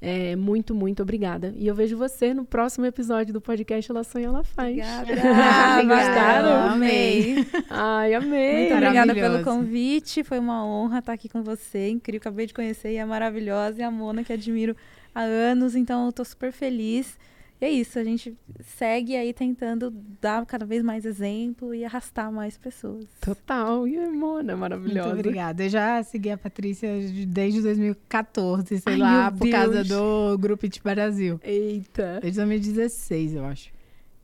É, 0.01 0.37
muito, 0.37 0.75
muito 0.75 1.03
obrigada. 1.03 1.53
E 1.57 1.67
eu 1.67 1.75
vejo 1.75 1.97
você 1.97 2.33
no 2.33 2.45
próximo 2.45 2.87
episódio 2.87 3.33
do 3.33 3.41
podcast 3.41 3.91
Ela 3.91 4.05
Sonha, 4.05 4.27
Ela 4.27 4.45
Faz. 4.45 4.77
Obrigada. 4.77 5.13
Ah, 5.25 5.83
Gostaram? 5.83 6.73
Amei. 6.73 7.47
Ai, 7.69 8.15
amei. 8.15 8.59
Muito 8.61 8.75
obrigada 8.75 9.15
pelo 9.15 9.43
convite. 9.43 10.23
Foi 10.23 10.39
uma 10.39 10.65
honra 10.65 11.01
estar 11.01 11.13
aqui 11.13 11.29
com 11.29 11.43
você. 11.43 11.89
Incrível. 11.91 12.21
Acabei 12.21 12.47
de 12.47 12.55
conhecer 12.55 12.93
e 12.93 12.97
é 12.97 13.05
maravilhosa. 13.05 13.81
E 13.81 13.83
a 13.83 13.91
Mona, 13.91 14.23
que 14.23 14.33
admiro 14.33 14.77
há 15.15 15.23
anos. 15.23 15.75
Então, 15.75 16.07
eu 16.07 16.13
tô 16.13 16.25
super 16.25 16.53
feliz. 16.53 17.19
E 17.61 17.65
é 17.65 17.71
isso, 17.71 17.99
a 17.99 18.05
gente 18.05 18.37
segue 18.61 19.17
aí 19.17 19.33
tentando 19.33 19.91
dar 20.21 20.47
cada 20.47 20.65
vez 20.65 20.83
mais 20.83 21.05
exemplo 21.05 21.75
e 21.75 21.85
arrastar 21.85 22.31
mais 22.31 22.57
pessoas. 22.57 23.07
Total, 23.21 23.87
e 23.89 23.99
a 23.99 24.09
Mona, 24.11 24.57
maravilhosa. 24.57 25.09
Muito 25.09 25.19
obrigada. 25.21 25.65
Eu 25.65 25.69
já 25.69 26.03
segui 26.05 26.31
a 26.31 26.39
Patrícia 26.39 26.89
desde 27.27 27.61
2014, 27.63 28.79
sei 28.79 28.93
Ai, 28.93 28.99
lá, 28.99 29.31
por 29.33 29.41
Deus. 29.41 29.51
causa 29.51 29.85
do 29.85 30.39
Grupo 30.39 30.69
de 30.69 30.81
Brasil. 30.81 31.41
Eita. 31.43 32.21
Desde 32.23 32.39
2016, 32.39 33.35
eu 33.35 33.45
acho. 33.45 33.78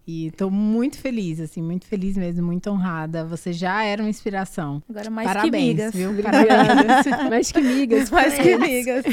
E 0.07 0.27
estou 0.27 0.51
muito 0.51 0.99
feliz, 0.99 1.41
assim, 1.41 1.63
muito 1.63 1.87
feliz 1.87 2.15
mesmo, 2.17 2.45
muito 2.45 2.71
honrada. 2.71 3.25
Você 3.25 3.55
já 3.55 3.83
era 3.85 4.03
uma 4.03 4.11
inspiração. 4.11 4.83
Agora 4.89 5.09
mais 5.09 5.27
Parabéns, 5.27 5.51
que 5.51 5.67
migas. 5.67 5.95
Viu? 5.95 6.11
Parabéns. 6.23 7.07
mais 7.31 7.53
que 7.53 7.61
migas. 7.63 8.11
Mais 8.11 8.35
que 8.35 8.57
migas. 8.59 9.05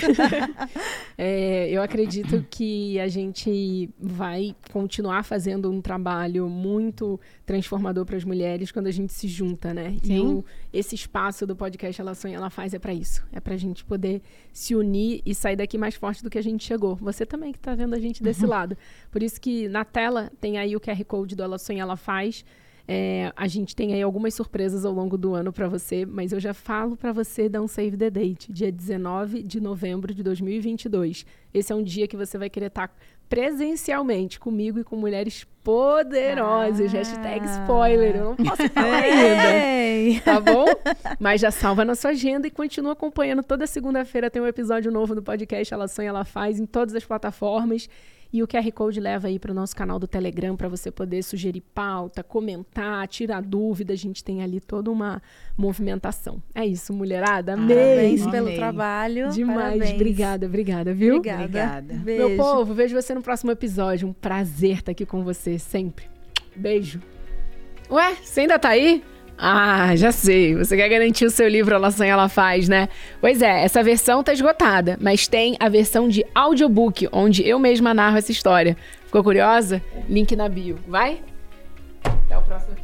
é, 1.18 1.70
eu 1.70 1.82
acredito 1.82 2.46
que 2.50 3.00
a 3.00 3.08
gente 3.08 3.90
vai 3.98 4.54
continuar 4.74 5.24
fazendo 5.24 5.72
um 5.72 5.80
trabalho 5.80 6.50
muito 6.50 7.18
transformador 7.52 8.06
para 8.06 8.16
as 8.16 8.24
mulheres 8.24 8.72
quando 8.72 8.88
a 8.88 8.92
gente 8.92 9.12
se 9.12 9.28
junta, 9.28 9.74
né? 9.74 9.98
Sim. 10.02 10.16
E 10.16 10.20
o, 10.22 10.46
esse 10.72 10.96
espaço 10.96 11.46
do 11.46 11.54
podcast 11.54 12.00
Ela 12.00 12.16
Sonha, 12.16 12.38
Ela 12.38 12.50
Faz 12.50 12.74
é 12.74 12.80
para 12.80 12.94
isso. 12.94 13.22
É 13.34 13.42
para 13.42 13.56
a 13.56 13.58
gente 13.58 13.84
poder 13.84 14.22
se 14.54 14.74
unir 14.74 15.22
e 15.26 15.36
sair 15.36 15.58
daqui 15.58 15.78
mais 15.78 15.96
forte 15.96 16.24
do 16.24 16.30
que 16.30 16.38
a 16.38 16.42
gente 16.42 16.64
chegou. 16.64 16.96
Você 16.96 17.26
também 17.26 17.52
que 17.52 17.58
está 17.58 17.76
vendo 17.76 17.94
a 17.94 18.00
gente 18.00 18.24
desse 18.24 18.46
uhum. 18.46 18.50
lado. 18.52 18.78
Por 19.12 19.22
isso 19.22 19.40
que 19.42 19.68
na 19.68 19.84
tela 19.84 20.32
tem 20.40 20.58
aí 20.58 20.78
o 20.78 20.80
QR 20.80 21.04
Code 21.04 21.36
do 21.36 21.44
Ela 21.44 21.58
Sonha, 21.58 21.82
Ela 21.82 21.98
Faz. 21.98 22.46
É, 22.94 23.32
a 23.38 23.48
gente 23.48 23.74
tem 23.74 23.94
aí 23.94 24.02
algumas 24.02 24.34
surpresas 24.34 24.84
ao 24.84 24.92
longo 24.92 25.18
do 25.18 25.34
ano 25.34 25.54
para 25.54 25.70
você, 25.70 26.06
mas 26.06 26.34
eu 26.34 26.42
já 26.42 26.54
falo 26.54 26.98
para 26.98 27.14
você 27.14 27.48
dar 27.48 27.62
um 27.62 27.68
save 27.68 27.96
the 27.96 28.10
date, 28.10 28.52
dia 28.52 28.70
19 28.70 29.44
de 29.44 29.62
novembro 29.62 30.14
de 30.14 30.22
2022. 30.22 31.26
Esse 31.54 31.72
é 31.72 31.76
um 31.76 31.82
dia 31.82 32.06
que 32.06 32.18
você 32.18 32.38
vai 32.38 32.50
querer 32.50 32.66
estar 32.66 32.90
tá 32.90 32.94
presencialmente 33.30 34.38
comigo 34.38 34.78
e 34.78 34.84
com 34.84 34.98
mulheres 34.98 35.48
poderosas. 35.64 36.94
Ah. 36.94 36.98
Hashtag 36.98 37.46
spoiler, 37.46 38.18
eu 38.18 38.26
não 38.26 38.36
posso 38.36 38.68
falar 38.76 39.04
ainda. 39.04 40.22
Tá 40.26 40.42
bom? 40.42 40.66
Mas 41.18 41.40
já 41.40 41.50
salva 41.50 41.86
na 41.86 41.96
sua 41.96 42.10
agenda 42.12 42.46
e 42.46 42.52
continua 42.52 42.92
acompanhando. 42.92 43.42
Toda 43.42 43.66
segunda-feira 43.66 44.30
tem 44.30 44.42
um 44.42 44.48
episódio 44.48 44.92
novo 44.92 45.16
do 45.16 45.24
podcast 45.24 45.74
Ela 45.74 45.88
Sonha, 45.88 46.10
Ela 46.10 46.26
Faz 46.26 46.60
em 46.60 46.66
todas 46.66 46.94
as 46.94 47.06
plataformas. 47.06 47.88
E 48.34 48.42
o 48.42 48.48
QR 48.48 48.72
Code 48.72 49.00
leva 49.00 49.28
aí 49.28 49.38
para 49.38 49.52
o 49.52 49.54
nosso 49.54 49.76
canal 49.76 50.00
do 50.00 50.08
Telegram 50.08 50.56
para 50.56 50.70
você 50.70 50.90
poder 50.90 51.22
sugerir 51.22 51.62
pauta, 51.74 52.24
comentar, 52.24 53.08
tirar 53.08 53.42
dúvida. 53.42 53.94
A 53.94 53.98
gente 53.98 54.24
tem 54.24 54.42
ali 54.42 54.62
toda 54.62 54.90
uma 54.90 55.22
movimentação. 55.58 56.42
É 56.56 56.66
isso, 56.66 56.94
mulherada. 56.94 57.54
Amei. 57.54 57.76
Parabéns 57.76 58.28
pelo 58.28 58.48
Amei. 58.48 58.56
trabalho. 58.56 59.30
Demais. 59.32 59.58
Parabéns. 59.58 59.96
Obrigada, 59.96 60.46
obrigada, 60.46 60.94
viu? 60.94 61.18
Obrigada. 61.18 61.44
obrigada. 61.44 61.94
Beijo. 61.96 62.28
Meu 62.28 62.38
povo, 62.38 62.74
vejo 62.74 62.96
você 62.96 63.14
no 63.14 63.22
próximo 63.22 63.52
episódio. 63.52 64.08
Um 64.08 64.14
prazer 64.14 64.78
estar 64.78 64.92
aqui 64.92 65.06
com 65.06 65.24
você 65.24 65.60
sempre. 65.60 66.06
Beijo. 66.56 67.02
Ué, 67.90 68.16
você 68.16 68.42
ainda 68.42 68.58
tá 68.58 68.70
aí? 68.70 69.04
Ah, 69.44 69.96
já 69.96 70.12
sei. 70.12 70.54
Você 70.56 70.78
quer 70.78 70.88
garantir 70.88 71.26
o 71.26 71.32
seu 71.32 71.48
livro 71.48 71.74
Ela 71.74 71.90
Sonha, 71.90 72.12
Ela 72.12 72.30
Faz, 72.30 72.70
né? 72.70 72.88
Pois 73.20 73.42
é, 73.42 73.64
essa 73.64 73.82
versão 73.82 74.24
tá 74.24 74.32
esgotada, 74.32 75.00
mas 75.02 75.28
tem 75.28 75.58
a 75.60 75.68
versão 75.68 76.08
de 76.08 76.24
audiobook, 76.36 77.10
onde 77.12 77.42
eu 77.48 77.58
mesma 77.58 77.92
narro 77.92 78.18
essa 78.18 78.32
história. 78.32 78.78
Ficou 79.08 79.24
curiosa? 79.24 79.82
Link 80.08 80.36
na 80.36 80.48
bio. 80.48 80.78
Vai? 80.88 81.22
Até 82.04 82.38
o 82.38 82.42
próximo 82.44 82.76